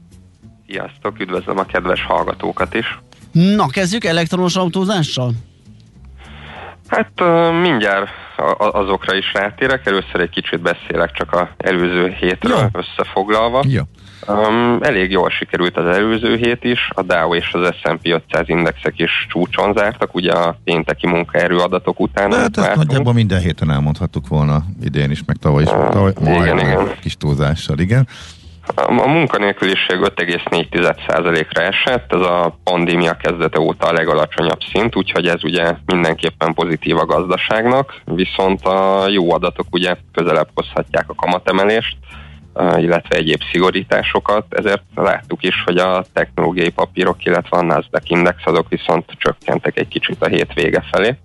Sziasztok, 0.67 1.21
üdvözlöm 1.21 1.59
a 1.59 1.65
kedves 1.65 2.03
hallgatókat 2.05 2.75
is! 2.75 2.99
Na, 3.33 3.67
kezdjük 3.67 4.05
elektronos 4.05 4.57
autózással? 4.57 5.33
Hát 6.87 7.13
mindjárt 7.63 8.09
azokra 8.57 9.15
is 9.15 9.33
rátérek, 9.33 9.87
először 9.87 10.21
egy 10.21 10.31
kicsit 10.31 10.61
beszélek 10.61 11.13
csak 11.13 11.33
a 11.33 11.51
előző 11.57 12.09
hétről 12.21 12.59
Jó. 12.59 12.81
összefoglalva. 12.81 13.63
Jó. 13.69 13.83
Um, 14.29 14.79
elég 14.81 15.11
jól 15.11 15.31
sikerült 15.31 15.77
az 15.77 15.87
előző 15.87 16.37
hét 16.37 16.65
is, 16.65 16.89
a 16.95 17.03
Dow 17.03 17.35
és 17.35 17.53
az 17.53 17.75
S&P 17.75 18.07
500 18.07 18.49
indexek 18.49 18.99
is 18.99 19.27
csúcson 19.29 19.73
zártak, 19.73 20.15
ugye 20.15 20.33
a 20.33 20.59
pénteki 20.65 21.07
munkaerő 21.07 21.57
adatok 21.57 22.01
után. 22.01 22.31
De 22.31 22.37
hát 22.37 22.57
ezt 22.57 22.75
nagyjából 22.75 23.13
minden 23.13 23.41
héten 23.41 23.71
elmondhattuk 23.71 24.29
volna 24.29 24.65
idén 24.83 25.11
is, 25.11 25.25
meg 25.27 25.37
tavaly 25.37 25.63
is, 25.63 25.69
tavaly, 25.69 26.13
igen, 26.21 26.59
igen. 26.59 26.93
kis 27.01 27.17
túlzással, 27.17 27.79
igen. 27.79 28.09
A 28.75 29.07
munkanélküliség 29.07 29.99
5,4%-ra 30.01 31.63
esett, 31.63 32.13
ez 32.13 32.21
a 32.21 32.59
pandémia 32.65 33.17
kezdete 33.17 33.61
óta 33.61 33.87
a 33.87 33.93
legalacsonyabb 33.93 34.61
szint, 34.73 34.97
úgyhogy 34.97 35.27
ez 35.27 35.45
ugye 35.45 35.75
mindenképpen 35.87 36.55
pozitív 36.55 36.97
a 36.97 37.07
gazdaságnak, 37.07 38.01
viszont 38.05 38.65
a 38.65 39.09
jó 39.09 39.33
adatok 39.33 39.67
ugye 39.71 39.97
közelebb 40.13 40.49
hozhatják 40.55 41.05
a 41.09 41.15
kamatemelést, 41.15 41.97
illetve 42.77 43.17
egyéb 43.17 43.41
szigorításokat, 43.53 44.47
ezért 44.49 44.83
láttuk 44.95 45.43
is, 45.43 45.63
hogy 45.65 45.77
a 45.77 46.05
technológiai 46.13 46.71
papírok, 46.71 47.25
illetve 47.25 47.57
a 47.57 47.63
Nasdaq 47.63 48.05
index 48.07 48.37
azok 48.45 48.69
viszont 48.69 49.05
csökkentek 49.17 49.79
egy 49.79 49.89
kicsit 49.89 50.23
a 50.23 50.29
hét 50.29 50.53
vége 50.55 50.85
felé. 50.93 51.17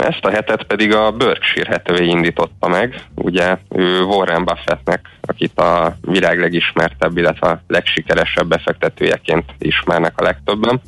Ezt 0.00 0.24
a 0.24 0.30
hetet 0.30 0.62
pedig 0.62 0.94
a 0.94 1.10
Berkshire 1.10 1.70
Hathaway 1.70 2.08
indította 2.08 2.68
meg. 2.68 3.04
Ugye 3.14 3.56
ő 3.68 4.02
Warren 4.02 4.44
Buffettnek, 4.44 5.00
akit 5.20 5.58
a 5.58 5.96
világ 6.00 6.38
legismertebb, 6.38 7.16
illetve 7.16 7.48
a 7.48 7.60
legsikeresebb 7.66 8.48
befektetőjeként 8.48 9.44
ismernek 9.58 10.20
a 10.20 10.22
legtöbben, 10.22 10.80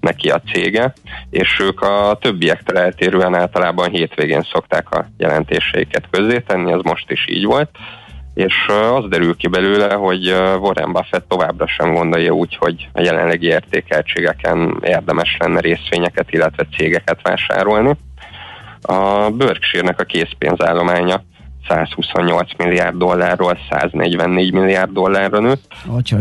neki 0.00 0.30
a 0.30 0.42
cége, 0.52 0.92
és 1.30 1.58
ők 1.60 1.80
a 1.80 2.18
többiektől 2.20 2.78
eltérően 2.78 3.34
általában 3.34 3.90
hétvégén 3.90 4.46
szokták 4.52 4.90
a 4.90 5.06
jelentéseiket 5.16 6.04
közzétenni, 6.10 6.72
ez 6.72 6.80
most 6.82 7.10
is 7.10 7.26
így 7.28 7.44
volt 7.44 7.70
és 8.38 8.54
az 8.92 9.08
derül 9.08 9.36
ki 9.36 9.46
belőle, 9.46 9.94
hogy 9.94 10.28
Warren 10.60 10.92
Buffett 10.92 11.28
továbbra 11.28 11.66
sem 11.66 11.92
gondolja 11.94 12.32
úgy, 12.32 12.56
hogy 12.56 12.88
a 12.92 13.00
jelenlegi 13.00 13.46
értékeltségeken 13.46 14.78
érdemes 14.82 15.36
lenne 15.38 15.60
részvényeket, 15.60 16.32
illetve 16.32 16.66
cégeket 16.76 17.22
vásárolni. 17.22 17.96
A 18.88 19.30
Berkshire-nek 19.30 20.00
a 20.00 20.04
készpénzállománya 20.04 21.22
128 21.68 22.50
milliárd 22.56 22.96
dollárról 22.96 23.58
144 23.70 24.52
milliárd 24.52 24.92
dollárra 24.92 25.40
nőtt. 25.40 25.74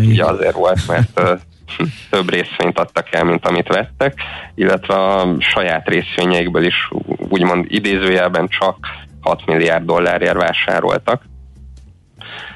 Ugye 0.09 0.25
azért 0.25 0.55
volt, 0.55 0.87
mert 0.87 1.21
több 2.09 2.29
részvényt 2.29 2.79
adtak 2.79 3.13
el, 3.13 3.23
mint 3.23 3.45
amit 3.45 3.67
vettek, 3.67 4.13
illetve 4.55 4.93
a 4.93 5.35
saját 5.39 5.87
részvényeikből 5.87 6.65
is 6.65 6.89
úgymond 7.29 7.65
idézőjelben 7.67 8.47
csak 8.47 8.77
6 9.21 9.45
milliárd 9.45 9.85
dollárért 9.85 10.37
vásároltak. 10.37 11.21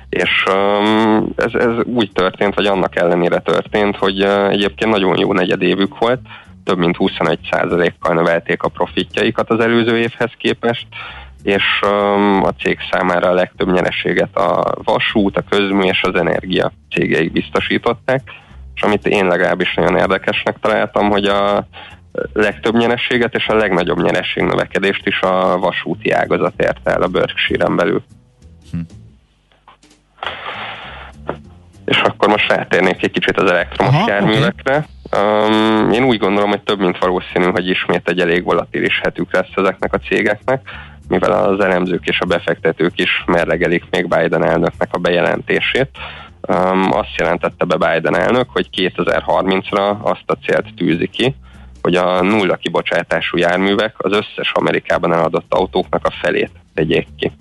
És 0.10 0.44
ez, 1.36 1.54
ez 1.54 1.84
úgy 1.84 2.12
történt, 2.14 2.56
vagy 2.56 2.66
annak 2.66 2.96
ellenére 2.96 3.40
történt, 3.40 3.98
hogy 3.98 4.22
egyébként 4.50 4.92
nagyon 4.92 5.20
jó 5.20 5.34
negyedévük 5.34 5.98
volt, 5.98 6.20
több 6.64 6.78
mint 6.78 6.96
21%-kal 7.00 8.14
növelték 8.14 8.64
a 8.64 8.70
profitjaikat 8.70 9.50
az 9.50 9.60
előző 9.60 9.98
évhez 9.98 10.32
képest, 10.38 10.88
és 11.44 11.64
a 12.42 12.54
cég 12.60 12.78
számára 12.92 13.30
a 13.30 13.34
legtöbb 13.34 13.72
nyereséget 13.72 14.36
a 14.36 14.74
vasút, 14.84 15.38
a 15.38 15.44
közmű 15.50 15.84
és 15.84 16.02
az 16.04 16.16
energia 16.16 16.72
cégeik 16.90 17.32
biztosították, 17.32 18.22
és 18.76 18.82
amit 18.82 19.08
én 19.08 19.28
legalábbis 19.28 19.74
nagyon 19.74 19.98
érdekesnek 19.98 20.60
találtam, 20.62 21.10
hogy 21.10 21.26
a 21.26 21.68
legtöbb 22.34 22.76
nyerességet 22.76 23.36
és 23.36 23.48
a 23.48 23.56
legnagyobb 23.56 24.02
nyereség 24.02 24.44
növekedést 24.44 25.08
is 25.08 25.22
a 25.22 25.58
vasúti 25.60 26.12
ágazat 26.12 26.54
érte 26.62 26.92
el 26.92 27.02
a 27.02 27.08
Berkshire-en 27.08 27.76
belül. 27.76 28.04
Hm. 28.72 28.80
És 31.86 32.02
akkor 32.02 32.30
most 32.30 32.52
rátérnék 32.52 33.04
egy 33.04 33.12
kicsit 33.12 33.38
az 33.38 33.52
elektromos 33.52 33.94
Aha, 33.94 34.10
járművekre. 34.10 34.76
Okay. 34.76 35.01
Um, 35.18 35.92
én 35.92 36.04
úgy 36.04 36.18
gondolom, 36.18 36.50
hogy 36.50 36.62
több 36.62 36.80
mint 36.80 36.98
valószínű, 36.98 37.46
hogy 37.52 37.68
ismét 37.68 38.10
egy 38.10 38.20
elég 38.20 38.44
volatilis 38.44 39.00
hetük 39.04 39.34
lesz 39.34 39.52
ezeknek 39.56 39.94
a 39.94 39.98
cégeknek, 39.98 40.62
mivel 41.08 41.32
az 41.32 41.60
elemzők 41.60 42.08
és 42.08 42.20
a 42.20 42.26
befektetők 42.26 43.00
is 43.00 43.24
merlegelik 43.26 43.84
még 43.90 44.08
Biden 44.08 44.46
elnöknek 44.46 44.88
a 44.92 44.98
bejelentését. 44.98 45.90
Um, 46.48 46.92
azt 46.92 47.16
jelentette 47.18 47.66
be 47.66 47.76
Biden 47.76 48.18
elnök, 48.18 48.50
hogy 48.50 48.70
2030-ra 48.78 50.02
azt 50.02 50.24
a 50.26 50.38
célt 50.46 50.74
tűzi 50.76 51.08
ki, 51.08 51.36
hogy 51.82 51.96
a 51.96 52.22
nulla 52.22 52.56
kibocsátású 52.56 53.38
járművek 53.38 53.96
az 53.98 54.12
összes 54.12 54.52
Amerikában 54.54 55.14
eladott 55.14 55.54
autóknak 55.54 56.06
a 56.06 56.14
felét 56.22 56.52
tegyék 56.74 57.08
ki. 57.18 57.32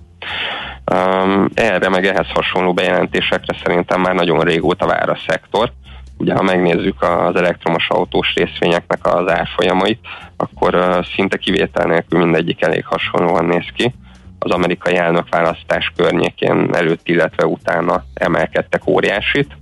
Um, 0.93 1.49
erre 1.55 1.89
meg 1.89 2.07
ehhez 2.07 2.27
hasonló 2.35 2.73
bejelentésekre 2.73 3.57
szerintem 3.65 4.01
már 4.01 4.15
nagyon 4.15 4.41
régóta 4.41 4.87
vár 4.87 5.09
a 5.09 5.19
szektor. 5.29 5.73
Ugye, 6.21 6.35
ha 6.35 6.43
megnézzük 6.43 7.03
az 7.03 7.37
elektromos 7.37 7.89
autós 7.89 8.35
részvényeknek 8.35 9.07
az 9.07 9.31
árfolyamait, 9.31 9.99
akkor 10.37 11.01
szinte 11.15 11.37
kivétel 11.37 11.87
nélkül 11.87 12.19
mindegyik 12.19 12.63
elég 12.63 12.87
hasonlóan 12.87 13.45
néz 13.45 13.67
ki. 13.75 13.95
Az 14.39 14.51
amerikai 14.51 14.97
elnökválasztás 14.97 15.93
környékén 15.97 16.69
előtt, 16.73 17.09
illetve 17.09 17.47
utána 17.47 18.05
emelkedtek 18.15 18.87
óriásit, 18.87 19.57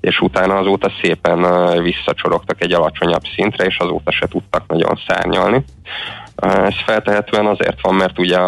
és 0.00 0.20
utána 0.20 0.56
azóta 0.56 0.90
szépen 1.02 1.42
visszacsorogtak 1.82 2.62
egy 2.62 2.72
alacsonyabb 2.72 3.24
szintre, 3.34 3.64
és 3.64 3.78
azóta 3.78 4.12
se 4.12 4.26
tudtak 4.26 4.66
nagyon 4.66 5.00
szárnyalni. 5.06 5.64
Ez 6.36 6.74
feltehetően 6.84 7.46
azért 7.46 7.80
van, 7.80 7.94
mert 7.94 8.18
ugye 8.18 8.38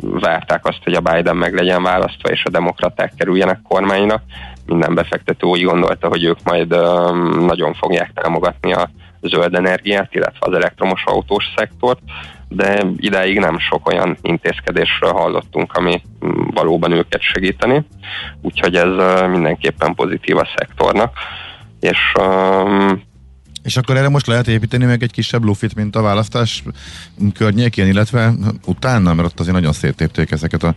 várták 0.00 0.66
azt, 0.66 0.80
hogy 0.84 0.94
a 0.94 1.00
Biden 1.00 1.36
meg 1.36 1.54
legyen 1.54 1.82
választva, 1.82 2.30
és 2.30 2.42
a 2.44 2.50
demokraták 2.50 3.12
kerüljenek 3.16 3.60
kormányra. 3.68 4.22
Minden 4.68 4.94
befektető 4.94 5.46
úgy 5.46 5.62
gondolta, 5.62 6.08
hogy 6.08 6.24
ők 6.24 6.42
majd 6.44 6.68
nagyon 7.46 7.74
fogják 7.74 8.12
támogatni 8.14 8.72
a 8.72 8.90
zöld 9.20 9.54
energiát, 9.54 10.14
illetve 10.14 10.46
az 10.46 10.54
elektromos 10.54 11.02
autós 11.04 11.44
szektort, 11.56 12.00
de 12.48 12.84
idáig 12.96 13.38
nem 13.38 13.58
sok 13.58 13.88
olyan 13.88 14.16
intézkedésről 14.22 15.12
hallottunk, 15.12 15.72
ami 15.72 16.02
valóban 16.54 16.92
őket 16.92 17.22
segíteni, 17.22 17.86
úgyhogy 18.42 18.74
ez 18.74 19.20
mindenképpen 19.30 19.94
pozitív 19.94 20.36
a 20.36 20.48
szektornak. 20.56 21.12
És 21.80 22.12
um, 22.20 23.06
és 23.62 23.76
akkor 23.76 23.96
erre 23.96 24.08
most 24.08 24.26
lehet 24.26 24.48
építeni 24.48 24.84
meg 24.84 25.02
egy 25.02 25.12
kisebb 25.12 25.44
lufit, 25.44 25.74
mint 25.74 25.96
a 25.96 26.02
választás 26.02 26.62
környékén, 27.34 27.86
illetve 27.86 28.32
utána, 28.66 29.14
mert 29.14 29.28
ott 29.28 29.40
azért 29.40 29.54
nagyon 29.54 29.72
széttépték 29.72 30.30
ezeket 30.30 30.62
a 30.62 30.74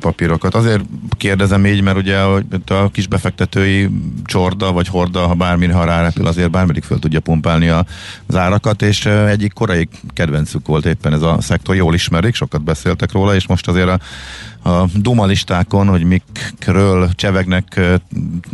papírokat. 0.00 0.54
Azért 0.54 0.82
kérdezem 1.16 1.66
így, 1.66 1.82
mert 1.82 1.96
ugye 1.96 2.18
a 2.66 2.90
kis 2.92 3.06
befektetői 3.06 3.90
csorda 4.24 4.72
vagy 4.72 4.88
horda, 4.88 5.26
ha 5.26 5.34
bármi 5.34 5.66
ha 5.66 5.84
rárepül, 5.84 6.26
azért 6.26 6.50
bármelyik 6.50 6.84
föl 6.84 6.98
tudja 6.98 7.20
pumpálni 7.20 7.68
az 7.68 8.36
árakat, 8.36 8.82
és 8.82 9.06
e, 9.06 9.26
egyik 9.26 9.52
korai 9.52 9.88
kedvencük 10.12 10.66
volt 10.66 10.86
éppen 10.86 11.12
ez 11.12 11.22
a 11.22 11.40
szektor, 11.40 11.74
jól 11.74 11.94
ismerik, 11.94 12.34
sokat 12.34 12.62
beszéltek 12.62 13.12
róla, 13.12 13.34
és 13.34 13.46
most 13.46 13.68
azért 13.68 13.88
a, 13.88 14.70
a 14.70 14.88
Duma 14.94 15.26
listákon, 15.26 15.88
hogy 15.88 16.04
mikről 16.04 17.10
csevegnek 17.12 17.76
e, 17.76 18.00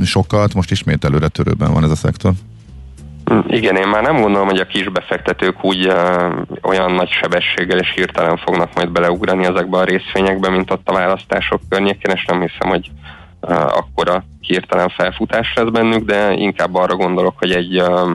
sokat, 0.04 0.54
most 0.54 0.70
ismét 0.70 1.04
előre 1.04 1.28
törőben 1.28 1.72
van 1.72 1.84
ez 1.84 1.90
a 1.90 1.96
szektor. 1.96 2.32
Igen, 3.46 3.76
én 3.76 3.88
már 3.88 4.02
nem 4.02 4.20
gondolom, 4.20 4.48
hogy 4.48 4.58
a 4.58 4.66
kisbefektetők 4.66 5.64
úgy 5.64 5.86
uh, 5.86 6.32
olyan 6.62 6.92
nagy 6.92 7.08
sebességgel 7.08 7.78
és 7.78 7.92
hirtelen 7.94 8.36
fognak 8.36 8.74
majd 8.74 8.90
beleugrani 8.90 9.44
ezekbe 9.44 9.78
a 9.78 9.84
részvényekbe, 9.84 10.50
mint 10.50 10.70
ott 10.70 10.88
a 10.88 10.92
választások 10.92 11.60
környékén, 11.68 12.14
és 12.14 12.24
nem 12.24 12.40
hiszem, 12.40 12.68
hogy 12.68 12.90
uh, 13.40 13.76
akkora 13.76 14.24
hirtelen 14.40 14.88
felfutás 14.88 15.52
lesz 15.54 15.70
bennük, 15.70 16.04
de 16.04 16.32
inkább 16.32 16.74
arra 16.74 16.96
gondolok, 16.96 17.34
hogy 17.38 17.52
egy 17.52 17.80
uh, 17.80 18.10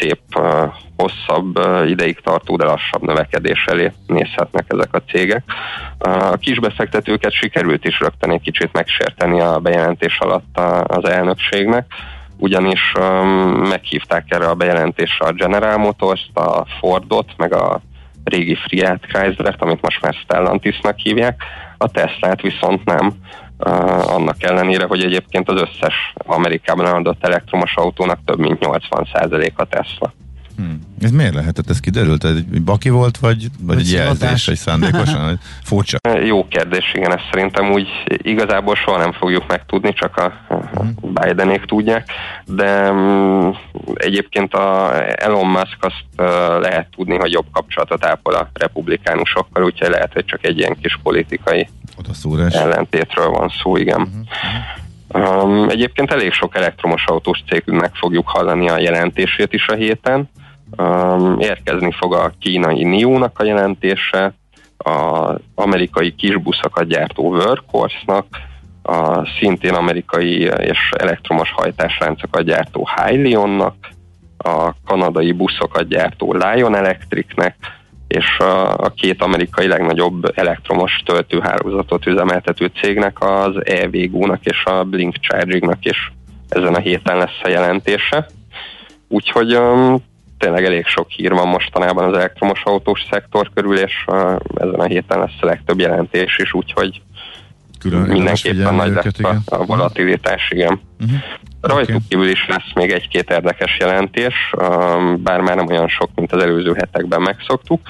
szép, 0.00 0.20
uh, 0.36 0.72
hosszabb 0.96 1.58
uh, 1.58 1.90
ideig 1.90 2.20
tartó, 2.20 2.56
de 2.56 2.64
lassabb 2.64 3.02
növekedés 3.02 3.64
elé 3.66 3.92
nézhetnek 4.06 4.64
ezek 4.68 4.94
a 4.94 5.02
cégek. 5.12 5.42
Uh, 6.06 6.32
a 6.32 6.36
kisbefektetőket 6.36 7.32
sikerült 7.32 7.84
is 7.84 8.00
rögtön 8.00 8.30
egy 8.30 8.42
kicsit 8.42 8.72
megsérteni 8.72 9.40
a 9.40 9.58
bejelentés 9.58 10.18
alatt 10.18 10.58
az 10.86 11.08
elnökségnek, 11.08 11.86
ugyanis 12.40 12.92
um, 12.98 13.28
meghívták 13.68 14.24
erre 14.28 14.46
a 14.46 14.54
bejelentésre 14.54 15.26
a 15.26 15.32
General 15.32 15.76
Motors-t, 15.76 16.36
a 16.36 16.66
Fordot, 16.80 17.32
meg 17.36 17.54
a 17.54 17.80
régi 18.24 18.56
Fiat 18.68 19.00
Chrysler-t, 19.00 19.62
amit 19.62 19.82
most 19.82 20.02
már 20.02 20.14
Stellantisnak 20.14 20.98
hívják, 20.98 21.42
a 21.78 21.88
Teslát 21.88 22.40
viszont 22.40 22.84
nem, 22.84 23.06
uh, 23.58 24.14
annak 24.14 24.42
ellenére, 24.42 24.84
hogy 24.84 25.04
egyébként 25.04 25.48
az 25.48 25.60
összes 25.60 26.12
Amerikában 26.26 26.86
eladott 26.86 27.24
elektromos 27.24 27.76
autónak 27.76 28.18
több 28.24 28.38
mint 28.38 28.58
80% 28.60 29.54
a 29.54 29.64
Tesla. 29.64 30.12
Hmm. 30.60 30.80
Ez 31.00 31.10
miért 31.10 31.34
lehetett? 31.34 31.70
Ez 31.70 31.80
kiderült? 31.80 32.24
Ez 32.24 32.30
egy 32.30 32.62
baki 32.62 32.88
volt, 32.88 33.18
vagy, 33.18 33.46
vagy 33.60 33.78
egy 33.78 33.90
jelzés, 33.90 34.48
egy 34.48 34.56
szándékosan? 34.56 35.40
Furcsa. 35.62 35.98
Jó 36.32 36.48
kérdés, 36.48 36.92
igen, 36.94 37.12
ezt 37.12 37.28
szerintem 37.30 37.70
úgy 37.70 37.88
igazából 38.06 38.74
soha 38.74 38.98
nem 38.98 39.12
fogjuk 39.12 39.46
megtudni, 39.48 39.92
csak 39.92 40.16
a 40.16 40.32
hmm. 40.48 40.94
Bidenék 41.00 41.64
tudják, 41.64 42.10
de 42.46 42.90
um, 42.90 43.56
egyébként 43.94 44.54
a 44.54 44.92
Elon 45.22 45.46
Musk 45.46 45.76
azt 45.80 46.04
uh, 46.18 46.26
lehet 46.60 46.86
tudni, 46.96 47.16
hogy 47.16 47.32
jobb 47.32 47.46
kapcsolatot 47.52 48.04
ápol 48.04 48.34
a 48.34 48.50
republikánusokkal, 48.52 49.64
úgyhogy 49.64 49.88
lehet, 49.88 50.12
hogy 50.12 50.24
csak 50.24 50.46
egy 50.46 50.58
ilyen 50.58 50.76
kis 50.82 50.98
politikai 51.02 51.68
ellentétről 52.50 53.28
van 53.28 53.52
szó, 53.62 53.76
igen. 53.76 54.00
Uh-huh. 54.00 54.26
Um, 55.14 55.68
egyébként 55.68 56.10
elég 56.10 56.32
sok 56.32 56.56
elektromos 56.56 57.04
autós 57.06 57.42
cégnek 57.48 57.94
fogjuk 57.94 58.28
hallani 58.28 58.68
a 58.68 58.78
jelentését 58.78 59.52
is 59.52 59.66
a 59.68 59.74
héten. 59.74 60.28
Um, 60.76 61.38
érkezni 61.38 61.92
fog 61.92 62.14
a 62.14 62.32
kínai 62.40 62.84
NIO-nak 62.84 63.38
a 63.38 63.44
jelentése, 63.44 64.34
az 64.76 65.36
amerikai 65.54 66.14
kisbuszokat 66.14 66.86
gyártó 66.86 67.28
Workhorse-nak, 67.28 68.26
a 68.82 69.26
szintén 69.38 69.74
amerikai 69.74 70.40
és 70.42 70.78
elektromos 70.98 71.50
hajtásráncokat 71.52 72.44
gyártó 72.44 72.88
Hyliionnak, 72.96 73.74
a 74.38 74.72
kanadai 74.86 75.32
buszokat 75.32 75.88
gyártó 75.88 76.32
Lion 76.32 76.76
Electricnek, 76.76 77.56
és 78.08 78.38
a, 78.38 78.74
a 78.74 78.92
két 78.96 79.22
amerikai 79.22 79.66
legnagyobb 79.66 80.32
elektromos 80.34 81.02
töltőhálózatot 81.04 82.06
üzemeltető 82.06 82.70
cégnek, 82.80 83.16
az 83.20 83.66
EVGO-nak 83.66 84.44
és 84.44 84.64
a 84.64 84.84
Blink 84.84 85.16
Charging-nak 85.16 85.84
is 85.84 86.12
ezen 86.48 86.74
a 86.74 86.78
héten 86.78 87.16
lesz 87.16 87.40
a 87.42 87.48
jelentése. 87.48 88.26
Úgyhogy 89.08 89.54
um, 89.54 90.02
tényleg 90.40 90.64
elég 90.64 90.86
sok 90.86 91.08
hír 91.08 91.32
van 91.32 91.48
mostanában 91.48 92.04
az 92.04 92.16
elektromos 92.16 92.62
autós 92.64 93.06
szektor 93.10 93.50
körül, 93.54 93.78
és 93.78 94.04
ezen 94.54 94.80
a 94.80 94.84
héten 94.84 95.18
lesz 95.18 95.38
a 95.40 95.46
legtöbb 95.46 95.80
jelentés 95.80 96.38
is, 96.38 96.54
úgyhogy 96.54 97.02
Külön 97.78 98.00
mindenképpen 98.00 98.74
nagy 98.74 98.92
lesz 98.92 99.18
a, 99.22 99.36
a 99.44 99.64
volatilitás, 99.64 100.50
igen. 100.50 100.80
Uh-huh. 101.00 101.18
Rajtuk 101.60 101.94
okay. 101.94 102.06
kívül 102.08 102.28
is 102.28 102.46
lesz 102.48 102.72
még 102.74 102.90
egy-két 102.90 103.30
érdekes 103.30 103.76
jelentés, 103.78 104.34
bár 105.16 105.40
már 105.40 105.56
nem 105.56 105.66
olyan 105.66 105.88
sok, 105.88 106.10
mint 106.14 106.32
az 106.32 106.42
előző 106.42 106.74
hetekben 106.74 107.22
megszoktuk. 107.22 107.80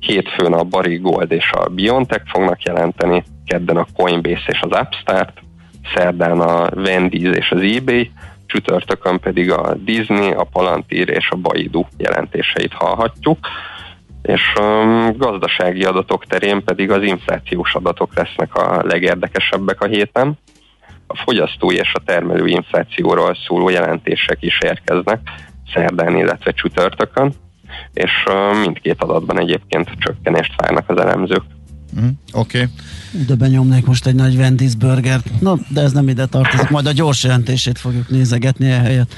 hétfőn 0.00 0.52
a 0.52 0.62
Barry 0.62 0.96
Gold 0.96 1.32
és 1.32 1.50
a 1.50 1.68
Biontech 1.68 2.24
fognak 2.26 2.62
jelenteni, 2.62 3.24
kedden 3.46 3.76
a 3.76 3.86
Coinbase 3.96 4.44
és 4.46 4.60
az 4.60 4.78
Upstart, 4.80 5.38
szerdán 5.94 6.40
a 6.40 6.68
Wendy's 6.70 7.36
és 7.36 7.50
az 7.50 7.60
eBay, 7.60 8.10
csütörtökön 8.46 9.20
pedig 9.20 9.50
a 9.50 9.74
Disney, 9.74 10.30
a 10.30 10.44
Palantir 10.52 11.08
és 11.08 11.30
a 11.30 11.36
Baidu 11.36 11.84
jelentéseit 11.96 12.72
hallhatjuk 12.72 13.38
és 14.24 14.52
um, 14.60 15.16
gazdasági 15.16 15.84
adatok 15.84 16.24
terén 16.24 16.64
pedig 16.64 16.90
az 16.90 17.02
inflációs 17.02 17.74
adatok 17.74 18.14
lesznek 18.14 18.54
a 18.54 18.82
legérdekesebbek 18.84 19.80
a 19.80 19.86
héten. 19.86 20.38
A 21.06 21.16
fogyasztói 21.16 21.76
és 21.76 21.92
a 21.94 22.02
termelő 22.04 22.46
inflációról 22.46 23.36
szóló 23.46 23.68
jelentések 23.68 24.36
is 24.40 24.58
érkeznek 24.60 25.20
szerdán, 25.74 26.16
illetve 26.16 26.52
csütörtökön, 26.52 27.32
és 27.92 28.24
uh, 28.26 28.60
mindkét 28.60 29.02
adatban 29.02 29.38
egyébként 29.38 29.90
csökkenést 29.98 30.60
várnak 30.60 30.90
az 30.90 31.00
elemzők. 31.00 31.42
Mm, 32.00 32.08
Oké. 32.32 32.68
Okay. 33.12 33.24
De 33.26 33.34
benyomnék 33.34 33.86
most 33.86 34.06
egy 34.06 34.14
nagy 34.14 34.34
Wendy's 34.38 34.72
burgert. 34.78 35.40
Na, 35.40 35.58
de 35.68 35.80
ez 35.80 35.92
nem 35.92 36.08
ide 36.08 36.26
tartozik. 36.26 36.68
Majd 36.68 36.86
a 36.86 36.92
gyors 36.92 37.22
jelentését 37.22 37.78
fogjuk 37.78 38.08
nézegetni 38.08 38.70
ehelyett. 38.70 39.14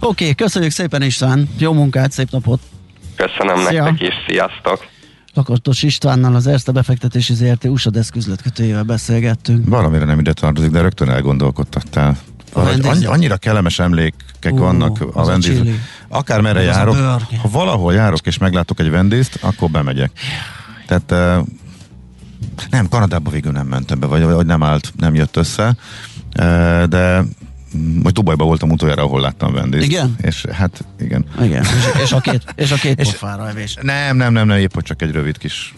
Oké, 0.00 0.22
okay, 0.22 0.34
köszönjük 0.34 0.72
szépen 0.72 1.02
István. 1.02 1.48
Jó 1.58 1.72
munkát, 1.72 2.12
szép 2.12 2.30
napot! 2.30 2.60
Köszönöm 3.16 3.66
Szia. 3.66 3.84
nektek 3.84 4.08
is, 4.08 4.14
sziasztok! 4.28 4.86
Lakatos 5.34 5.82
Istvánnal 5.82 6.34
az 6.34 6.46
Erste 6.46 6.72
befektetési 6.72 7.34
ZRT 7.34 7.64
USA 7.64 7.90
deszküzletkötőjével 7.90 8.82
beszélgettünk. 8.82 9.68
Valamire 9.68 10.04
nem 10.04 10.18
ide 10.18 10.32
tartozik, 10.32 10.70
de 10.70 10.80
rögtön 10.80 11.10
elgondolkodtattál. 11.10 12.16
Annyi, 12.52 13.04
annyira 13.04 13.36
kellemes 13.36 13.78
emlékek 13.78 14.52
uh, 14.52 14.58
vannak 14.58 15.00
a 15.12 15.24
Wendy's. 15.24 15.74
Akár 16.08 16.40
merre 16.40 16.60
járok, 16.60 16.96
ha 17.42 17.48
valahol 17.50 17.94
járok 17.94 18.26
és 18.26 18.38
meglátok 18.38 18.80
egy 18.80 18.90
wendy's 18.92 19.40
akkor 19.40 19.70
bemegyek. 19.70 20.10
Tehát 20.86 21.38
uh, 21.38 21.46
nem, 22.70 22.88
Kanadába 22.88 23.30
végül 23.30 23.52
nem 23.52 23.66
mentem 23.66 24.00
be, 24.00 24.06
vagy, 24.06 24.22
vagy 24.22 24.46
nem 24.46 24.62
állt, 24.62 24.92
nem 24.96 25.14
jött 25.14 25.36
össze, 25.36 25.76
de 26.88 27.24
majd 28.02 28.14
Dubajba 28.14 28.44
voltam 28.44 28.70
utoljára, 28.70 29.02
ahol 29.02 29.20
láttam 29.20 29.52
vendég. 29.52 29.82
Igen? 29.82 30.16
És 30.20 30.44
hát 30.52 30.84
igen. 31.00 31.24
Igen, 31.42 31.64
és, 31.76 32.02
és 32.02 32.12
a 32.12 32.20
két, 32.20 32.44
és 32.54 32.70
a 32.70 32.76
két 32.76 33.00
és 33.00 33.06
pofára 33.06 33.48
evés. 33.48 33.76
Nem, 33.82 34.16
nem, 34.16 34.32
nem, 34.32 34.46
nem, 34.46 34.58
épp 34.58 34.74
hogy 34.74 34.84
csak 34.84 35.02
egy 35.02 35.10
rövid 35.10 35.38
kis 35.38 35.74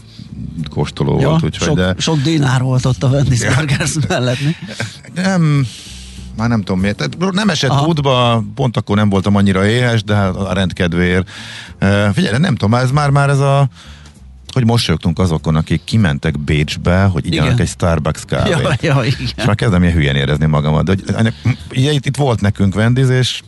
kóstoló 0.70 1.20
ja, 1.20 1.28
volt. 1.28 1.42
Úgyhogy 1.42 1.66
sok, 1.66 1.76
de... 1.76 1.94
sok 1.98 2.20
dinár 2.20 2.62
volt 2.62 2.84
ott 2.84 3.02
a 3.02 3.10
Wendy's 3.10 3.40
ja. 3.40 3.54
Burgers 3.54 3.94
mellett, 4.08 4.40
mi? 4.40 4.56
Nem, 5.14 5.66
már 6.36 6.48
nem 6.48 6.58
tudom 6.62 6.80
miért. 6.80 7.16
Nem 7.30 7.48
esett 7.48 7.70
Aha. 7.70 7.86
útba, 7.86 8.44
pont 8.54 8.76
akkor 8.76 8.96
nem 8.96 9.08
voltam 9.08 9.36
annyira 9.36 9.66
éhes, 9.66 10.04
de 10.04 10.14
hát 10.14 10.36
a 10.36 10.52
rendkedvéért. 10.52 11.30
Uh, 11.80 12.08
figyelj, 12.12 12.38
nem 12.38 12.54
tudom, 12.54 12.74
ez 12.74 12.90
már, 12.90 13.10
már 13.10 13.28
ez 13.28 13.38
a 13.38 13.68
hogy 14.52 14.64
mosolyogtunk 14.64 15.18
azokon, 15.18 15.56
akik 15.56 15.80
kimentek 15.84 16.38
Bécsbe, 16.38 17.04
hogy 17.04 17.26
igyanak 17.26 17.60
egy 17.60 17.68
Starbucks 17.68 18.24
kávét. 18.24 18.50
Ja, 18.50 18.76
ja, 18.80 19.04
igen. 19.04 19.32
És 19.36 19.44
már 19.44 19.54
kezdem 19.54 19.82
ilyen 19.82 19.94
hülyen 19.94 20.16
érezni 20.16 20.46
magamat. 20.46 20.84
De 20.84 20.94
hogy, 21.16 21.34
ugye, 21.70 21.92
itt, 21.92 22.06
itt 22.06 22.16
volt 22.16 22.40
nekünk 22.40 22.74
vendizés, 22.74 23.42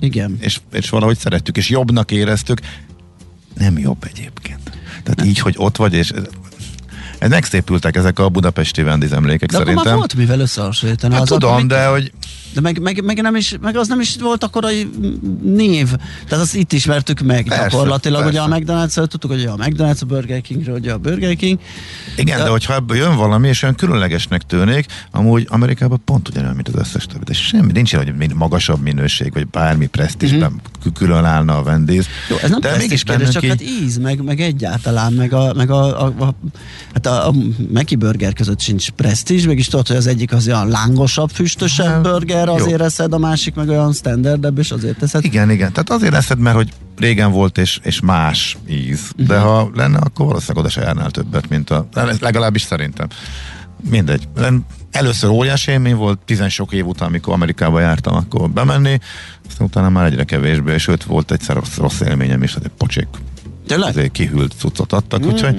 igen. 0.00 0.36
És, 0.40 0.60
és 0.72 0.90
valahogy 0.90 1.18
szerettük, 1.18 1.56
és 1.56 1.68
jobbnak 1.68 2.10
éreztük. 2.10 2.60
Nem 3.54 3.78
jobb 3.78 4.04
egyébként. 4.14 4.60
Tehát 5.02 5.16
nem. 5.16 5.26
így, 5.26 5.38
hogy 5.38 5.54
ott 5.58 5.76
vagy, 5.76 5.94
és 5.94 6.12
ez 7.18 7.30
megszépültek 7.30 7.96
ezek 7.96 8.18
a 8.18 8.28
budapesti 8.28 8.82
vendizemlékek 8.82 9.50
de 9.50 9.56
szerintem. 9.56 9.84
De 9.84 9.94
volt 9.94 10.14
mivel 10.14 10.40
összehasonlítani. 10.40 11.12
Hát 11.12 11.22
az 11.22 11.28
tudom, 11.28 11.68
de 11.68 11.86
hogy 11.86 12.12
de 12.54 12.60
meg, 12.60 12.80
meg, 12.80 13.04
meg, 13.04 13.20
nem 13.20 13.36
is, 13.36 13.56
meg 13.60 13.76
az 13.76 13.88
nem 13.88 14.00
is 14.00 14.16
volt 14.20 14.44
akkor 14.44 14.64
a 14.64 14.68
név. 15.42 15.88
Tehát 16.28 16.44
azt 16.44 16.54
itt 16.54 16.72
ismertük 16.72 17.20
meg 17.20 17.44
persze, 17.48 17.68
gyakorlatilag. 17.68 18.22
Persze. 18.22 18.42
Ugye 18.42 18.54
a 18.54 18.58
McDonald's, 18.58 18.94
tudtuk, 18.94 19.30
hogy 19.30 19.44
a 19.44 19.56
McDonald's 19.56 20.00
a 20.00 20.04
Burger 20.04 20.40
Kingről, 20.40 20.74
ugye 20.74 20.92
a 20.92 20.98
Burger 20.98 21.36
King. 21.36 21.58
Igen, 22.16 22.38
de, 22.38 22.44
de 22.44 22.50
hogyha 22.50 22.74
ebből 22.74 22.96
jön 22.96 23.16
valami, 23.16 23.48
és 23.48 23.62
olyan 23.62 23.74
különlegesnek 23.74 24.42
tűnik, 24.42 24.86
amúgy 25.10 25.46
Amerikában 25.50 26.00
pont 26.04 26.28
ugyanolyan, 26.28 26.54
mint 26.54 26.68
az 26.68 26.74
összes 26.74 27.06
többi. 27.06 27.24
De 27.24 27.32
semmi, 27.32 27.72
nincs 27.72 27.92
ilyen, 27.92 28.14
hogy 28.18 28.34
magasabb 28.34 28.82
minőség, 28.82 29.32
vagy 29.32 29.46
bármi 29.46 29.86
presztízsben 29.86 30.50
mm-hmm. 30.50 30.92
külön 30.94 31.24
állna 31.24 31.56
a 31.56 31.62
vendész. 31.62 32.06
Jó, 32.28 32.36
ez 32.36 32.50
nem 32.50 32.60
de 32.60 32.76
mégis 32.76 33.02
kérdés, 33.02 33.28
csak 33.28 33.42
így... 33.42 33.48
hát 33.48 33.62
íz, 33.62 33.98
meg, 33.98 34.22
meg 34.22 34.40
egyáltalán, 34.40 35.12
meg 35.12 35.32
a, 35.32 35.52
meg 35.54 35.70
a, 35.70 36.04
a, 36.04 36.14
a, 36.18 36.34
hát 36.92 37.06
a, 37.06 37.28
a 37.28 37.34
Meki 37.72 37.96
Burger 37.96 38.32
között 38.32 38.60
sincs 38.60 38.90
presztízs, 38.90 39.46
mégis 39.46 39.66
tudod, 39.66 39.86
hogy 39.86 39.96
az 39.96 40.06
egyik 40.06 40.32
az 40.32 40.46
olyan 40.46 40.68
lángosabb, 40.68 41.30
füstösebb 41.30 41.86
hát, 41.86 42.02
burger, 42.02 42.43
erre 42.48 42.62
azért 42.62 42.78
Jó. 42.78 42.84
eszed, 42.84 43.12
a 43.12 43.18
másik 43.18 43.54
meg 43.54 43.68
olyan 43.68 43.92
standardebb, 43.92 44.58
és 44.58 44.70
azért 44.70 44.98
teszed. 44.98 45.24
Igen, 45.24 45.50
igen. 45.50 45.72
Tehát 45.72 45.90
azért 45.90 46.14
eszed, 46.14 46.38
mert 46.38 46.56
hogy 46.56 46.72
régen 46.96 47.30
volt, 47.30 47.58
és, 47.58 47.78
és 47.82 48.00
más 48.00 48.58
íz. 48.68 49.00
Uh-huh. 49.12 49.26
De 49.26 49.38
ha 49.38 49.70
lenne, 49.74 49.98
akkor 49.98 50.26
valószínűleg 50.26 50.64
oda 50.64 50.72
se 50.72 50.80
járnál 50.80 51.10
többet, 51.10 51.48
mint 51.48 51.70
a... 51.70 51.88
Legalábbis 52.20 52.62
szerintem. 52.62 53.08
Mindegy. 53.90 54.28
Először 54.90 55.30
óriási 55.30 55.70
élmény 55.70 55.94
volt, 55.94 56.18
tizen 56.24 56.48
sok 56.48 56.72
év 56.72 56.86
után, 56.86 57.08
amikor 57.08 57.32
Amerikába 57.32 57.80
jártam, 57.80 58.14
akkor 58.14 58.50
bemenni, 58.50 58.98
aztán 59.48 59.66
utána 59.66 59.88
már 59.88 60.04
egyre 60.04 60.24
kevésbé, 60.24 60.72
és 60.72 60.88
őt 60.88 61.04
volt 61.04 61.32
egyszer 61.32 61.56
rossz, 61.56 61.76
rossz 61.76 62.00
élményem 62.00 62.42
is, 62.42 62.54
hogy 62.54 62.64
egy 62.64 62.70
pocsék 62.76 63.06
Tényleg? 63.66 63.88
Azért 63.88 64.12
kihűlt 64.12 64.52
cuccot 64.58 64.92
adtak, 64.92 65.24
mm. 65.24 65.28
úgyhogy 65.28 65.56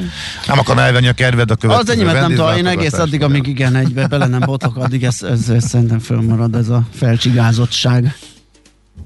nem 0.48 0.60
akar 0.60 0.78
elvenni 0.78 1.08
a 1.08 1.14
kedved 1.14 1.52
a 1.52 1.56
következő 1.56 1.92
Az 1.92 1.98
enyémet 1.98 2.22
nem 2.22 2.36
tudom, 2.36 2.56
én 2.56 2.66
egész 2.66 2.94
addig, 2.94 3.22
amíg 3.22 3.48
igen, 3.48 3.76
egybe 3.76 4.08
bele 4.08 4.28
nem 4.28 4.42
botok, 4.46 4.78
addig 4.78 5.04
ez, 5.04 5.22
ez, 5.22 5.50
ez 5.50 5.68
szerintem 5.68 6.00
fölmarad 6.00 6.56
ez 6.56 6.70
a 6.70 6.84
felcsigázottság. 6.94 8.18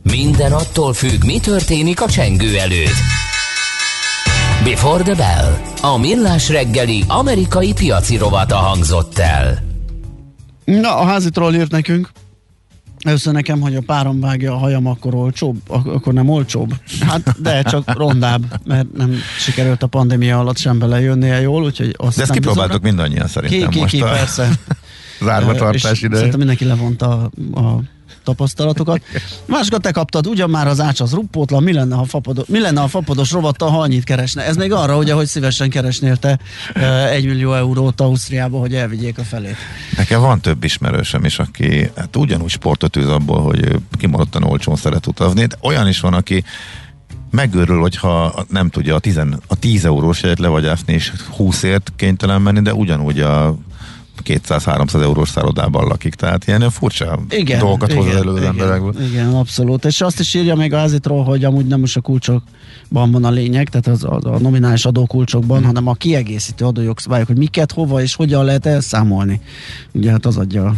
Minden 0.03 0.51
attól 0.51 0.93
függ, 0.93 1.23
mi 1.23 1.39
történik 1.39 2.01
a 2.01 2.09
csengő 2.09 2.57
előtt. 2.57 2.97
Before 4.63 5.03
the 5.03 5.15
Bell. 5.15 5.57
A 5.81 5.97
millás 5.97 6.49
reggeli 6.49 7.03
amerikai 7.07 7.73
piaci 7.73 8.17
rovata 8.17 8.55
hangzott 8.55 9.17
el. 9.17 9.63
Na, 10.65 10.97
a 10.97 11.05
házitról 11.05 11.53
írt 11.53 11.71
nekünk. 11.71 12.09
Először 13.01 13.33
nekem, 13.33 13.59
hogy 13.59 13.75
a 13.75 13.81
párom 13.85 14.19
vágja 14.19 14.53
a 14.53 14.57
hajam, 14.57 14.87
akkor 14.87 15.15
olcsóbb, 15.15 15.57
akkor 15.67 16.13
nem 16.13 16.29
olcsóbb. 16.29 16.73
Hát, 16.99 17.41
de 17.41 17.63
csak 17.63 17.97
rondább, 17.97 18.43
mert 18.65 18.87
nem 18.97 19.15
sikerült 19.39 19.83
a 19.83 19.87
pandémia 19.87 20.39
alatt 20.39 20.57
sem 20.57 20.79
belejönnie 20.79 21.41
jól, 21.41 21.63
úgyhogy 21.63 21.95
azt 21.97 22.15
De 22.15 22.21
ezt 22.21 22.31
kipróbáltuk 22.31 22.81
mindannyian 22.81 23.27
szerintem 23.27 23.69
ki, 23.69 23.75
ki, 23.75 23.79
most 23.79 23.93
ki, 23.93 24.01
a... 24.01 24.09
persze. 24.09 24.49
zárvatartás 25.21 26.01
ideje. 26.01 26.15
Szerintem 26.15 26.39
mindenki 26.39 26.65
levonta 26.65 27.29
a, 27.53 27.59
a 27.59 27.81
tapasztalatokat. 28.29 29.01
Másokat 29.45 29.81
te 29.81 29.91
kaptad, 29.91 30.27
ugyan 30.27 30.49
már 30.49 30.67
az 30.67 30.79
ács 30.79 30.99
az 30.99 31.13
ruppótlan, 31.13 31.63
mi 31.63 31.73
lenne, 31.73 31.95
ha 31.95 32.03
fapados, 32.03 32.47
mi 32.47 32.59
lenne, 32.59 32.81
a 32.81 32.87
fapados 32.87 33.31
rovattal, 33.31 33.69
ha 33.69 33.79
annyit 33.79 34.03
keresne? 34.03 34.45
Ez 34.45 34.55
még 34.55 34.71
arra, 34.71 34.97
ugye, 34.97 35.13
hogy 35.13 35.25
szívesen 35.25 35.69
keresnél 35.69 36.17
te 36.17 36.39
egy 37.11 37.25
millió 37.25 37.53
eurót 37.53 38.01
Ausztriába, 38.01 38.59
hogy 38.59 38.75
elvigyék 38.75 39.17
a 39.17 39.23
felét. 39.23 39.55
Nekem 39.97 40.21
van 40.21 40.41
több 40.41 40.63
ismerősöm 40.63 41.25
is, 41.25 41.39
aki 41.39 41.91
hát 41.95 42.15
ugyanúgy 42.15 42.49
sportot 42.49 42.97
űz 42.97 43.09
abból, 43.09 43.41
hogy 43.41 43.75
kimaradtan 43.97 44.43
olcsón 44.43 44.75
szeret 44.75 45.07
utazni. 45.07 45.45
De 45.45 45.55
olyan 45.61 45.87
is 45.87 45.99
van, 45.99 46.13
aki 46.13 46.43
megőrül, 47.31 47.79
hogyha 47.79 48.45
nem 48.49 48.69
tudja 48.69 48.95
a, 48.95 48.99
10, 48.99 49.19
a 49.47 49.55
10 49.55 49.85
eurós 49.85 50.21
jegyet 50.21 50.39
levagyászni, 50.39 50.93
és 50.93 51.13
20ért 51.37 51.87
kénytelen 51.95 52.41
menni, 52.41 52.61
de 52.61 52.73
ugyanúgy 52.73 53.19
a 53.19 53.55
200-300 54.25 55.01
eurós 55.01 55.29
szállodában 55.29 55.87
lakik, 55.87 56.15
tehát 56.15 56.47
ilyen 56.47 56.69
furcsa 56.69 57.19
igen, 57.29 57.59
dolgokat 57.59 57.93
hoz 57.93 58.07
elő 58.07 58.31
az 58.31 58.41
emberekből. 58.41 58.93
Igen, 59.01 59.33
abszolút. 59.33 59.85
És 59.85 60.01
azt 60.01 60.19
is 60.19 60.33
írja 60.33 60.55
még 60.55 60.73
a 60.73 60.77
házitról, 60.77 61.23
hogy 61.23 61.43
amúgy 61.43 61.65
nem 61.65 61.83
is 61.83 61.95
a 61.95 62.01
kulcsokban 62.01 63.11
van 63.11 63.23
a 63.23 63.29
lényeg, 63.29 63.69
tehát 63.69 63.87
az, 63.87 64.03
a, 64.03 64.19
a 64.23 64.39
nominális 64.39 64.85
adókulcsokban, 64.85 65.57
hmm. 65.57 65.65
hanem 65.65 65.87
a 65.87 65.93
kiegészítő 65.93 66.65
adójogszabályok, 66.65 67.27
hogy 67.27 67.37
miket, 67.37 67.71
hova 67.71 68.01
és 68.01 68.15
hogyan 68.15 68.45
lehet 68.45 68.65
elszámolni. 68.65 69.41
Ugye 69.91 70.11
hát 70.11 70.25
az 70.25 70.37
adja 70.37 70.65
a 70.65 70.75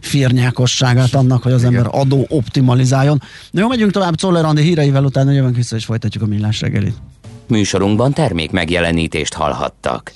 firnyákosságát 0.00 1.14
annak, 1.14 1.42
hogy 1.42 1.52
az 1.52 1.62
igen. 1.62 1.74
ember 1.74 1.90
adó 1.94 2.26
optimalizáljon. 2.28 3.22
Na 3.50 3.60
jó, 3.60 3.68
megyünk 3.68 3.90
tovább 3.90 4.14
Czoller 4.14 4.44
Andi 4.44 4.62
híreivel, 4.62 5.04
utána 5.04 5.30
jövünk 5.30 5.56
vissza 5.56 5.76
és 5.76 5.84
folytatjuk 5.84 6.22
a 6.22 6.26
millás 6.26 6.60
reggelit. 6.60 6.94
Műsorunkban 7.46 8.12
termék 8.12 8.50
megjelenítést 8.50 9.34
hallhattak. 9.34 10.12